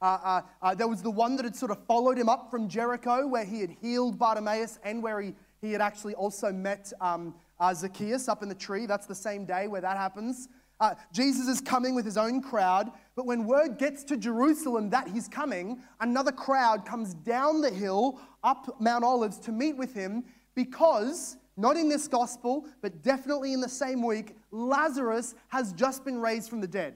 Uh, 0.00 0.18
uh, 0.22 0.42
uh, 0.60 0.74
there 0.74 0.88
was 0.88 1.02
the 1.02 1.10
one 1.10 1.36
that 1.36 1.44
had 1.44 1.56
sort 1.56 1.70
of 1.70 1.84
followed 1.86 2.18
him 2.18 2.28
up 2.28 2.50
from 2.50 2.68
Jericho, 2.68 3.26
where 3.26 3.44
he 3.44 3.60
had 3.60 3.70
healed 3.70 4.18
Bartimaeus 4.18 4.78
and 4.84 5.02
where 5.02 5.20
he, 5.20 5.34
he 5.60 5.72
had 5.72 5.80
actually 5.80 6.14
also 6.14 6.52
met 6.52 6.92
um, 7.00 7.34
uh, 7.60 7.72
Zacchaeus 7.72 8.28
up 8.28 8.42
in 8.42 8.48
the 8.48 8.54
tree. 8.54 8.86
That's 8.86 9.06
the 9.06 9.14
same 9.14 9.44
day 9.44 9.68
where 9.68 9.80
that 9.80 9.96
happens. 9.96 10.48
Uh, 10.80 10.94
Jesus 11.12 11.46
is 11.46 11.60
coming 11.60 11.94
with 11.94 12.04
his 12.04 12.16
own 12.16 12.42
crowd, 12.42 12.90
but 13.14 13.24
when 13.24 13.46
word 13.46 13.78
gets 13.78 14.02
to 14.02 14.16
Jerusalem 14.16 14.90
that 14.90 15.06
he's 15.06 15.28
coming, 15.28 15.80
another 16.00 16.32
crowd 16.32 16.84
comes 16.84 17.14
down 17.14 17.60
the 17.60 17.70
hill 17.70 18.18
up 18.42 18.80
Mount 18.80 19.04
Olives 19.04 19.38
to 19.40 19.52
meet 19.52 19.76
with 19.76 19.94
him 19.94 20.24
because, 20.56 21.36
not 21.56 21.76
in 21.76 21.88
this 21.88 22.08
gospel, 22.08 22.66
but 22.80 23.02
definitely 23.02 23.52
in 23.52 23.60
the 23.60 23.68
same 23.68 24.04
week, 24.04 24.36
Lazarus 24.50 25.34
has 25.48 25.72
just 25.72 26.04
been 26.04 26.20
raised 26.20 26.48
from 26.48 26.60
the 26.60 26.66
dead. 26.66 26.94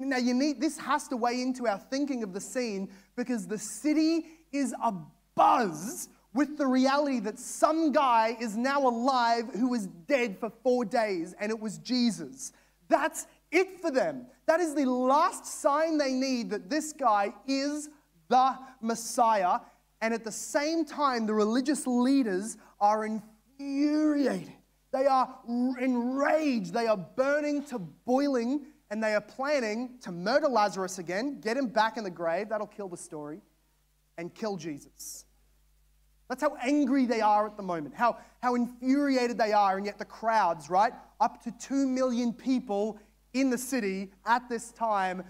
Now, 0.00 0.16
you 0.16 0.34
need, 0.34 0.60
this 0.60 0.76
has 0.78 1.06
to 1.08 1.16
weigh 1.16 1.40
into 1.40 1.68
our 1.68 1.78
thinking 1.78 2.22
of 2.22 2.32
the 2.32 2.40
scene 2.40 2.90
because 3.16 3.46
the 3.46 3.58
city 3.58 4.26
is 4.52 4.74
a 4.82 4.92
buzz 5.34 6.08
with 6.34 6.58
the 6.58 6.66
reality 6.66 7.20
that 7.20 7.38
some 7.38 7.92
guy 7.92 8.36
is 8.40 8.56
now 8.56 8.86
alive 8.86 9.44
who 9.54 9.68
was 9.68 9.86
dead 9.86 10.36
for 10.38 10.50
four 10.62 10.84
days, 10.84 11.34
and 11.40 11.50
it 11.50 11.58
was 11.58 11.78
Jesus. 11.78 12.52
That's 12.88 13.26
it 13.52 13.80
for 13.80 13.90
them. 13.92 14.26
That 14.46 14.60
is 14.60 14.74
the 14.74 14.84
last 14.84 15.46
sign 15.46 15.96
they 15.96 16.12
need 16.12 16.50
that 16.50 16.68
this 16.68 16.92
guy 16.92 17.32
is 17.46 17.88
the 18.28 18.58
Messiah. 18.80 19.60
And 20.02 20.12
at 20.12 20.24
the 20.24 20.32
same 20.32 20.84
time, 20.84 21.26
the 21.26 21.34
religious 21.34 21.86
leaders 21.86 22.56
are 22.80 23.04
infuriated. 23.04 24.52
They 24.92 25.06
are 25.06 25.34
enraged. 25.80 26.72
They 26.72 26.86
are 26.86 26.96
burning 26.96 27.64
to 27.64 27.78
boiling, 27.78 28.66
and 28.90 29.02
they 29.02 29.14
are 29.14 29.20
planning 29.20 29.98
to 30.02 30.12
murder 30.12 30.48
Lazarus 30.48 30.98
again, 30.98 31.40
get 31.40 31.56
him 31.56 31.66
back 31.66 31.96
in 31.96 32.04
the 32.04 32.10
grave. 32.10 32.48
That'll 32.50 32.66
kill 32.66 32.88
the 32.88 32.96
story, 32.96 33.40
and 34.18 34.32
kill 34.34 34.56
Jesus. 34.56 35.24
That's 36.28 36.42
how 36.42 36.56
angry 36.62 37.06
they 37.06 37.20
are 37.20 37.46
at 37.46 37.56
the 37.56 37.62
moment, 37.62 37.94
how, 37.94 38.18
how 38.42 38.54
infuriated 38.54 39.36
they 39.36 39.52
are, 39.52 39.76
and 39.76 39.84
yet 39.84 39.98
the 39.98 40.04
crowds, 40.04 40.70
right? 40.70 40.92
Up 41.20 41.42
to 41.42 41.52
2 41.52 41.86
million 41.86 42.32
people 42.32 42.98
in 43.34 43.50
the 43.50 43.58
city 43.58 44.10
at 44.24 44.48
this 44.48 44.72
time, 44.72 45.22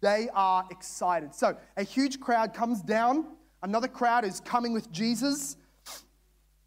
they 0.00 0.28
are 0.34 0.64
excited. 0.70 1.34
So 1.34 1.56
a 1.76 1.82
huge 1.82 2.20
crowd 2.20 2.52
comes 2.52 2.82
down, 2.82 3.26
another 3.62 3.88
crowd 3.88 4.24
is 4.24 4.40
coming 4.40 4.72
with 4.72 4.90
Jesus. 4.90 5.56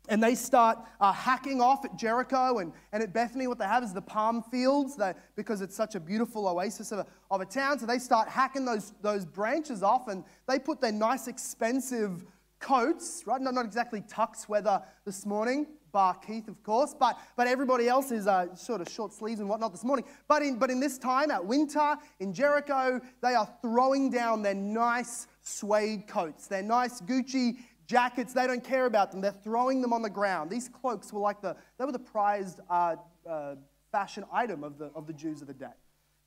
And 0.08 0.24
they 0.24 0.36
start 0.36 0.80
uh, 1.02 1.12
hacking 1.12 1.62
off 1.62 1.84
at 1.86 1.98
Jericho 1.98 2.60
and, 2.60 2.72
and 2.92 3.04
at 3.04 3.14
Bethany. 3.14 3.48
What 3.48 3.60
they 3.60 3.66
have 3.66 3.84
is 3.84 3.94
the 3.94 4.02
palm 4.02 4.44
fields 4.44 4.98
because 5.36 5.62
it's 5.62 5.76
such 5.76 5.96
a 5.96 6.00
beautiful 6.00 6.48
oasis 6.48 6.92
of 6.92 7.00
a, 7.00 7.06
of 7.30 7.42
a 7.42 7.46
town. 7.46 7.80
So 7.80 7.86
they 7.86 8.00
start 8.00 8.30
hacking 8.30 8.66
those, 8.66 8.94
those 9.02 9.26
branches 9.26 9.84
off 9.84 10.08
and 10.08 10.24
they 10.48 10.60
put 10.60 10.82
their 10.82 10.92
nice, 10.92 11.28
expensive 11.28 12.26
coats, 12.60 13.24
right? 13.26 13.42
Not, 13.42 13.54
not 13.54 13.66
exactly 13.66 14.02
tux 14.02 14.50
weather 14.50 14.82
this 15.06 15.26
morning, 15.26 15.68
bar 15.92 16.16
Keith, 16.16 16.48
of 16.48 16.62
course, 16.64 16.96
but, 16.98 17.18
but 17.36 17.48
everybody 17.48 17.88
else 17.88 18.12
is 18.12 18.28
uh, 18.28 18.54
sort 18.56 18.82
of 18.82 18.90
short 18.90 19.14
sleeves 19.14 19.40
and 19.40 19.50
whatnot 19.50 19.72
this 19.72 19.84
morning. 19.84 20.06
But 20.28 20.42
in, 20.42 20.58
but 20.58 20.70
in 20.70 20.80
this 20.80 20.98
time, 20.98 21.32
at 21.32 21.46
winter, 21.46 21.96
in 22.20 22.34
Jericho, 22.34 23.00
they 23.22 23.36
are 23.36 23.50
throwing 23.62 24.10
down 24.10 24.42
their 24.42 24.56
nice 24.56 25.28
suede 25.42 26.08
coats, 26.08 26.48
their 26.48 26.64
nice 26.64 27.02
Gucci 27.02 27.58
jackets. 27.88 28.34
They 28.34 28.46
don't 28.46 28.64
care 28.64 28.86
about 28.86 29.12
them. 29.12 29.22
They're 29.22 29.32
throwing 29.32 29.82
them 29.82 29.94
on 29.94 30.02
the 30.02 30.10
ground. 30.10 30.52
These 30.52 30.70
cloaks 30.70 31.12
were 31.12 31.22
like 31.22 31.42
the, 31.42 31.56
they 31.80 31.86
were 31.86 31.92
the 31.92 32.00
prized 32.00 32.60
uh, 32.70 32.98
uh, 33.28 33.56
fashion 33.92 34.24
item 34.32 34.64
of 34.64 34.78
the, 34.78 34.92
of 34.94 35.08
the 35.08 35.14
Jews 35.14 35.42
of 35.42 35.48
the 35.48 35.54
day. 35.54 35.66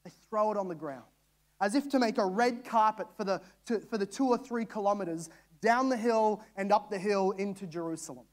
They 0.05 0.11
throw 0.29 0.51
it 0.51 0.57
on 0.57 0.68
the 0.68 0.75
ground 0.75 1.05
as 1.61 1.75
if 1.75 1.88
to 1.90 1.99
make 1.99 2.18
a 2.18 2.25
red 2.25 2.64
carpet 2.64 3.07
for 3.16 3.25
the, 3.25 3.40
to, 3.66 3.81
for 3.81 3.99
the 3.99 4.07
two 4.07 4.27
or 4.27 4.38
three 4.38 4.65
kilometers 4.65 5.29
down 5.61 5.88
the 5.88 5.96
hill 5.96 6.42
and 6.56 6.73
up 6.73 6.90
the 6.90 6.98
hill 6.98 7.33
into 7.33 7.67
Jerusalem. 7.67 8.25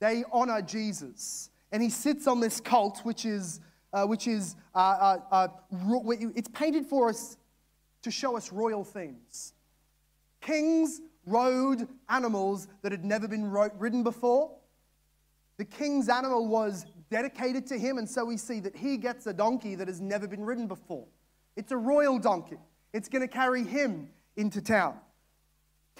They 0.00 0.22
honor 0.30 0.60
Jesus. 0.60 1.50
And 1.72 1.82
he 1.82 1.88
sits 1.88 2.26
on 2.26 2.40
this 2.40 2.60
colt, 2.60 3.00
which 3.04 3.24
is, 3.24 3.60
uh, 3.92 4.04
which 4.04 4.28
is 4.28 4.54
uh, 4.74 4.78
uh, 4.78 5.18
uh 5.30 5.48
it's 6.36 6.48
painted 6.48 6.86
for 6.86 7.08
us 7.08 7.36
to 8.02 8.10
show 8.10 8.36
us 8.36 8.52
royal 8.52 8.84
themes. 8.84 9.54
Kings 10.40 11.00
rode 11.30 11.88
animals 12.08 12.68
that 12.82 12.92
had 12.92 13.04
never 13.04 13.28
been 13.28 13.50
ridden 13.50 14.02
before. 14.02 14.50
The 15.56 15.64
king's 15.64 16.08
animal 16.08 16.46
was 16.46 16.86
dedicated 17.10 17.66
to 17.68 17.78
him, 17.78 17.98
and 17.98 18.08
so 18.08 18.24
we 18.24 18.36
see 18.36 18.60
that 18.60 18.76
he 18.76 18.96
gets 18.96 19.26
a 19.26 19.32
donkey 19.32 19.74
that 19.74 19.88
has 19.88 20.00
never 20.00 20.26
been 20.26 20.44
ridden 20.44 20.66
before. 20.66 21.06
It's 21.56 21.72
a 21.72 21.76
royal 21.76 22.18
donkey. 22.18 22.58
It's 22.92 23.08
going 23.08 23.22
to 23.22 23.28
carry 23.28 23.64
him 23.64 24.08
into 24.36 24.62
town. 24.62 24.94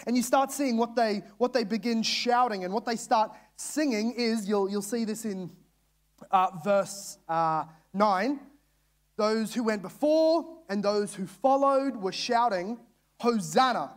And 0.06 0.16
you 0.16 0.22
start 0.22 0.52
seeing 0.52 0.76
what 0.76 0.94
they, 0.94 1.22
what 1.38 1.52
they 1.52 1.64
begin 1.64 2.02
shouting 2.02 2.64
and 2.64 2.72
what 2.72 2.84
they 2.84 2.96
start 2.96 3.32
singing 3.56 4.12
is, 4.12 4.48
you'll, 4.48 4.70
you'll 4.70 4.82
see 4.82 5.04
this 5.04 5.24
in 5.24 5.50
uh, 6.30 6.50
verse 6.64 7.18
uh, 7.28 7.64
9. 7.94 8.38
Those 9.16 9.52
who 9.52 9.64
went 9.64 9.82
before 9.82 10.46
and 10.68 10.82
those 10.82 11.14
who 11.14 11.26
followed 11.26 11.96
were 11.96 12.12
shouting, 12.12 12.78
Hosanna! 13.18 13.90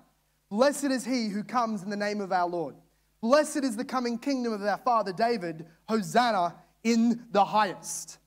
Blessed 0.51 0.85
is 0.85 1.05
he 1.05 1.29
who 1.29 1.43
comes 1.43 1.81
in 1.81 1.89
the 1.89 1.95
name 1.95 2.19
of 2.19 2.33
our 2.33 2.47
Lord. 2.47 2.75
Blessed 3.21 3.63
is 3.63 3.77
the 3.77 3.85
coming 3.85 4.17
kingdom 4.17 4.51
of 4.51 4.61
our 4.61 4.77
father 4.77 5.13
David. 5.13 5.65
Hosanna 5.87 6.55
in 6.83 7.23
the 7.31 7.45
highest. 7.45 8.17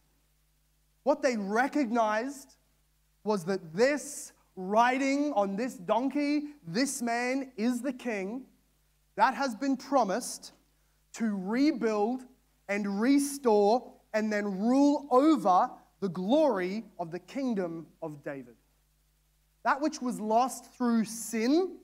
What 1.02 1.20
they 1.20 1.36
recognized 1.36 2.56
was 3.24 3.44
that 3.44 3.74
this 3.74 4.32
riding 4.56 5.34
on 5.34 5.56
this 5.56 5.74
donkey, 5.74 6.44
this 6.66 7.02
man 7.02 7.52
is 7.58 7.82
the 7.82 7.92
king 7.92 8.44
that 9.16 9.34
has 9.34 9.54
been 9.54 9.76
promised 9.76 10.52
to 11.14 11.36
rebuild 11.36 12.22
and 12.70 13.00
restore 13.00 13.92
and 14.14 14.32
then 14.32 14.60
rule 14.60 15.06
over 15.10 15.70
the 16.00 16.08
glory 16.08 16.84
of 16.98 17.10
the 17.10 17.18
kingdom 17.18 17.86
of 18.00 18.24
David. 18.24 18.54
That 19.62 19.82
which 19.82 20.00
was 20.00 20.18
lost 20.20 20.72
through 20.72 21.04
sin, 21.04 21.78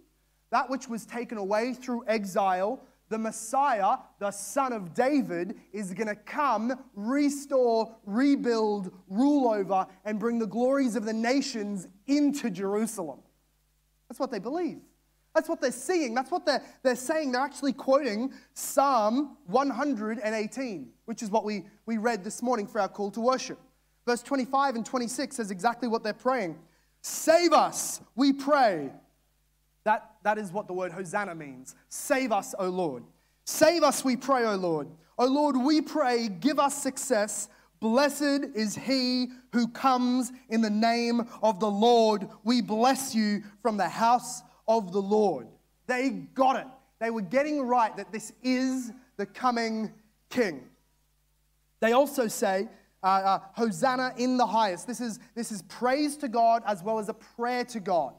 that 0.51 0.69
which 0.69 0.89
was 0.89 1.07
taken 1.07 1.39
away 1.39 1.75
through 1.75 2.05
exile, 2.07 2.81
the 3.09 3.19
Messiah, 3.19 3.99
the 4.19 4.31
son 4.31 4.73
of 4.73 4.95
David, 4.95 5.57
is 5.73 5.93
going 5.93 6.07
to 6.07 6.15
come, 6.15 6.73
restore, 6.95 7.95
rebuild, 8.07 8.93
rule 9.09 9.49
over, 9.49 9.87
and 10.05 10.19
bring 10.19 10.39
the 10.39 10.47
glories 10.47 10.97
of 10.97 11.05
the 11.05 11.13
nations 11.13 11.89
into 12.07 12.51
Jerusalem. 12.51 13.21
That's 14.09 14.21
what 14.21 14.31
they 14.31 14.39
believe. 14.39 14.81
That's 15.35 15.49
what 15.49 15.61
they're 15.61 15.71
seeing. 15.71 16.15
That's 16.15 16.31
what 16.31 16.45
they're, 16.45 16.63
they're 16.83 16.97
saying. 16.97 17.33
They're 17.33 17.41
actually 17.41 17.73
quoting 17.73 18.33
Psalm 18.55 19.37
118, 19.47 20.89
which 21.05 21.23
is 21.23 21.31
what 21.31 21.45
we, 21.45 21.65
we 21.87 21.99
read 21.99 22.25
this 22.25 22.43
morning 22.43 22.67
for 22.67 22.81
our 22.81 22.89
call 22.89 23.11
to 23.13 23.21
worship. 23.21 23.59
Verse 24.07 24.23
25 24.23 24.77
and 24.77 24.87
26 24.87 25.37
says 25.37 25.51
exactly 25.51 25.89
what 25.89 26.03
they're 26.03 26.13
praying 26.13 26.59
Save 27.03 27.53
us, 27.53 28.01
we 28.15 28.33
pray. 28.33 28.91
That, 29.85 30.11
that 30.23 30.39
is 30.39 30.53
what 30.53 30.67
the 30.67 30.73
word 30.73 30.93
Hosanna 30.93 31.35
means. 31.35 31.75
Save 31.89 32.33
us, 32.33 32.55
O 32.59 32.69
Lord. 32.69 33.05
Save 33.45 33.83
us, 33.83 34.05
we 34.05 34.17
pray, 34.17 34.45
O 34.45 34.57
Lord. 34.57 34.89
O 35.19 35.27
Lord, 35.27 35.57
we 35.57 35.81
pray, 35.81 36.29
give 36.29 36.59
us 36.59 36.83
success. 36.83 37.49
Blessed 37.81 38.45
is 38.55 38.75
he 38.75 39.29
who 39.53 39.69
comes 39.69 40.33
in 40.49 40.61
the 40.61 40.71
name 40.71 41.27
of 41.43 41.61
the 41.61 41.71
Lord. 41.71 42.29
We 42.45 42.61
bless 42.61 43.15
you 43.15 43.43
from 43.63 43.77
the 43.77 43.89
house 43.89 44.43
of 44.69 44.93
the 44.93 45.01
Lord. 45.01 45.49
They 45.87 46.11
got 46.11 46.57
it. 46.57 46.67
They 47.01 47.11
were 47.11 47.23
getting 47.23 47.63
right 47.63 47.97
that 47.97 48.13
this 48.13 48.33
is 48.43 48.93
the 49.17 49.27
coming 49.27 49.93
king. 50.29 50.63
They 51.81 51.93
also 51.93 52.29
say, 52.29 52.69
uh, 53.03 53.07
uh, 53.07 53.39
Hosanna 53.55 54.13
in 54.19 54.37
the 54.37 54.47
highest. 54.47 54.87
This 54.87 55.01
is, 55.01 55.19
this 55.35 55.51
is 55.51 55.63
praise 55.63 56.19
to 56.19 56.29
God 56.29 56.63
as 56.67 56.83
well 56.83 56.99
as 56.99 57.09
a 57.09 57.15
prayer 57.15 57.65
to 57.65 57.81
God. 57.81 58.15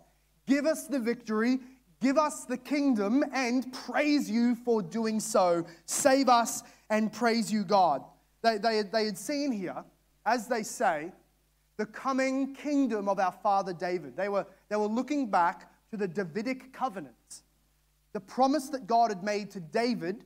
Give 0.52 0.66
us 0.66 0.84
the 0.84 0.99
victory, 0.99 1.60
give 2.02 2.18
us 2.18 2.43
the 2.43 2.58
kingdom, 2.58 3.24
and 3.32 3.72
praise 3.72 4.30
you 4.30 4.54
for 4.54 4.82
doing 4.82 5.22
so. 5.22 5.66
Save 5.86 6.28
us 6.28 6.64
and 6.89 7.10
praise 7.10 7.49
you, 7.49 7.64
God. 7.64 8.04
They, 8.41 8.58
they, 8.58 8.82
they 8.82 9.06
had 9.06 9.18
seen 9.18 9.54
here, 9.54 9.82
as 10.26 10.49
they 10.49 10.64
say, 10.64 11.14
the 11.78 11.86
coming 11.86 12.54
kingdom 12.54 13.08
of 13.08 13.18
our 13.18 13.32
father 13.32 13.72
David. 13.72 14.18
They 14.18 14.28
were, 14.28 14.45
they 14.68 14.76
were 14.76 14.88
looking 14.88 15.32
back 15.32 15.72
to 15.91 15.95
the 15.95 16.06
Davidic 16.06 16.74
covenant, 16.74 17.43
the 18.12 18.20
promise 18.20 18.68
that 18.72 18.88
God 18.88 19.10
had 19.10 19.24
made 19.24 19.52
to 19.52 19.62
David 19.62 20.26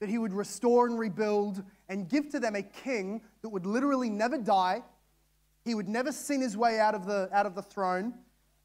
that 0.00 0.08
he 0.08 0.18
would 0.18 0.32
restore 0.32 0.88
and 0.88 0.98
rebuild 0.98 1.62
and 1.88 2.08
give 2.08 2.28
to 2.30 2.40
them 2.40 2.56
a 2.56 2.62
king 2.62 3.20
that 3.42 3.50
would 3.50 3.66
literally 3.66 4.10
never 4.10 4.36
die. 4.36 4.82
He 5.64 5.76
would 5.76 5.88
never 5.88 6.10
sin 6.10 6.40
his 6.40 6.56
way 6.56 6.80
out 6.80 6.96
of 6.96 7.06
the, 7.06 7.28
out 7.32 7.46
of 7.46 7.54
the 7.54 7.62
throne, 7.62 8.14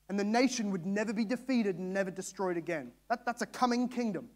and 0.10 0.20
the 0.20 0.24
nation 0.24 0.72
would 0.72 0.86
never 0.86 1.14
be 1.14 1.26
defeated 1.26 1.78
and 1.78 1.94
never 1.94 2.12
destroyed 2.12 2.58
again. 2.58 2.92
That, 3.10 3.26
that's 3.26 3.42
a 3.42 3.48
coming 3.48 3.88
kingdom. 3.88 4.30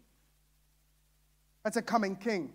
That's 1.64 1.76
a 1.76 1.82
coming 1.82 2.16
king. 2.16 2.52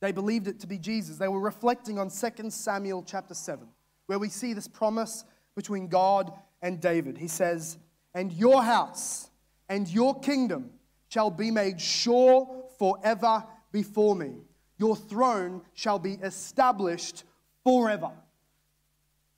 They 0.00 0.12
believed 0.12 0.48
it 0.48 0.60
to 0.60 0.66
be 0.66 0.78
Jesus. 0.78 1.16
They 1.16 1.28
were 1.28 1.40
reflecting 1.40 1.98
on 1.98 2.10
2 2.10 2.50
Samuel 2.50 3.02
chapter 3.06 3.34
7, 3.34 3.66
where 4.06 4.18
we 4.18 4.28
see 4.28 4.52
this 4.52 4.68
promise 4.68 5.24
between 5.54 5.88
God 5.88 6.32
and 6.60 6.80
David. 6.80 7.16
He 7.16 7.28
says, 7.28 7.78
And 8.14 8.32
your 8.32 8.62
house 8.62 9.30
and 9.68 9.88
your 9.88 10.18
kingdom 10.20 10.70
shall 11.08 11.30
be 11.30 11.50
made 11.50 11.80
sure 11.80 12.64
forever 12.78 13.44
before 13.72 14.14
me. 14.14 14.32
Your 14.78 14.96
throne 14.96 15.62
shall 15.72 15.98
be 15.98 16.14
established 16.14 17.24
forever. 17.62 18.10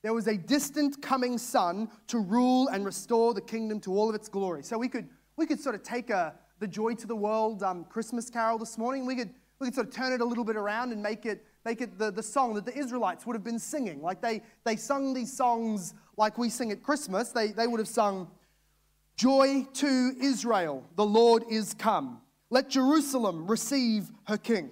There 0.06 0.14
was 0.14 0.28
a 0.28 0.36
distant 0.36 1.02
coming 1.02 1.36
son 1.36 1.88
to 2.06 2.20
rule 2.20 2.68
and 2.68 2.84
restore 2.84 3.34
the 3.34 3.40
kingdom 3.40 3.80
to 3.80 3.92
all 3.92 4.08
of 4.08 4.14
its 4.14 4.28
glory. 4.28 4.62
So 4.62 4.78
we 4.78 4.86
could, 4.86 5.08
we 5.36 5.46
could 5.46 5.58
sort 5.58 5.74
of 5.74 5.82
take 5.82 6.10
a, 6.10 6.32
the 6.60 6.68
Joy 6.68 6.94
to 6.94 7.08
the 7.08 7.16
World 7.16 7.64
um, 7.64 7.82
Christmas 7.86 8.30
carol 8.30 8.56
this 8.56 8.78
morning. 8.78 9.04
We 9.04 9.16
could, 9.16 9.30
we 9.58 9.66
could 9.66 9.74
sort 9.74 9.88
of 9.88 9.92
turn 9.92 10.12
it 10.12 10.20
a 10.20 10.24
little 10.24 10.44
bit 10.44 10.54
around 10.54 10.92
and 10.92 11.02
make 11.02 11.26
it, 11.26 11.44
make 11.64 11.80
it 11.80 11.98
the, 11.98 12.12
the 12.12 12.22
song 12.22 12.54
that 12.54 12.64
the 12.64 12.78
Israelites 12.78 13.26
would 13.26 13.34
have 13.34 13.42
been 13.42 13.58
singing. 13.58 14.00
Like 14.00 14.22
they, 14.22 14.42
they 14.62 14.76
sung 14.76 15.12
these 15.12 15.36
songs 15.36 15.92
like 16.16 16.38
we 16.38 16.50
sing 16.50 16.70
at 16.70 16.84
Christmas. 16.84 17.30
They, 17.30 17.48
they 17.48 17.66
would 17.66 17.80
have 17.80 17.88
sung, 17.88 18.30
Joy 19.16 19.66
to 19.72 20.14
Israel, 20.20 20.88
the 20.94 21.04
Lord 21.04 21.42
is 21.50 21.74
come. 21.74 22.20
Let 22.48 22.70
Jerusalem 22.70 23.48
receive 23.48 24.12
her 24.28 24.38
king. 24.38 24.70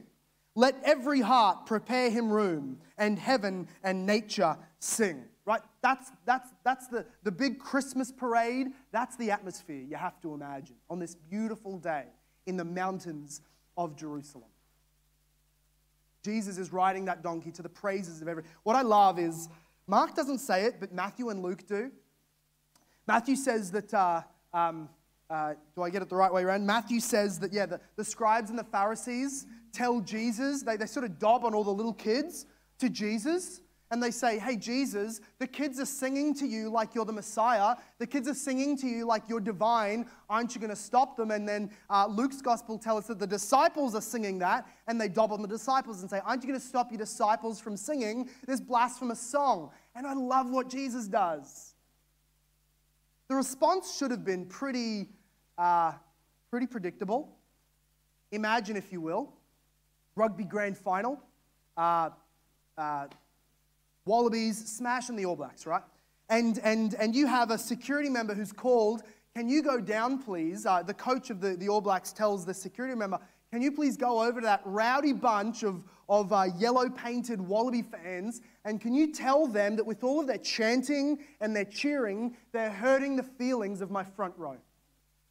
Let 0.54 0.76
every 0.84 1.20
heart 1.20 1.66
prepare 1.66 2.10
him 2.10 2.30
room, 2.30 2.78
and 2.96 3.18
heaven 3.18 3.66
and 3.82 4.06
nature 4.06 4.56
sing. 4.84 5.24
Right? 5.46 5.60
That's, 5.82 6.10
that's, 6.24 6.50
that's 6.64 6.86
the, 6.88 7.04
the 7.22 7.30
big 7.30 7.58
Christmas 7.58 8.10
parade. 8.10 8.68
That's 8.92 9.16
the 9.16 9.30
atmosphere 9.30 9.82
you 9.82 9.96
have 9.96 10.20
to 10.22 10.32
imagine 10.32 10.76
on 10.88 10.98
this 10.98 11.14
beautiful 11.14 11.78
day 11.78 12.04
in 12.46 12.56
the 12.56 12.64
mountains 12.64 13.42
of 13.76 13.96
Jerusalem. 13.96 14.48
Jesus 16.22 16.56
is 16.56 16.72
riding 16.72 17.04
that 17.04 17.22
donkey 17.22 17.50
to 17.52 17.62
the 17.62 17.68
praises 17.68 18.22
of 18.22 18.28
every. 18.28 18.44
What 18.62 18.76
I 18.76 18.82
love 18.82 19.18
is 19.18 19.48
Mark 19.86 20.14
doesn't 20.14 20.38
say 20.38 20.64
it, 20.64 20.76
but 20.80 20.92
Matthew 20.92 21.28
and 21.28 21.42
Luke 21.42 21.66
do. 21.66 21.90
Matthew 23.06 23.36
says 23.36 23.70
that, 23.72 23.92
uh, 23.92 24.22
um, 24.54 24.88
uh, 25.28 25.54
do 25.76 25.82
I 25.82 25.90
get 25.90 26.00
it 26.00 26.08
the 26.08 26.16
right 26.16 26.32
way 26.32 26.42
around? 26.42 26.64
Matthew 26.64 27.00
says 27.00 27.38
that, 27.40 27.52
yeah, 27.52 27.66
the, 27.66 27.80
the 27.96 28.04
scribes 28.04 28.48
and 28.48 28.58
the 28.58 28.64
Pharisees 28.64 29.44
tell 29.72 30.00
Jesus, 30.00 30.62
they, 30.62 30.78
they 30.78 30.86
sort 30.86 31.04
of 31.04 31.18
dob 31.18 31.44
on 31.44 31.54
all 31.54 31.64
the 31.64 31.74
little 31.74 31.92
kids 31.92 32.46
to 32.78 32.88
Jesus 32.88 33.60
and 33.94 34.02
they 34.02 34.10
say, 34.10 34.40
Hey, 34.40 34.56
Jesus, 34.56 35.20
the 35.38 35.46
kids 35.46 35.78
are 35.78 35.86
singing 35.86 36.34
to 36.34 36.46
you 36.46 36.68
like 36.68 36.96
you're 36.96 37.04
the 37.04 37.12
Messiah. 37.12 37.76
The 38.00 38.08
kids 38.08 38.26
are 38.26 38.34
singing 38.34 38.76
to 38.78 38.88
you 38.88 39.06
like 39.06 39.22
you're 39.28 39.38
divine. 39.38 40.06
Aren't 40.28 40.52
you 40.52 40.60
going 40.60 40.70
to 40.70 40.76
stop 40.76 41.16
them? 41.16 41.30
And 41.30 41.48
then 41.48 41.70
uh, 41.88 42.08
Luke's 42.08 42.42
gospel 42.42 42.76
tells 42.76 43.04
us 43.04 43.06
that 43.06 43.20
the 43.20 43.26
disciples 43.28 43.94
are 43.94 44.00
singing 44.00 44.40
that, 44.40 44.66
and 44.88 45.00
they 45.00 45.06
dob 45.06 45.30
on 45.30 45.42
the 45.42 45.48
disciples 45.48 46.00
and 46.00 46.10
say, 46.10 46.20
Aren't 46.24 46.42
you 46.42 46.48
going 46.48 46.60
to 46.60 46.66
stop 46.66 46.90
your 46.90 46.98
disciples 46.98 47.60
from 47.60 47.76
singing 47.76 48.28
this 48.48 48.60
blasphemous 48.60 49.20
song? 49.20 49.70
And 49.94 50.08
I 50.08 50.14
love 50.14 50.50
what 50.50 50.68
Jesus 50.68 51.06
does. 51.06 51.74
The 53.28 53.36
response 53.36 53.96
should 53.96 54.10
have 54.10 54.24
been 54.24 54.44
pretty, 54.44 55.08
uh, 55.56 55.92
pretty 56.50 56.66
predictable. 56.66 57.36
Imagine, 58.32 58.76
if 58.76 58.90
you 58.90 59.00
will, 59.00 59.32
rugby 60.16 60.42
grand 60.42 60.76
final. 60.76 61.22
Uh, 61.76 62.10
uh, 62.76 63.06
Wallabies 64.06 64.58
smashing 64.70 65.16
the 65.16 65.24
All 65.24 65.36
Blacks, 65.36 65.66
right? 65.66 65.82
And, 66.28 66.58
and, 66.58 66.94
and 66.94 67.14
you 67.14 67.26
have 67.26 67.50
a 67.50 67.58
security 67.58 68.08
member 68.08 68.34
who's 68.34 68.52
called, 68.52 69.02
Can 69.34 69.48
you 69.48 69.62
go 69.62 69.80
down, 69.80 70.22
please? 70.22 70.66
Uh, 70.66 70.82
the 70.82 70.94
coach 70.94 71.30
of 71.30 71.40
the, 71.40 71.56
the 71.56 71.68
All 71.68 71.80
Blacks 71.80 72.12
tells 72.12 72.44
the 72.44 72.54
security 72.54 72.94
member, 72.94 73.18
Can 73.52 73.62
you 73.62 73.72
please 73.72 73.96
go 73.96 74.22
over 74.22 74.40
to 74.40 74.46
that 74.46 74.62
rowdy 74.64 75.12
bunch 75.12 75.62
of, 75.62 75.84
of 76.08 76.32
uh, 76.32 76.46
yellow 76.58 76.88
painted 76.90 77.40
Wallaby 77.40 77.82
fans 77.82 78.40
and 78.64 78.80
can 78.80 78.94
you 78.94 79.12
tell 79.12 79.46
them 79.46 79.76
that 79.76 79.84
with 79.84 80.02
all 80.02 80.20
of 80.20 80.26
their 80.26 80.38
chanting 80.38 81.18
and 81.40 81.54
their 81.54 81.66
cheering, 81.66 82.34
they're 82.52 82.70
hurting 82.70 83.16
the 83.16 83.22
feelings 83.22 83.82
of 83.82 83.90
my 83.90 84.02
front 84.02 84.34
row? 84.38 84.56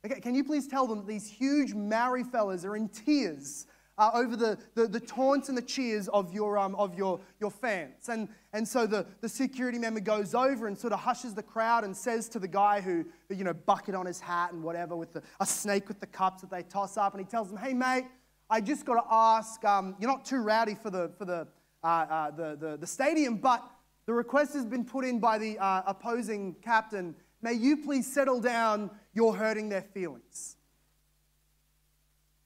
Okay, 0.06 0.20
can 0.20 0.36
you 0.36 0.44
please 0.44 0.68
tell 0.68 0.86
them 0.86 1.00
that 1.00 1.08
these 1.08 1.28
huge 1.28 1.74
Maori 1.74 2.24
fellas 2.24 2.64
are 2.66 2.76
in 2.76 2.90
tears 2.90 3.66
uh, 3.98 4.12
over 4.14 4.36
the, 4.36 4.58
the, 4.76 4.88
the, 4.88 5.00
taunts 5.00 5.50
and 5.50 5.58
the 5.58 5.62
cheers 5.62 6.08
of 6.10 6.34
your, 6.34 6.58
um, 6.58 6.74
of 6.76 6.96
your, 6.96 7.20
your 7.39 7.52
fans. 7.52 8.10
And, 8.10 8.28
and 8.52 8.68
so 8.68 8.88
the, 8.88 9.06
the 9.22 9.30
security 9.30 9.78
member 9.78 10.00
goes 10.00 10.34
over 10.34 10.68
and 10.68 10.78
sort 10.78 10.94
of 10.94 11.00
hushes 11.00 11.34
the 11.34 11.44
crowd 11.44 11.84
and 11.84 11.96
says 11.96 12.28
to 12.30 12.39
the 12.39 12.48
guy 12.48 12.82
who, 12.82 13.06
you 13.30 13.44
know, 13.44 13.54
bucket 13.54 13.94
on 13.94 14.06
his 14.06 14.20
hat 14.20 14.52
and 14.52 14.64
whatever 14.64 14.96
with 14.96 15.14
the, 15.14 15.22
a 15.39 15.46
snake 15.46 15.88
with 15.88 16.00
the 16.00 16.08
cups 16.08 16.41
that 16.41 16.50
they 16.50 16.64
toss 16.64 16.98
up, 16.98 17.14
and 17.14 17.22
he 17.24 17.30
tells 17.30 17.52
him, 17.52 17.58
hey, 17.58 17.74
mate, 17.74 18.06
I 18.50 18.62
just 18.62 18.86
got 18.86 18.96
to 18.96 19.08
ask, 19.10 19.64
um, 19.64 19.96
you're 20.00 20.10
not 20.10 20.26
too 20.26 20.41
rowdy 20.41 20.76
for, 20.76 20.89
the, 20.89 21.12
for 21.18 21.26
the, 21.26 21.48
uh, 21.84 21.88
uh, 21.88 22.32
the, 22.32 22.58
the, 22.60 22.78
the, 22.78 22.88
stadium, 22.88 23.38
but 23.38 23.64
the 24.06 24.14
request 24.14 24.54
has 24.54 24.66
been 24.66 24.86
put 24.86 25.06
in 25.06 25.20
by 25.20 25.38
the 25.38 25.58
uh, 25.60 25.84
opposing 25.86 26.56
captain. 26.62 27.16
May 27.41 27.54
you 27.54 27.78
please 27.78 28.12
settle 28.12 28.39
down, 28.39 28.89
you're 29.14 29.34
hurting 29.34 29.70
their 29.70 29.82
feelings. 29.82 30.58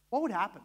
What 0.10 0.22
would 0.22 0.32
happen? 0.32 0.62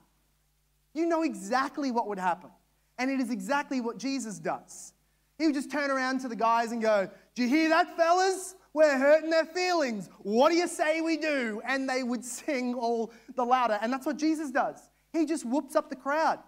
You 0.95 1.07
know 1.07 1.23
exactly 1.23 1.91
what 1.91 2.09
would 2.09 2.19
happen. 2.19 2.51
And 2.99 3.11
it 3.11 3.21
is 3.21 3.31
exactly 3.31 3.81
what 3.81 3.99
Jesus 3.99 4.39
does. 4.39 4.93
He 5.39 5.47
would 5.47 5.55
just 5.55 5.71
turn 5.71 5.91
around 5.91 6.21
to 6.21 6.29
the 6.29 6.37
guys 6.37 6.73
and 6.73 6.81
go, 6.81 7.09
Do 7.35 7.43
you 7.43 7.49
hear 7.49 7.69
that, 7.71 7.97
fellas? 7.97 8.55
We're 8.75 8.99
hurting 8.99 9.29
their 9.29 9.45
feelings. 9.45 10.09
What 10.21 10.51
do 10.51 10.57
you 10.57 10.67
say 10.67 11.03
we 11.03 11.19
do? 11.19 11.61
And 11.67 11.89
they 11.89 12.03
would 12.03 12.25
sing 12.41 12.75
all 12.75 13.13
the 13.35 13.45
louder. 13.45 13.79
And 13.83 13.93
that's 13.93 14.07
what 14.07 14.17
Jesus 14.17 14.51
does. 14.51 14.89
He 15.13 15.27
just 15.27 15.45
whoops 15.45 15.77
up 15.77 15.91
the 15.91 15.97
crowd. 15.97 16.39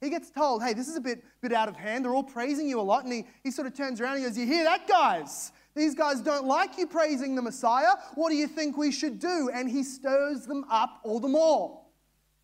He 0.00 0.10
gets 0.10 0.30
told, 0.30 0.62
hey, 0.62 0.74
this 0.74 0.88
is 0.88 0.96
a 0.96 1.00
bit, 1.00 1.24
bit 1.40 1.52
out 1.52 1.68
of 1.68 1.76
hand. 1.76 2.04
They're 2.04 2.14
all 2.14 2.22
praising 2.22 2.68
you 2.68 2.80
a 2.80 2.82
lot. 2.82 3.04
And 3.04 3.12
he, 3.12 3.24
he 3.42 3.50
sort 3.50 3.66
of 3.66 3.74
turns 3.74 4.00
around 4.00 4.16
and 4.16 4.24
goes, 4.24 4.38
You 4.38 4.46
hear 4.46 4.64
that, 4.64 4.86
guys? 4.86 5.52
These 5.74 5.94
guys 5.94 6.20
don't 6.20 6.46
like 6.46 6.78
you 6.78 6.86
praising 6.86 7.34
the 7.34 7.42
Messiah. 7.42 7.94
What 8.14 8.30
do 8.30 8.36
you 8.36 8.48
think 8.48 8.76
we 8.76 8.90
should 8.90 9.18
do? 9.18 9.50
And 9.52 9.68
he 9.68 9.82
stirs 9.82 10.46
them 10.46 10.64
up 10.70 11.00
all 11.04 11.20
the 11.20 11.28
more. 11.28 11.80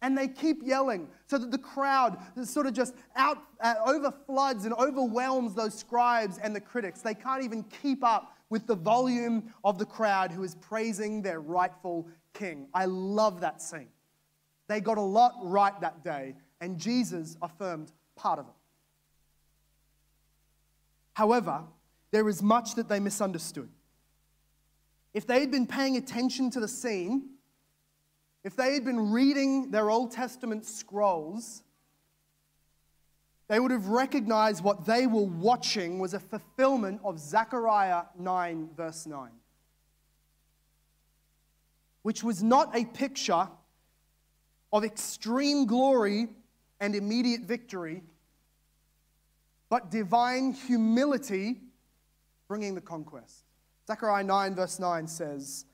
And 0.04 0.18
they 0.18 0.28
keep 0.28 0.58
yelling 0.62 1.08
so 1.28 1.38
that 1.38 1.50
the 1.50 1.56
crowd 1.56 2.18
sort 2.42 2.66
of 2.66 2.74
just 2.74 2.92
out 3.16 3.38
uh, 3.58 3.76
overfloods 3.86 4.66
and 4.66 4.74
overwhelms 4.74 5.54
those 5.54 5.72
scribes 5.72 6.36
and 6.36 6.54
the 6.54 6.60
critics. 6.60 7.00
They 7.00 7.14
can't 7.14 7.42
even 7.42 7.62
keep 7.82 8.04
up 8.04 8.36
with 8.50 8.66
the 8.66 8.74
volume 8.74 9.44
of 9.64 9.78
the 9.78 9.86
crowd 9.86 10.30
who 10.30 10.42
is 10.42 10.56
praising 10.56 11.22
their 11.22 11.40
rightful 11.40 12.06
king. 12.34 12.68
I 12.74 12.84
love 12.84 13.40
that 13.40 13.62
scene. 13.62 13.88
They 14.68 14.82
got 14.82 14.98
a 14.98 15.00
lot 15.00 15.36
right 15.40 15.80
that 15.80 16.04
day, 16.04 16.34
and 16.60 16.78
Jesus 16.78 17.38
affirmed 17.40 17.90
part 18.14 18.38
of 18.38 18.44
it. 18.44 18.54
However, 21.14 21.62
there 22.10 22.28
is 22.28 22.42
much 22.42 22.74
that 22.74 22.90
they 22.90 23.00
misunderstood. 23.00 23.70
If 25.14 25.26
they 25.26 25.40
had 25.40 25.50
been 25.50 25.66
paying 25.66 25.96
attention 25.96 26.50
to 26.50 26.60
the 26.60 26.68
scene, 26.68 27.30
if 28.44 28.54
they 28.54 28.74
had 28.74 28.84
been 28.84 29.10
reading 29.10 29.70
their 29.70 29.90
Old 29.90 30.12
Testament 30.12 30.66
scrolls, 30.66 31.62
they 33.48 33.58
would 33.58 33.70
have 33.70 33.88
recognized 33.88 34.62
what 34.62 34.84
they 34.84 35.06
were 35.06 35.24
watching 35.24 35.98
was 35.98 36.14
a 36.14 36.20
fulfillment 36.20 37.00
of 37.04 37.18
Zechariah 37.18 38.04
9, 38.18 38.70
verse 38.76 39.06
9, 39.06 39.30
which 42.02 42.22
was 42.22 42.42
not 42.42 42.74
a 42.76 42.84
picture 42.84 43.48
of 44.72 44.84
extreme 44.84 45.66
glory 45.66 46.28
and 46.80 46.94
immediate 46.94 47.42
victory, 47.42 48.02
but 49.70 49.90
divine 49.90 50.52
humility 50.52 51.60
bringing 52.48 52.74
the 52.74 52.80
conquest. 52.80 53.44
Zechariah 53.86 54.24
9, 54.24 54.54
verse 54.54 54.78
9 54.78 55.06
says, 55.06 55.64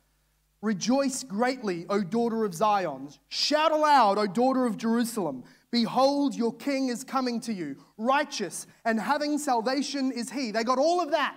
Rejoice 0.63 1.23
greatly, 1.23 1.87
O 1.89 2.03
daughter 2.03 2.45
of 2.45 2.55
Zion. 2.55 3.09
Shout 3.29 3.73
aloud, 3.73 4.19
O 4.19 4.27
daughter 4.27 4.67
of 4.67 4.77
Jerusalem. 4.77 5.45
Behold, 5.71 6.35
your 6.35 6.53
king 6.55 6.89
is 6.89 7.05
coming 7.05 7.41
to 7.41 7.53
you. 7.53 7.77
Righteous 7.97 8.67
and 8.85 9.01
having 9.01 9.39
salvation 9.39 10.13
is 10.13 10.31
he. 10.31 10.51
They 10.51 10.65
got 10.65 10.79
all 10.79 11.01
of 11.01 11.13
that, 11.13 11.37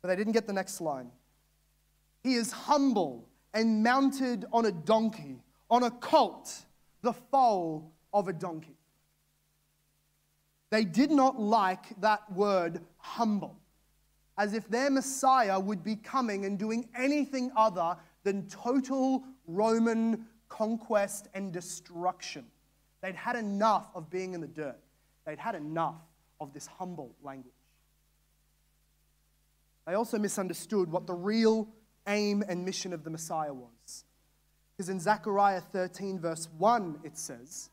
but 0.00 0.08
they 0.08 0.16
didn't 0.16 0.32
get 0.32 0.46
the 0.46 0.52
next 0.52 0.80
line. 0.80 1.10
He 2.22 2.34
is 2.34 2.52
humble 2.52 3.28
and 3.52 3.82
mounted 3.82 4.44
on 4.52 4.66
a 4.66 4.72
donkey, 4.72 5.42
on 5.68 5.82
a 5.82 5.90
colt, 5.90 6.64
the 7.02 7.12
foal 7.12 7.92
of 8.12 8.28
a 8.28 8.32
donkey. 8.32 8.76
They 10.70 10.84
did 10.84 11.10
not 11.10 11.38
like 11.40 12.00
that 12.00 12.32
word 12.32 12.80
humble, 12.96 13.58
as 14.38 14.54
if 14.54 14.68
their 14.68 14.90
Messiah 14.90 15.58
would 15.58 15.82
be 15.82 15.96
coming 15.96 16.44
and 16.44 16.58
doing 16.58 16.88
anything 16.96 17.50
other 17.56 17.96
than 18.24 18.46
total 18.48 19.24
Roman 19.46 20.26
conquest 20.48 21.28
and 21.34 21.52
destruction. 21.52 22.46
They'd 23.02 23.14
had 23.14 23.36
enough 23.36 23.88
of 23.94 24.10
being 24.10 24.34
in 24.34 24.40
the 24.40 24.46
dirt, 24.46 24.78
they'd 25.26 25.38
had 25.38 25.54
enough 25.54 26.00
of 26.40 26.52
this 26.52 26.66
humble 26.66 27.14
language. 27.22 27.54
They 29.86 29.94
also 29.94 30.18
misunderstood 30.18 30.90
what 30.90 31.06
the 31.06 31.14
real 31.14 31.68
aim 32.06 32.44
and 32.48 32.64
mission 32.64 32.92
of 32.92 33.04
the 33.04 33.10
Messiah 33.10 33.52
was. 33.52 34.04
Because 34.76 34.88
in 34.88 35.00
Zechariah 35.00 35.60
13, 35.60 36.18
verse 36.18 36.48
1, 36.56 37.00
it 37.04 37.18
says, 37.18 37.70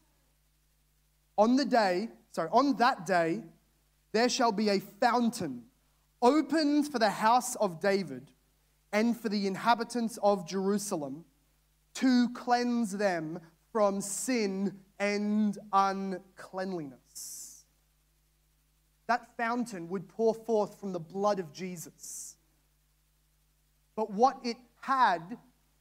On 1.38 1.56
the 1.56 1.66
day, 1.66 2.10
sorry, 2.32 2.50
on 2.52 2.76
that 2.78 3.06
day, 3.06 3.44
there 4.12 4.30
shall 4.30 4.52
be 4.52 4.70
a 4.70 4.80
fountain 4.80 5.64
opened 6.22 6.92
for 6.92 7.00
the 7.00 7.10
house 7.10 7.56
of 7.56 7.80
David 7.80 8.32
and 8.92 9.20
for 9.20 9.30
the 9.30 9.48
inhabitants 9.48 10.18
of 10.24 10.48
Jerusalem 10.48 11.26
to 11.96 12.30
cleanse 12.34 12.92
them 12.92 13.40
from 13.72 14.02
sin 14.02 14.80
and 15.00 15.58
uncleanliness. 15.72 17.66
That 19.08 19.36
fountain 19.38 19.90
would 19.90 20.08
pour 20.08 20.34
forth 20.34 20.80
from 20.80 20.94
the 20.94 21.00
blood 21.00 21.40
of 21.40 21.52
Jesus. 21.52 22.36
But 23.96 24.12
what 24.12 24.38
it 24.44 24.58
had 24.82 25.38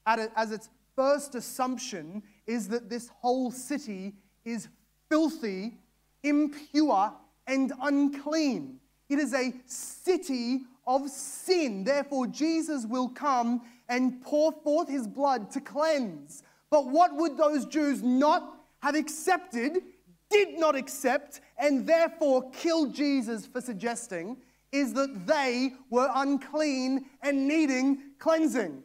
as 0.06 0.50
its 0.50 0.70
first 0.96 1.34
assumption 1.34 2.22
is 2.46 2.68
that 2.68 2.88
this 2.88 3.08
whole 3.08 3.50
city 3.50 4.14
is 4.44 4.68
filthy, 5.08 5.78
impure, 6.22 7.12
and 7.46 7.72
unclean. 7.82 8.80
It 9.08 9.18
is 9.18 9.34
a 9.34 9.52
city 9.66 10.62
of 10.86 11.08
sin. 11.08 11.84
Therefore, 11.84 12.26
Jesus 12.26 12.86
will 12.86 13.08
come 13.08 13.62
and 13.88 14.22
pour 14.22 14.52
forth 14.52 14.88
his 14.88 15.06
blood 15.06 15.50
to 15.52 15.60
cleanse. 15.60 16.42
But 16.70 16.88
what 16.88 17.14
would 17.16 17.36
those 17.36 17.64
Jews 17.66 18.02
not 18.02 18.58
have 18.80 18.94
accepted, 18.94 19.82
did 20.30 20.58
not 20.58 20.76
accept, 20.76 21.40
and 21.58 21.86
therefore 21.86 22.50
killed 22.50 22.94
Jesus 22.94 23.46
for 23.46 23.60
suggesting 23.60 24.36
is 24.70 24.92
that 24.92 25.26
they 25.26 25.72
were 25.90 26.10
unclean 26.14 27.06
and 27.22 27.48
needing 27.48 27.98
cleansing. 28.18 28.82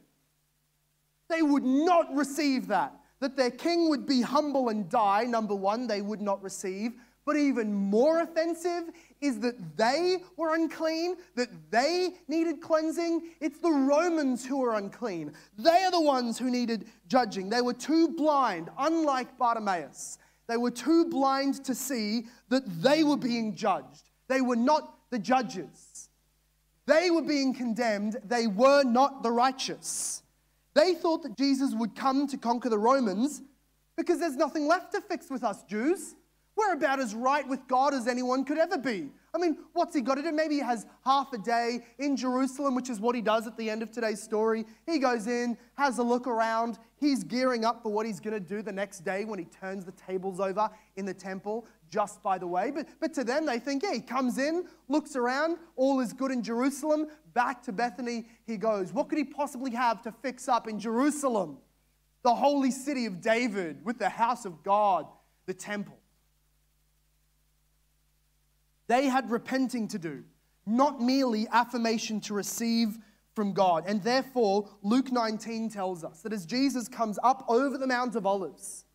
They 1.29 1.41
would 1.41 1.63
not 1.63 2.13
receive 2.15 2.67
that. 2.67 2.93
That 3.19 3.35
their 3.35 3.51
king 3.51 3.89
would 3.89 4.05
be 4.05 4.21
humble 4.21 4.69
and 4.69 4.89
die, 4.89 5.23
number 5.23 5.55
one, 5.55 5.87
they 5.87 6.01
would 6.01 6.21
not 6.21 6.41
receive. 6.43 6.93
But 7.25 7.37
even 7.37 7.73
more 7.73 8.21
offensive 8.21 8.83
is 9.23 9.39
that 9.39 9.77
they 9.77 10.17
were 10.35 10.53
unclean, 10.53 11.15
that 11.35 11.47
they 11.71 12.15
needed 12.27 12.59
cleansing. 12.59 13.29
It's 13.39 13.57
the 13.59 13.71
Romans 13.71 14.45
who 14.45 14.57
were 14.57 14.75
unclean. 14.75 15.31
They 15.57 15.83
are 15.85 15.91
the 15.91 16.01
ones 16.01 16.37
who 16.37 16.51
needed 16.51 16.87
judging. 17.07 17.49
They 17.49 17.61
were 17.61 17.73
too 17.73 18.09
blind, 18.09 18.69
unlike 18.77 19.37
Bartimaeus. 19.37 20.17
They 20.47 20.57
were 20.57 20.71
too 20.71 21.05
blind 21.05 21.63
to 21.63 21.73
see 21.73 22.25
that 22.49 22.63
they 22.81 23.05
were 23.05 23.15
being 23.15 23.55
judged. 23.55 24.09
They 24.27 24.41
were 24.41 24.57
not 24.57 24.93
the 25.09 25.19
judges. 25.19 26.09
They 26.85 27.09
were 27.09 27.21
being 27.21 27.53
condemned. 27.53 28.17
They 28.25 28.47
were 28.47 28.83
not 28.83 29.23
the 29.23 29.31
righteous. 29.31 30.21
They 30.73 30.95
thought 30.95 31.23
that 31.23 31.37
Jesus 31.37 31.73
would 31.73 31.95
come 31.95 32.27
to 32.27 32.37
conquer 32.37 32.67
the 32.67 32.77
Romans 32.77 33.41
because 33.95 34.19
there's 34.19 34.35
nothing 34.35 34.67
left 34.67 34.91
to 34.93 34.99
fix 35.01 35.29
with 35.29 35.45
us 35.45 35.63
Jews. 35.63 36.15
We're 36.55 36.73
about 36.73 36.99
as 36.99 37.15
right 37.15 37.47
with 37.47 37.67
God 37.67 37.93
as 37.93 38.07
anyone 38.07 38.45
could 38.45 38.59
ever 38.59 38.77
be. 38.77 39.09
I 39.35 39.39
mean, 39.39 39.57
what's 39.73 39.95
he 39.95 40.01
got 40.01 40.15
to 40.15 40.21
do? 40.21 40.31
Maybe 40.31 40.55
he 40.55 40.61
has 40.61 40.85
half 41.03 41.33
a 41.33 41.39
day 41.39 41.79
in 41.97 42.15
Jerusalem, 42.15 42.75
which 42.75 42.91
is 42.91 42.99
what 42.99 43.15
he 43.15 43.21
does 43.21 43.47
at 43.47 43.57
the 43.57 43.67
end 43.67 43.81
of 43.81 43.91
today's 43.91 44.21
story. 44.21 44.63
He 44.85 44.99
goes 44.99 45.25
in, 45.25 45.57
has 45.75 45.97
a 45.97 46.03
look 46.03 46.27
around. 46.27 46.77
He's 46.99 47.23
gearing 47.23 47.65
up 47.65 47.81
for 47.81 47.91
what 47.91 48.05
he's 48.05 48.19
going 48.19 48.35
to 48.35 48.39
do 48.39 48.61
the 48.61 48.71
next 48.71 48.99
day 48.99 49.25
when 49.25 49.39
he 49.39 49.45
turns 49.45 49.85
the 49.85 49.91
tables 49.93 50.39
over 50.39 50.69
in 50.95 51.07
the 51.07 51.13
temple, 51.15 51.65
just 51.89 52.21
by 52.21 52.37
the 52.37 52.45
way. 52.45 52.69
But, 52.69 52.87
but 52.99 53.11
to 53.15 53.23
them, 53.23 53.47
they 53.47 53.57
think, 53.57 53.81
yeah, 53.81 53.93
he 53.93 54.01
comes 54.01 54.37
in, 54.37 54.65
looks 54.87 55.15
around, 55.15 55.57
all 55.75 55.99
is 55.99 56.13
good 56.13 56.31
in 56.31 56.43
Jerusalem. 56.43 57.07
Back 57.33 57.63
to 57.63 57.71
Bethany 57.71 58.27
he 58.45 58.57
goes. 58.57 58.93
What 58.93 59.09
could 59.09 59.17
he 59.17 59.23
possibly 59.23 59.71
have 59.71 60.03
to 60.03 60.11
fix 60.11 60.47
up 60.47 60.67
in 60.67 60.79
Jerusalem? 60.79 61.57
The 62.21 62.35
holy 62.35 62.69
city 62.69 63.07
of 63.07 63.19
David 63.19 63.83
with 63.83 63.97
the 63.97 64.09
house 64.09 64.45
of 64.45 64.61
God, 64.61 65.07
the 65.47 65.55
temple. 65.55 65.97
They 68.87 69.07
had 69.07 69.29
repenting 69.31 69.87
to 69.89 69.99
do, 69.99 70.23
not 70.65 71.01
merely 71.01 71.47
affirmation 71.51 72.19
to 72.21 72.33
receive 72.33 72.97
from 73.33 73.53
God. 73.53 73.85
And 73.87 74.03
therefore, 74.03 74.69
Luke 74.81 75.11
19 75.11 75.69
tells 75.69 76.03
us 76.03 76.21
that 76.21 76.33
as 76.33 76.45
Jesus 76.45 76.87
comes 76.87 77.17
up 77.23 77.45
over 77.47 77.77
the 77.77 77.87
Mount 77.87 78.15
of 78.15 78.25
Olives 78.25 78.85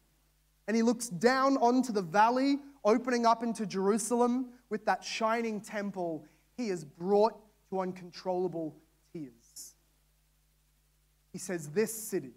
and 0.66 0.76
he 0.76 0.82
looks 0.82 1.08
down 1.08 1.56
onto 1.56 1.92
the 1.92 2.02
valley, 2.02 2.58
opening 2.84 3.26
up 3.26 3.42
into 3.42 3.66
Jerusalem 3.66 4.50
with 4.70 4.84
that 4.84 5.02
shining 5.02 5.60
temple, 5.60 6.24
he 6.56 6.68
is 6.68 6.84
brought 6.84 7.34
to 7.70 7.80
uncontrollable 7.80 8.76
tears. 9.12 9.74
He 11.32 11.38
says, 11.38 11.68
This 11.70 11.92
city, 11.92 12.34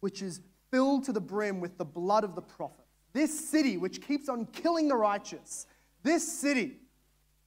which 0.00 0.22
is 0.22 0.40
filled 0.70 1.04
to 1.04 1.12
the 1.12 1.20
brim 1.20 1.60
with 1.60 1.78
the 1.78 1.84
blood 1.84 2.24
of 2.24 2.34
the 2.34 2.42
prophet, 2.42 2.84
this 3.12 3.48
city 3.48 3.76
which 3.76 4.02
keeps 4.02 4.28
on 4.28 4.46
killing 4.46 4.88
the 4.88 4.96
righteous, 4.96 5.66
this 6.04 6.26
city 6.40 6.76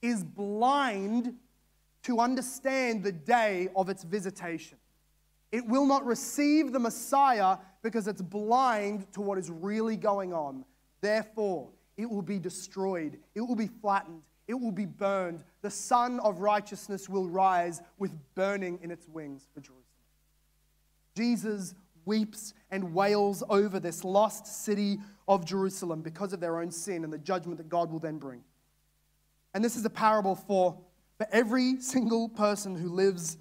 is 0.02 0.22
blind 0.22 1.34
to 2.02 2.20
understand 2.20 3.02
the 3.02 3.12
day 3.12 3.68
of 3.74 3.88
its 3.88 4.02
visitation. 4.04 4.76
It 5.50 5.66
will 5.66 5.86
not 5.86 6.04
receive 6.04 6.72
the 6.72 6.78
Messiah 6.78 7.56
because 7.82 8.06
it's 8.06 8.20
blind 8.20 9.10
to 9.12 9.20
what 9.20 9.38
is 9.38 9.50
really 9.50 9.96
going 9.96 10.34
on. 10.34 10.64
Therefore, 11.00 11.68
it 11.96 12.10
will 12.10 12.22
be 12.22 12.38
destroyed, 12.38 13.18
it 13.34 13.40
will 13.40 13.56
be 13.56 13.66
flattened, 13.66 14.22
it 14.46 14.54
will 14.54 14.72
be 14.72 14.84
burned. 14.86 15.44
The 15.62 15.70
sun 15.70 16.20
of 16.20 16.40
righteousness 16.40 17.08
will 17.08 17.28
rise 17.28 17.80
with 17.98 18.12
burning 18.34 18.78
in 18.82 18.90
its 18.90 19.06
wings 19.08 19.48
for 19.54 19.60
Jerusalem. 19.60 19.84
Jesus 21.14 21.74
weeps 22.08 22.54
and 22.72 22.92
wails 22.92 23.44
over 23.48 23.78
this 23.78 24.02
lost 24.02 24.46
city 24.46 24.98
of 25.28 25.44
Jerusalem 25.44 26.02
because 26.02 26.32
of 26.32 26.40
their 26.40 26.58
own 26.58 26.72
sin 26.72 27.04
and 27.04 27.12
the 27.12 27.18
judgment 27.18 27.58
that 27.58 27.68
God 27.68 27.92
will 27.92 28.00
then 28.00 28.18
bring. 28.18 28.42
And 29.54 29.64
this 29.64 29.76
is 29.76 29.84
a 29.84 29.90
parable 29.90 30.34
for, 30.34 30.76
for 31.16 31.26
every 31.30 31.80
single 31.80 32.28
person 32.28 32.76
who 32.76 32.88
lives 32.88 33.36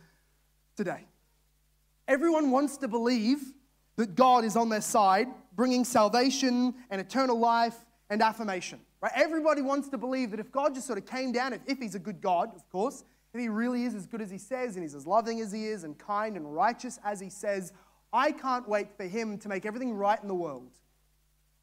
today. 0.76 1.08
Everyone 2.08 2.52
wants 2.52 2.78
to 2.78 2.88
believe 2.88 3.42
that 3.96 4.16
God 4.16 4.46
is 4.46 4.56
on 4.56 4.70
their 4.70 4.82
side, 4.82 5.28
bringing 5.56 5.84
salvation 5.84 6.76
and 6.90 7.02
eternal 7.02 7.38
life 7.38 7.76
and 8.10 8.22
affirmation. 8.22 8.80
Right? 9.02 9.12
Everybody 9.16 9.62
wants 9.62 9.90
to 9.90 9.98
believe 9.98 10.32
that 10.32 10.40
if 10.40 10.52
God 10.52 10.74
just 10.74 10.88
sort 10.88 10.98
of 11.00 11.06
came 11.06 11.32
down, 11.32 11.54
if, 11.54 11.62
if 11.68 11.80
He's 11.80 11.96
a 11.96 12.00
good 12.00 12.22
God, 12.22 12.56
of 12.56 12.68
course, 12.70 13.04
if 13.34 13.40
He 13.40 13.50
really 13.50 13.84
is 13.84 13.94
as 13.94 14.06
good 14.08 14.22
as 14.22 14.32
He 14.32 14.38
says, 14.38 14.76
and 14.76 14.84
He's 14.84 14.96
as 14.96 15.06
loving 15.06 15.42
as 15.42 15.52
He 15.52 15.66
is, 15.66 15.84
and 15.84 15.98
kind 15.98 16.38
and 16.38 16.56
righteous 16.56 17.00
as 17.04 17.20
He 17.20 17.30
says, 17.30 17.74
I 18.12 18.32
can't 18.32 18.68
wait 18.68 18.96
for 18.96 19.04
Him 19.04 19.38
to 19.40 19.50
make 19.50 19.66
everything 19.66 19.94
right 19.94 20.22
in 20.22 20.28
the 20.28 20.36
world. 20.36 20.72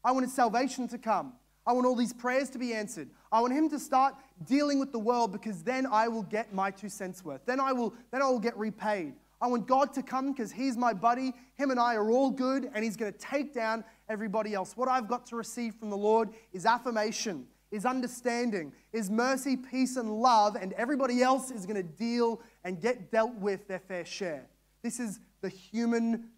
I 0.03 0.11
want 0.11 0.25
His 0.25 0.33
salvation 0.33 0.87
to 0.89 0.97
come. 0.97 1.33
I 1.67 1.73
want 1.73 1.87
all 1.87 1.95
these 1.95 2.13
prayers 2.13 2.49
to 2.51 2.59
be 2.59 2.73
answered. 2.73 3.09
I 3.31 3.41
want 3.41 3.53
Him 3.53 3.69
to 3.69 3.79
start 3.79 4.15
dealing 4.45 4.79
with 4.79 4.91
the 4.91 4.99
world 4.99 5.31
because 5.31 5.63
then 5.63 5.87
I 5.87 6.07
will 6.07 6.23
get 6.23 6.53
my 6.53 6.69
two 6.69 6.89
cents 6.89 7.25
worth. 7.25 7.45
Then 7.45 7.59
I 7.59 7.73
will, 7.73 7.93
then 8.11 8.21
I 8.21 8.25
will 8.25 8.39
get 8.39 8.55
repaid. 8.57 9.13
I 9.41 9.47
want 9.47 9.67
God 9.67 9.93
to 9.93 10.03
come 10.03 10.31
because 10.31 10.51
He's 10.51 10.77
my 10.77 10.93
buddy. 10.93 11.33
Him 11.55 11.71
and 11.71 11.79
I 11.79 11.95
are 11.95 12.09
all 12.09 12.29
good, 12.29 12.69
and 12.73 12.83
He's 12.83 12.95
going 12.95 13.11
to 13.11 13.17
take 13.17 13.53
down 13.53 13.83
everybody 14.07 14.53
else. 14.53 14.77
What 14.77 14.87
I've 14.87 15.07
got 15.07 15.25
to 15.27 15.35
receive 15.35 15.75
from 15.75 15.89
the 15.89 15.97
Lord 15.97 16.29
is 16.53 16.65
affirmation, 16.65 17.47
is 17.71 17.85
understanding, 17.85 18.71
is 18.93 19.09
mercy, 19.09 19.57
peace, 19.57 19.97
and 19.97 20.21
love, 20.21 20.55
and 20.55 20.71
everybody 20.73 21.21
else 21.21 21.49
is 21.49 21.65
going 21.65 21.75
to 21.75 21.83
deal 21.83 22.41
and 22.63 22.79
get 22.79 23.11
dealt 23.11 23.35
with 23.35 23.67
their 23.67 23.79
fair 23.79 24.05
share. 24.05 24.47
This 24.83 24.99
is 24.99 25.19
the 25.41 25.49
human 25.49 26.29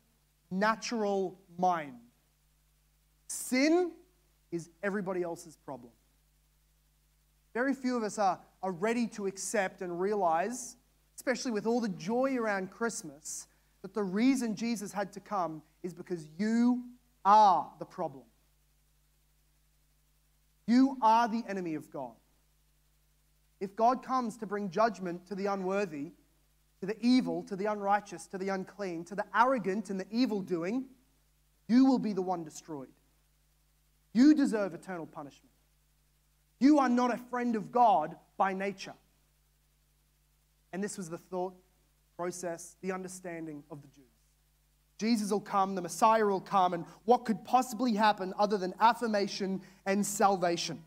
natural 0.52 1.40
mind. 1.58 1.94
Sin 3.28 3.92
is 4.52 4.70
everybody 4.84 5.24
else's 5.24 5.58
problem. 5.58 5.92
Very 7.54 7.74
few 7.74 7.98
of 7.98 8.04
us 8.04 8.20
are, 8.20 8.40
are 8.64 8.72
ready 8.72 9.08
to 9.08 9.28
accept 9.28 9.82
and 9.82 10.00
realize, 10.00 10.76
especially 11.16 11.52
with 11.52 11.66
all 11.66 11.82
the 11.82 11.90
joy 11.90 12.36
around 12.36 12.72
Christmas, 12.72 13.48
that 13.82 13.94
the 13.94 14.04
reason 14.04 14.56
Jesus 14.56 14.92
had 14.92 15.12
to 15.14 15.20
come 15.20 15.62
is 15.84 15.94
because 15.94 16.28
you 16.38 16.84
are 17.26 17.70
the 17.80 17.86
problem. 17.86 18.24
You 20.68 20.98
are 21.02 21.28
the 21.28 21.44
enemy 21.48 21.76
of 21.76 21.90
God. 21.92 22.14
If 23.60 23.76
God 23.76 24.04
comes 24.04 24.38
to 24.38 24.46
bring 24.46 24.70
judgment 24.70 25.26
to 25.28 25.36
the 25.36 25.48
unworthy, 25.48 26.12
to 26.80 26.86
the 26.86 26.98
evil, 27.02 27.44
to 27.44 27.56
the 27.56 27.66
unrighteous, 27.66 28.28
to 28.28 28.38
the 28.38 28.50
unclean, 28.50 29.04
to 29.06 29.16
the 29.16 29.26
arrogant 29.36 29.90
and 29.90 30.00
the 30.00 30.08
evil 30.12 30.42
doing, 30.42 30.86
you 31.68 31.86
will 31.86 32.00
be 32.00 32.14
the 32.14 32.22
one 32.22 32.44
destroyed. 32.44 32.90
You 34.14 34.34
deserve 34.34 34.74
eternal 34.74 35.06
punishment. 35.06 35.52
You 36.60 36.80
are 36.80 36.90
not 36.90 37.14
a 37.14 37.18
friend 37.18 37.56
of 37.56 37.72
God 37.72 38.16
by 38.38 38.54
nature. 38.54 38.94
And 40.74 40.84
this 40.84 40.98
was 40.98 41.10
the 41.10 41.18
thought 41.18 41.54
process, 42.16 42.76
the 42.82 42.92
understanding 42.92 43.64
of 43.70 43.82
the 43.82 43.88
Jews. 43.88 44.06
Jesus 44.98 45.32
will 45.32 45.40
come, 45.40 45.76
the 45.76 45.82
Messiah 45.82 46.26
will 46.26 46.42
come, 46.42 46.74
and 46.74 46.86
what 47.06 47.26
could 47.26 47.46
possibly 47.46 47.94
happen 47.94 48.34
other 48.40 48.58
than 48.58 48.74
affirmation 48.80 49.62
and 49.86 50.04
salvation? 50.04 50.84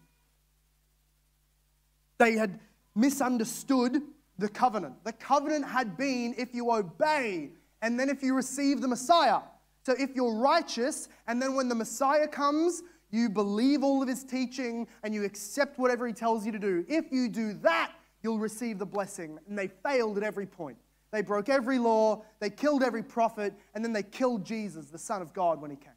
They 2.18 2.32
had 2.32 2.58
misunderstood 2.94 4.02
the 4.40 4.48
covenant. 4.48 5.04
The 5.04 5.12
covenant 5.12 5.66
had 5.66 5.96
been 5.96 6.34
if 6.36 6.54
you 6.54 6.72
obey 6.72 7.50
and 7.82 7.98
then 7.98 8.08
if 8.08 8.22
you 8.22 8.34
receive 8.34 8.80
the 8.80 8.88
Messiah. 8.88 9.40
So 9.84 9.94
if 9.98 10.14
you're 10.14 10.34
righteous, 10.34 11.08
and 11.26 11.40
then 11.40 11.54
when 11.54 11.68
the 11.68 11.74
Messiah 11.74 12.28
comes, 12.28 12.82
you 13.10 13.28
believe 13.28 13.82
all 13.82 14.02
of 14.02 14.08
his 14.08 14.24
teaching 14.24 14.86
and 15.02 15.14
you 15.14 15.24
accept 15.24 15.78
whatever 15.78 16.06
he 16.06 16.12
tells 16.12 16.44
you 16.44 16.52
to 16.52 16.58
do. 16.58 16.84
If 16.88 17.06
you 17.10 17.28
do 17.28 17.54
that, 17.54 17.92
you'll 18.22 18.38
receive 18.38 18.78
the 18.78 18.86
blessing. 18.86 19.38
And 19.48 19.58
they 19.58 19.68
failed 19.68 20.16
at 20.16 20.22
every 20.22 20.46
point. 20.46 20.76
They 21.10 21.22
broke 21.22 21.48
every 21.48 21.78
law, 21.78 22.22
they 22.38 22.50
killed 22.50 22.84
every 22.84 23.02
prophet, 23.02 23.52
and 23.74 23.84
then 23.84 23.92
they 23.92 24.04
killed 24.04 24.44
Jesus, 24.44 24.86
the 24.86 24.98
Son 24.98 25.20
of 25.20 25.32
God, 25.32 25.60
when 25.60 25.70
he 25.70 25.76
came. 25.76 25.92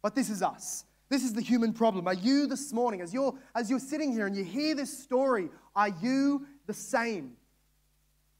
But 0.00 0.14
this 0.14 0.30
is 0.30 0.42
us. 0.42 0.84
This 1.10 1.24
is 1.24 1.32
the 1.32 1.40
human 1.40 1.72
problem. 1.72 2.06
Are 2.06 2.14
you 2.14 2.46
this 2.46 2.72
morning, 2.72 3.00
as 3.00 3.12
you're, 3.12 3.34
as 3.56 3.68
you're 3.68 3.80
sitting 3.80 4.12
here 4.12 4.28
and 4.28 4.36
you 4.36 4.44
hear 4.44 4.76
this 4.76 4.96
story, 4.96 5.50
are 5.74 5.88
you 5.88 6.46
the 6.66 6.72
same? 6.72 7.32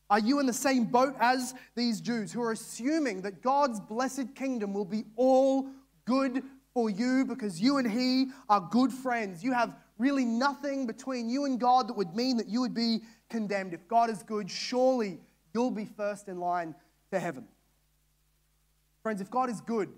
Are 0.08 0.20
you 0.20 0.38
in 0.38 0.46
the 0.46 0.52
same 0.52 0.84
boat 0.84 1.14
as 1.18 1.52
these 1.74 2.00
Jews 2.00 2.32
who 2.32 2.40
are 2.42 2.52
assuming 2.52 3.22
that 3.22 3.42
God's 3.42 3.80
blessed 3.80 4.36
kingdom 4.36 4.72
will 4.72 4.84
be 4.84 5.04
all 5.16 5.68
good 6.04 6.44
for 6.72 6.88
you 6.88 7.24
because 7.24 7.60
you 7.60 7.78
and 7.78 7.90
He 7.90 8.28
are 8.48 8.60
good 8.60 8.92
friends? 8.92 9.42
You 9.42 9.52
have 9.52 9.74
really 9.98 10.24
nothing 10.24 10.86
between 10.86 11.28
you 11.28 11.46
and 11.46 11.58
God 11.58 11.88
that 11.88 11.96
would 11.96 12.14
mean 12.14 12.36
that 12.36 12.48
you 12.48 12.60
would 12.60 12.74
be 12.74 13.00
condemned. 13.28 13.74
If 13.74 13.88
God 13.88 14.10
is 14.10 14.22
good, 14.22 14.48
surely 14.48 15.18
you'll 15.52 15.72
be 15.72 15.86
first 15.86 16.28
in 16.28 16.38
line 16.38 16.76
to 17.10 17.18
heaven. 17.18 17.48
Friends, 19.02 19.20
if 19.20 19.28
God 19.28 19.50
is 19.50 19.60
good, 19.60 19.90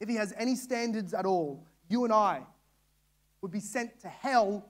if 0.00 0.08
He 0.08 0.14
has 0.14 0.32
any 0.38 0.56
standards 0.56 1.12
at 1.12 1.26
all, 1.26 1.66
you 1.88 2.04
and 2.04 2.12
I 2.12 2.42
would 3.40 3.50
be 3.50 3.60
sent 3.60 4.00
to 4.00 4.08
hell 4.08 4.66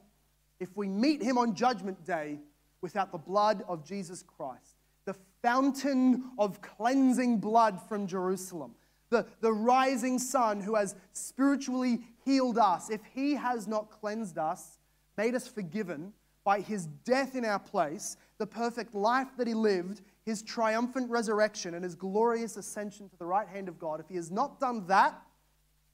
if 0.61 0.77
we 0.77 0.89
meet 0.89 1.23
Him 1.23 1.39
on 1.39 1.55
Judgment 1.55 2.05
Day 2.05 2.39
without 2.81 3.13
the 3.13 3.19
blood 3.19 3.65
of 3.69 3.85
Jesus 3.85 4.23
Christ, 4.23 4.77
the 5.05 5.17
fountain 5.43 6.31
of 6.39 6.61
cleansing 6.61 7.39
blood 7.39 7.81
from 7.89 8.07
Jerusalem, 8.07 8.75
the, 9.11 9.27
the 9.41 9.53
rising 9.53 10.19
sun 10.19 10.61
who 10.61 10.75
has 10.75 10.95
spiritually 11.13 12.01
healed 12.25 12.59
us. 12.59 12.91
If 12.91 13.01
He 13.15 13.35
has 13.35 13.67
not 13.67 13.91
cleansed 13.91 14.39
us, 14.39 14.79
made 15.17 15.35
us 15.35 15.47
forgiven, 15.47 16.13
by 16.45 16.61
his 16.61 16.87
death 17.05 17.35
in 17.35 17.45
our 17.45 17.59
place, 17.59 18.17
the 18.39 18.47
perfect 18.47 18.95
life 18.95 19.29
that 19.39 19.47
he 19.47 19.55
lived, 19.55 20.03
his 20.25 20.43
triumphant 20.43 21.11
resurrection, 21.11 21.75
and 21.75 21.83
his 21.83 21.95
glorious 21.95 22.57
ascension 22.57 23.09
to 23.09 23.17
the 23.17 23.25
right 23.25 23.49
hand 23.49 23.67
of 23.67 23.79
God, 23.79 23.99
if 23.99 24.09
he 24.09 24.17
has 24.17 24.31
not 24.31 24.61
done 24.61 24.87
that, 24.87 25.21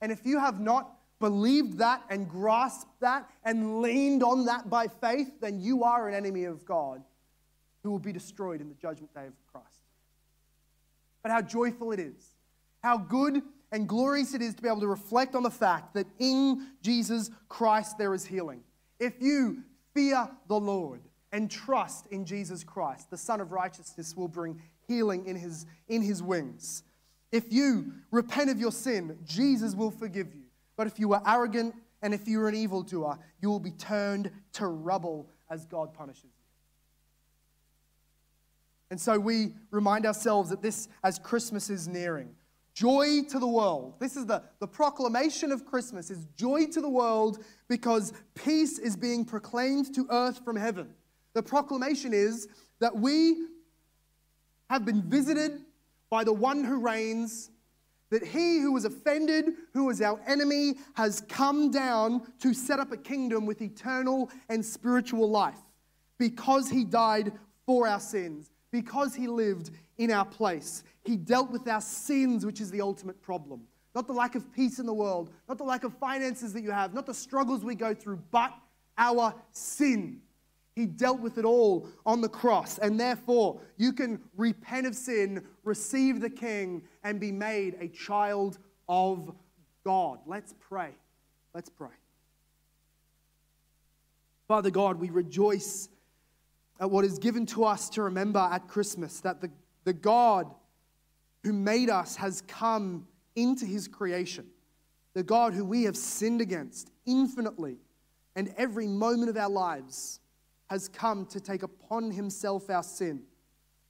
and 0.01 0.11
if 0.11 0.27
you 0.27 0.41
have 0.41 0.61
not 0.61 1.00
believed 1.21 1.79
that 1.79 2.03
and 2.11 2.29
grasped 2.29 3.01
that 3.01 3.31
and 3.45 3.81
leaned 3.81 4.23
on 4.23 4.47
that 4.47 4.69
by 4.69 4.89
faith, 4.89 5.41
then 5.41 5.61
you 5.61 5.85
are 5.85 6.09
an 6.09 6.15
enemy 6.15 6.45
of 6.45 6.65
God 6.65 7.03
who 7.83 7.91
will 7.91 7.99
be 7.99 8.13
destroyed 8.13 8.61
in 8.61 8.69
the 8.69 8.75
judgment 8.75 9.15
day 9.15 9.27
of 9.27 9.35
Christ. 9.53 9.67
But 11.23 11.31
how 11.31 11.43
joyful 11.43 11.93
it 11.93 12.01
is, 12.01 12.33
how 12.83 12.99
good 12.99 13.43
and 13.71 13.89
glorious 13.89 14.35
it 14.35 14.43
is 14.43 14.55
to 14.55 14.63
be 14.63 14.69
able 14.69 14.81
to 14.81 14.89
reflect 14.89 15.37
on 15.37 15.45
the 15.45 15.51
fact 15.51 15.95
that 15.95 16.07
in 16.19 16.67
Jesus 16.83 17.31
Christ 17.49 17.99
there 17.99 18.15
is 18.15 18.27
healing. 18.27 18.63
If 18.99 19.15
you 19.21 19.63
Fear 19.95 20.29
the 20.49 20.59
Lord 20.59 21.01
and 21.33 21.51
trust 21.51 22.07
in 22.09 22.25
Jesus 22.25 22.65
Christ. 22.65 23.11
The 23.11 23.17
Sun 23.17 23.41
of 23.41 23.53
Righteousness 23.53 24.17
will 24.17 24.29
bring 24.29 24.61
healing 24.87 25.27
in 25.27 25.37
his, 25.37 25.67
in 25.89 26.03
his 26.03 26.23
wings. 26.23 26.83
If 27.33 27.53
you 27.53 27.93
repent 28.11 28.51
of 28.51 28.59
your 28.59 28.73
sin, 28.73 29.19
Jesus 29.25 29.75
will 29.75 29.91
forgive 29.91 30.35
you. 30.35 30.43
But 30.77 30.87
if 30.87 30.99
you 30.99 31.13
are 31.13 31.23
arrogant 31.27 31.75
and 32.03 32.15
if 32.15 32.27
you 32.27 32.41
are 32.41 32.49
an 32.49 32.55
evildoer, 32.55 33.19
you 33.41 33.49
will 33.49 33.61
be 33.61 33.73
turned 33.73 34.31
to 34.55 34.67
rubble 34.67 35.29
as 35.51 35.67
God 35.67 35.93
punishes 35.93 36.25
you. 36.25 36.31
And 38.91 39.01
so 39.01 39.19
we 39.19 39.55
remind 39.71 40.07
ourselves 40.07 40.51
that 40.51 40.63
this, 40.63 40.89
as 41.05 41.19
Christmas 41.19 41.71
is 41.71 41.87
nearing, 41.87 42.35
Joy 42.81 43.25
to 43.29 43.39
the 43.39 43.47
world. 43.47 43.95
This 43.99 44.17
is 44.17 44.27
the, 44.27 44.43
the 44.61 44.67
proclamation 44.67 45.53
of 45.53 45.67
Christmas 45.67 46.11
is 46.11 46.27
joy 46.37 46.67
to 46.67 46.81
the 46.81 46.89
world 46.89 47.45
because 47.69 48.13
peace 48.35 48.79
is 48.79 48.97
being 48.97 49.25
proclaimed 49.25 49.95
to 49.95 50.07
earth 50.11 50.43
from 50.45 50.57
heaven. 50.57 50.95
The 51.35 51.43
proclamation 51.43 52.13
is 52.15 52.49
that 52.79 52.97
we 52.97 53.37
have 54.69 54.85
been 54.85 55.03
visited 55.03 55.61
by 56.11 56.25
the 56.25 56.33
one 56.33 56.65
who 56.65 56.79
reigns, 56.79 57.51
that 58.11 58.25
he 58.25 58.61
who 58.61 58.73
was 58.73 58.85
offended, 58.85 59.53
who 59.73 59.87
was 59.87 60.03
our 60.03 60.21
enemy, 60.27 60.75
has 60.95 61.23
come 61.29 61.71
down 61.71 62.23
to 62.41 62.53
set 62.53 62.81
up 62.81 62.93
a 62.93 62.97
kingdom 62.97 63.47
with 63.47 63.63
eternal 63.63 64.31
and 64.49 64.65
spiritual 64.65 65.31
life 65.31 65.59
because 66.19 66.69
he 66.69 66.85
died 66.85 67.33
for 67.65 67.89
our 67.89 68.01
sins, 68.01 68.51
because 68.71 69.15
he 69.15 69.27
lived 69.27 69.71
in 69.99 70.11
our 70.11 70.25
place. 70.25 70.83
He 71.05 71.17
dealt 71.17 71.51
with 71.51 71.67
our 71.69 71.81
sins, 71.81 72.45
which 72.45 72.61
is 72.61 72.71
the 72.71 72.81
ultimate 72.81 73.23
problem. 73.23 73.63
Not 73.95 74.07
the 74.07 74.13
lack 74.13 74.35
of 74.35 74.53
peace 74.53 74.79
in 74.79 74.87
the 74.87 74.95
world, 74.95 75.31
not 75.49 75.59
the 75.59 75.65
lack 75.65 75.85
of 75.85 75.95
finances 75.95 76.53
that 76.53 76.63
you 76.63 76.71
have, 76.71 76.95
not 76.95 77.07
the 77.07 77.15
struggles 77.15 77.65
we 77.65 77.75
go 77.75 77.95
through, 77.95 78.23
but 78.31 78.53
our 78.99 79.35
sin. 79.53 80.21
He 80.81 80.87
dealt 80.87 81.21
with 81.21 81.37
it 81.37 81.45
all 81.45 81.87
on 82.07 82.23
the 82.23 82.29
cross. 82.29 82.79
And 82.79 82.99
therefore, 82.99 83.61
you 83.77 83.93
can 83.93 84.19
repent 84.35 84.87
of 84.87 84.95
sin, 84.95 85.45
receive 85.63 86.23
the 86.23 86.31
King, 86.31 86.81
and 87.05 87.21
be 87.21 87.31
made 87.31 87.77
a 87.81 87.89
child 87.89 88.57
of 88.89 89.31
God. 89.85 90.21
Let's 90.25 90.55
pray. 90.59 90.93
Let's 91.53 91.69
pray. 91.69 91.91
Father 94.49 94.71
God, 94.71 94.99
we 94.99 95.11
rejoice 95.11 95.91
at 96.81 96.91
what 96.91 97.05
is 97.05 97.19
given 97.19 97.45
to 97.45 97.65
us 97.65 97.91
to 97.91 98.03
remember 98.05 98.41
at 98.41 98.67
Christmas 98.67 99.21
that 99.21 99.43
the, 99.43 99.51
the 99.85 99.93
God 99.93 100.51
who 101.45 101.53
made 101.53 101.91
us 101.91 102.17
has 102.17 102.41
come 102.49 103.07
into 103.37 103.67
his 103.67 103.87
creation. 103.87 104.47
The 105.13 105.25
God 105.25 105.53
who 105.53 105.67
we 105.67 105.83
have 105.83 105.97
sinned 105.99 106.41
against 106.41 106.91
infinitely 107.05 107.77
and 108.35 108.55
every 108.57 108.87
moment 108.87 109.29
of 109.29 109.37
our 109.37 109.51
lives 109.51 110.20
has 110.71 110.89
come 110.89 111.27
to 111.27 111.41
take 111.41 111.65
upon 111.65 112.13
himself 112.13 112.71
our 112.71 112.83
sin, 112.83 113.23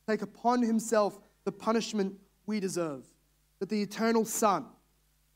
take 0.09 0.23
upon 0.23 0.63
himself 0.63 1.21
the 1.45 1.53
punishment 1.53 2.15
we 2.47 2.59
deserve. 2.59 3.05
That 3.59 3.69
the 3.69 3.83
eternal 3.83 4.25
Son, 4.25 4.65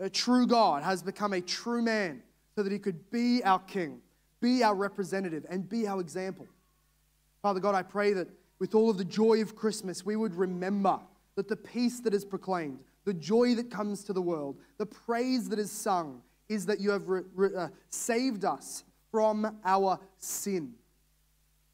a 0.01 0.09
true 0.09 0.47
God, 0.47 0.83
has 0.83 1.03
become 1.03 1.35
a 1.35 1.43
true 1.43 1.83
man 1.83 2.23
so 2.57 2.63
that 2.63 2.73
he 2.73 2.79
could 2.79 3.11
be 3.11 3.43
our 3.45 3.59
king, 3.59 4.01
be 4.41 4.63
our 4.63 4.75
representative, 4.75 5.45
and 5.51 5.69
be 5.69 5.87
our 5.87 6.01
example. 6.01 6.47
Father 7.43 7.61
God, 7.61 7.75
I 7.75 7.83
pray 7.83 8.15
that 8.15 8.29
with 8.59 8.75
all 8.75 8.89
of 8.89 8.97
the 8.97 9.05
joy 9.05 9.43
of 9.43 9.55
Christmas, 9.55 10.05
we 10.05 10.17
would 10.17 10.35
remember 10.35 10.99
that 11.35 11.49
the 11.49 11.57
peace 11.57 12.01
that 12.01 12.15
is 12.15 12.25
proclaimed, 12.25 12.79
the 13.05 13.13
joy 13.13 13.55
that 13.57 13.71
comes 13.71 14.03
to 14.05 14.15
the 14.15 14.23
world, 14.23 14.57
the 14.79 14.87
praise 14.87 15.51
that 15.51 15.59
is 15.59 15.71
sung, 15.71 16.23
is 16.49 16.65
that 16.65 16.81
you 16.81 16.91
have 16.91 17.07
re- 17.09 17.23
re- 17.35 17.55
uh, 17.55 17.69
saved 17.91 18.47
us 18.47 18.85
from 19.11 19.59
our 19.65 20.01
sin. 20.17 20.75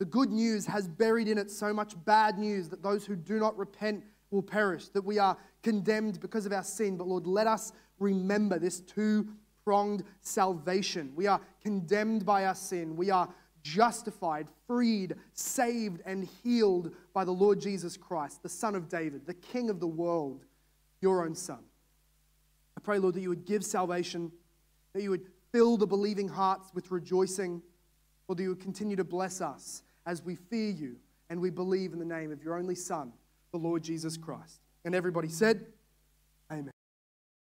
The 0.01 0.07
good 0.07 0.31
news 0.31 0.65
has 0.65 0.89
buried 0.89 1.29
in 1.29 1.37
it 1.37 1.51
so 1.51 1.75
much 1.75 1.95
bad 2.07 2.39
news 2.39 2.71
that 2.71 2.83
those 2.83 3.05
who 3.05 3.15
do 3.15 3.39
not 3.39 3.57
repent 3.59 4.03
will 4.31 4.43
perish, 4.43 4.89
that 4.89 5.05
we 5.05 5.19
are 5.19 5.37
condemned 5.63 6.21
because 6.21 6.47
of 6.47 6.55
our 6.55 6.65
sin. 6.65 6.97
But 6.97 7.07
Lord, 7.07 7.27
let 7.27 7.47
us 7.47 7.73
remember 7.99 8.59
this 8.59 8.81
two 8.81 9.29
pronged 9.63 10.03
salvation. 10.23 11.13
We 11.15 11.27
are 11.27 11.39
condemned 11.63 12.25
by 12.25 12.47
our 12.47 12.55
sin. 12.55 12.97
We 12.97 13.11
are 13.11 13.29
justified, 13.63 14.49
freed, 14.67 15.17
saved, 15.35 16.01
and 16.07 16.27
healed 16.43 16.95
by 17.13 17.27
the 17.27 17.33
Lord 17.33 17.61
Jesus 17.61 17.99
Christ, 17.99 18.43
the 18.43 18.49
Son 18.49 18.75
of 18.75 18.89
David, 18.89 19.27
the 19.27 19.35
King 19.35 19.69
of 19.69 19.81
the 19.81 19.87
world, 19.87 20.47
your 21.03 21.27
own 21.27 21.35
Son. 21.35 21.61
I 22.75 22.81
pray, 22.81 22.99
Lord, 22.99 23.17
that 23.17 23.21
you 23.21 23.29
would 23.29 23.45
give 23.45 23.67
salvation, 23.67 24.33
that 24.95 25.03
you 25.03 25.11
would 25.11 25.27
fill 25.53 25.77
the 25.77 25.87
believing 25.87 26.29
hearts 26.29 26.71
with 26.73 26.91
rejoicing, 26.91 27.61
or 28.29 28.35
that 28.35 28.43
you 28.43 28.49
would 28.49 28.61
continue 28.61 28.97
to 28.97 29.05
bless 29.05 29.43
us 29.43 29.83
as 30.07 30.23
we 30.23 30.37
fear 30.37 30.71
you 30.71 30.97
and 31.29 31.41
we 31.41 31.51
believe 31.51 31.93
in 31.93 31.99
the 31.99 32.05
name 32.05 32.33
of 32.33 32.43
your 32.43 32.59
only 32.59 32.75
Son, 32.75 33.13
the 33.53 33.59
Lord 33.59 33.83
Jesus 33.83 34.17
Christ. 34.17 34.61
And 34.85 34.95
everybody 34.95 35.29
said, 35.29 35.67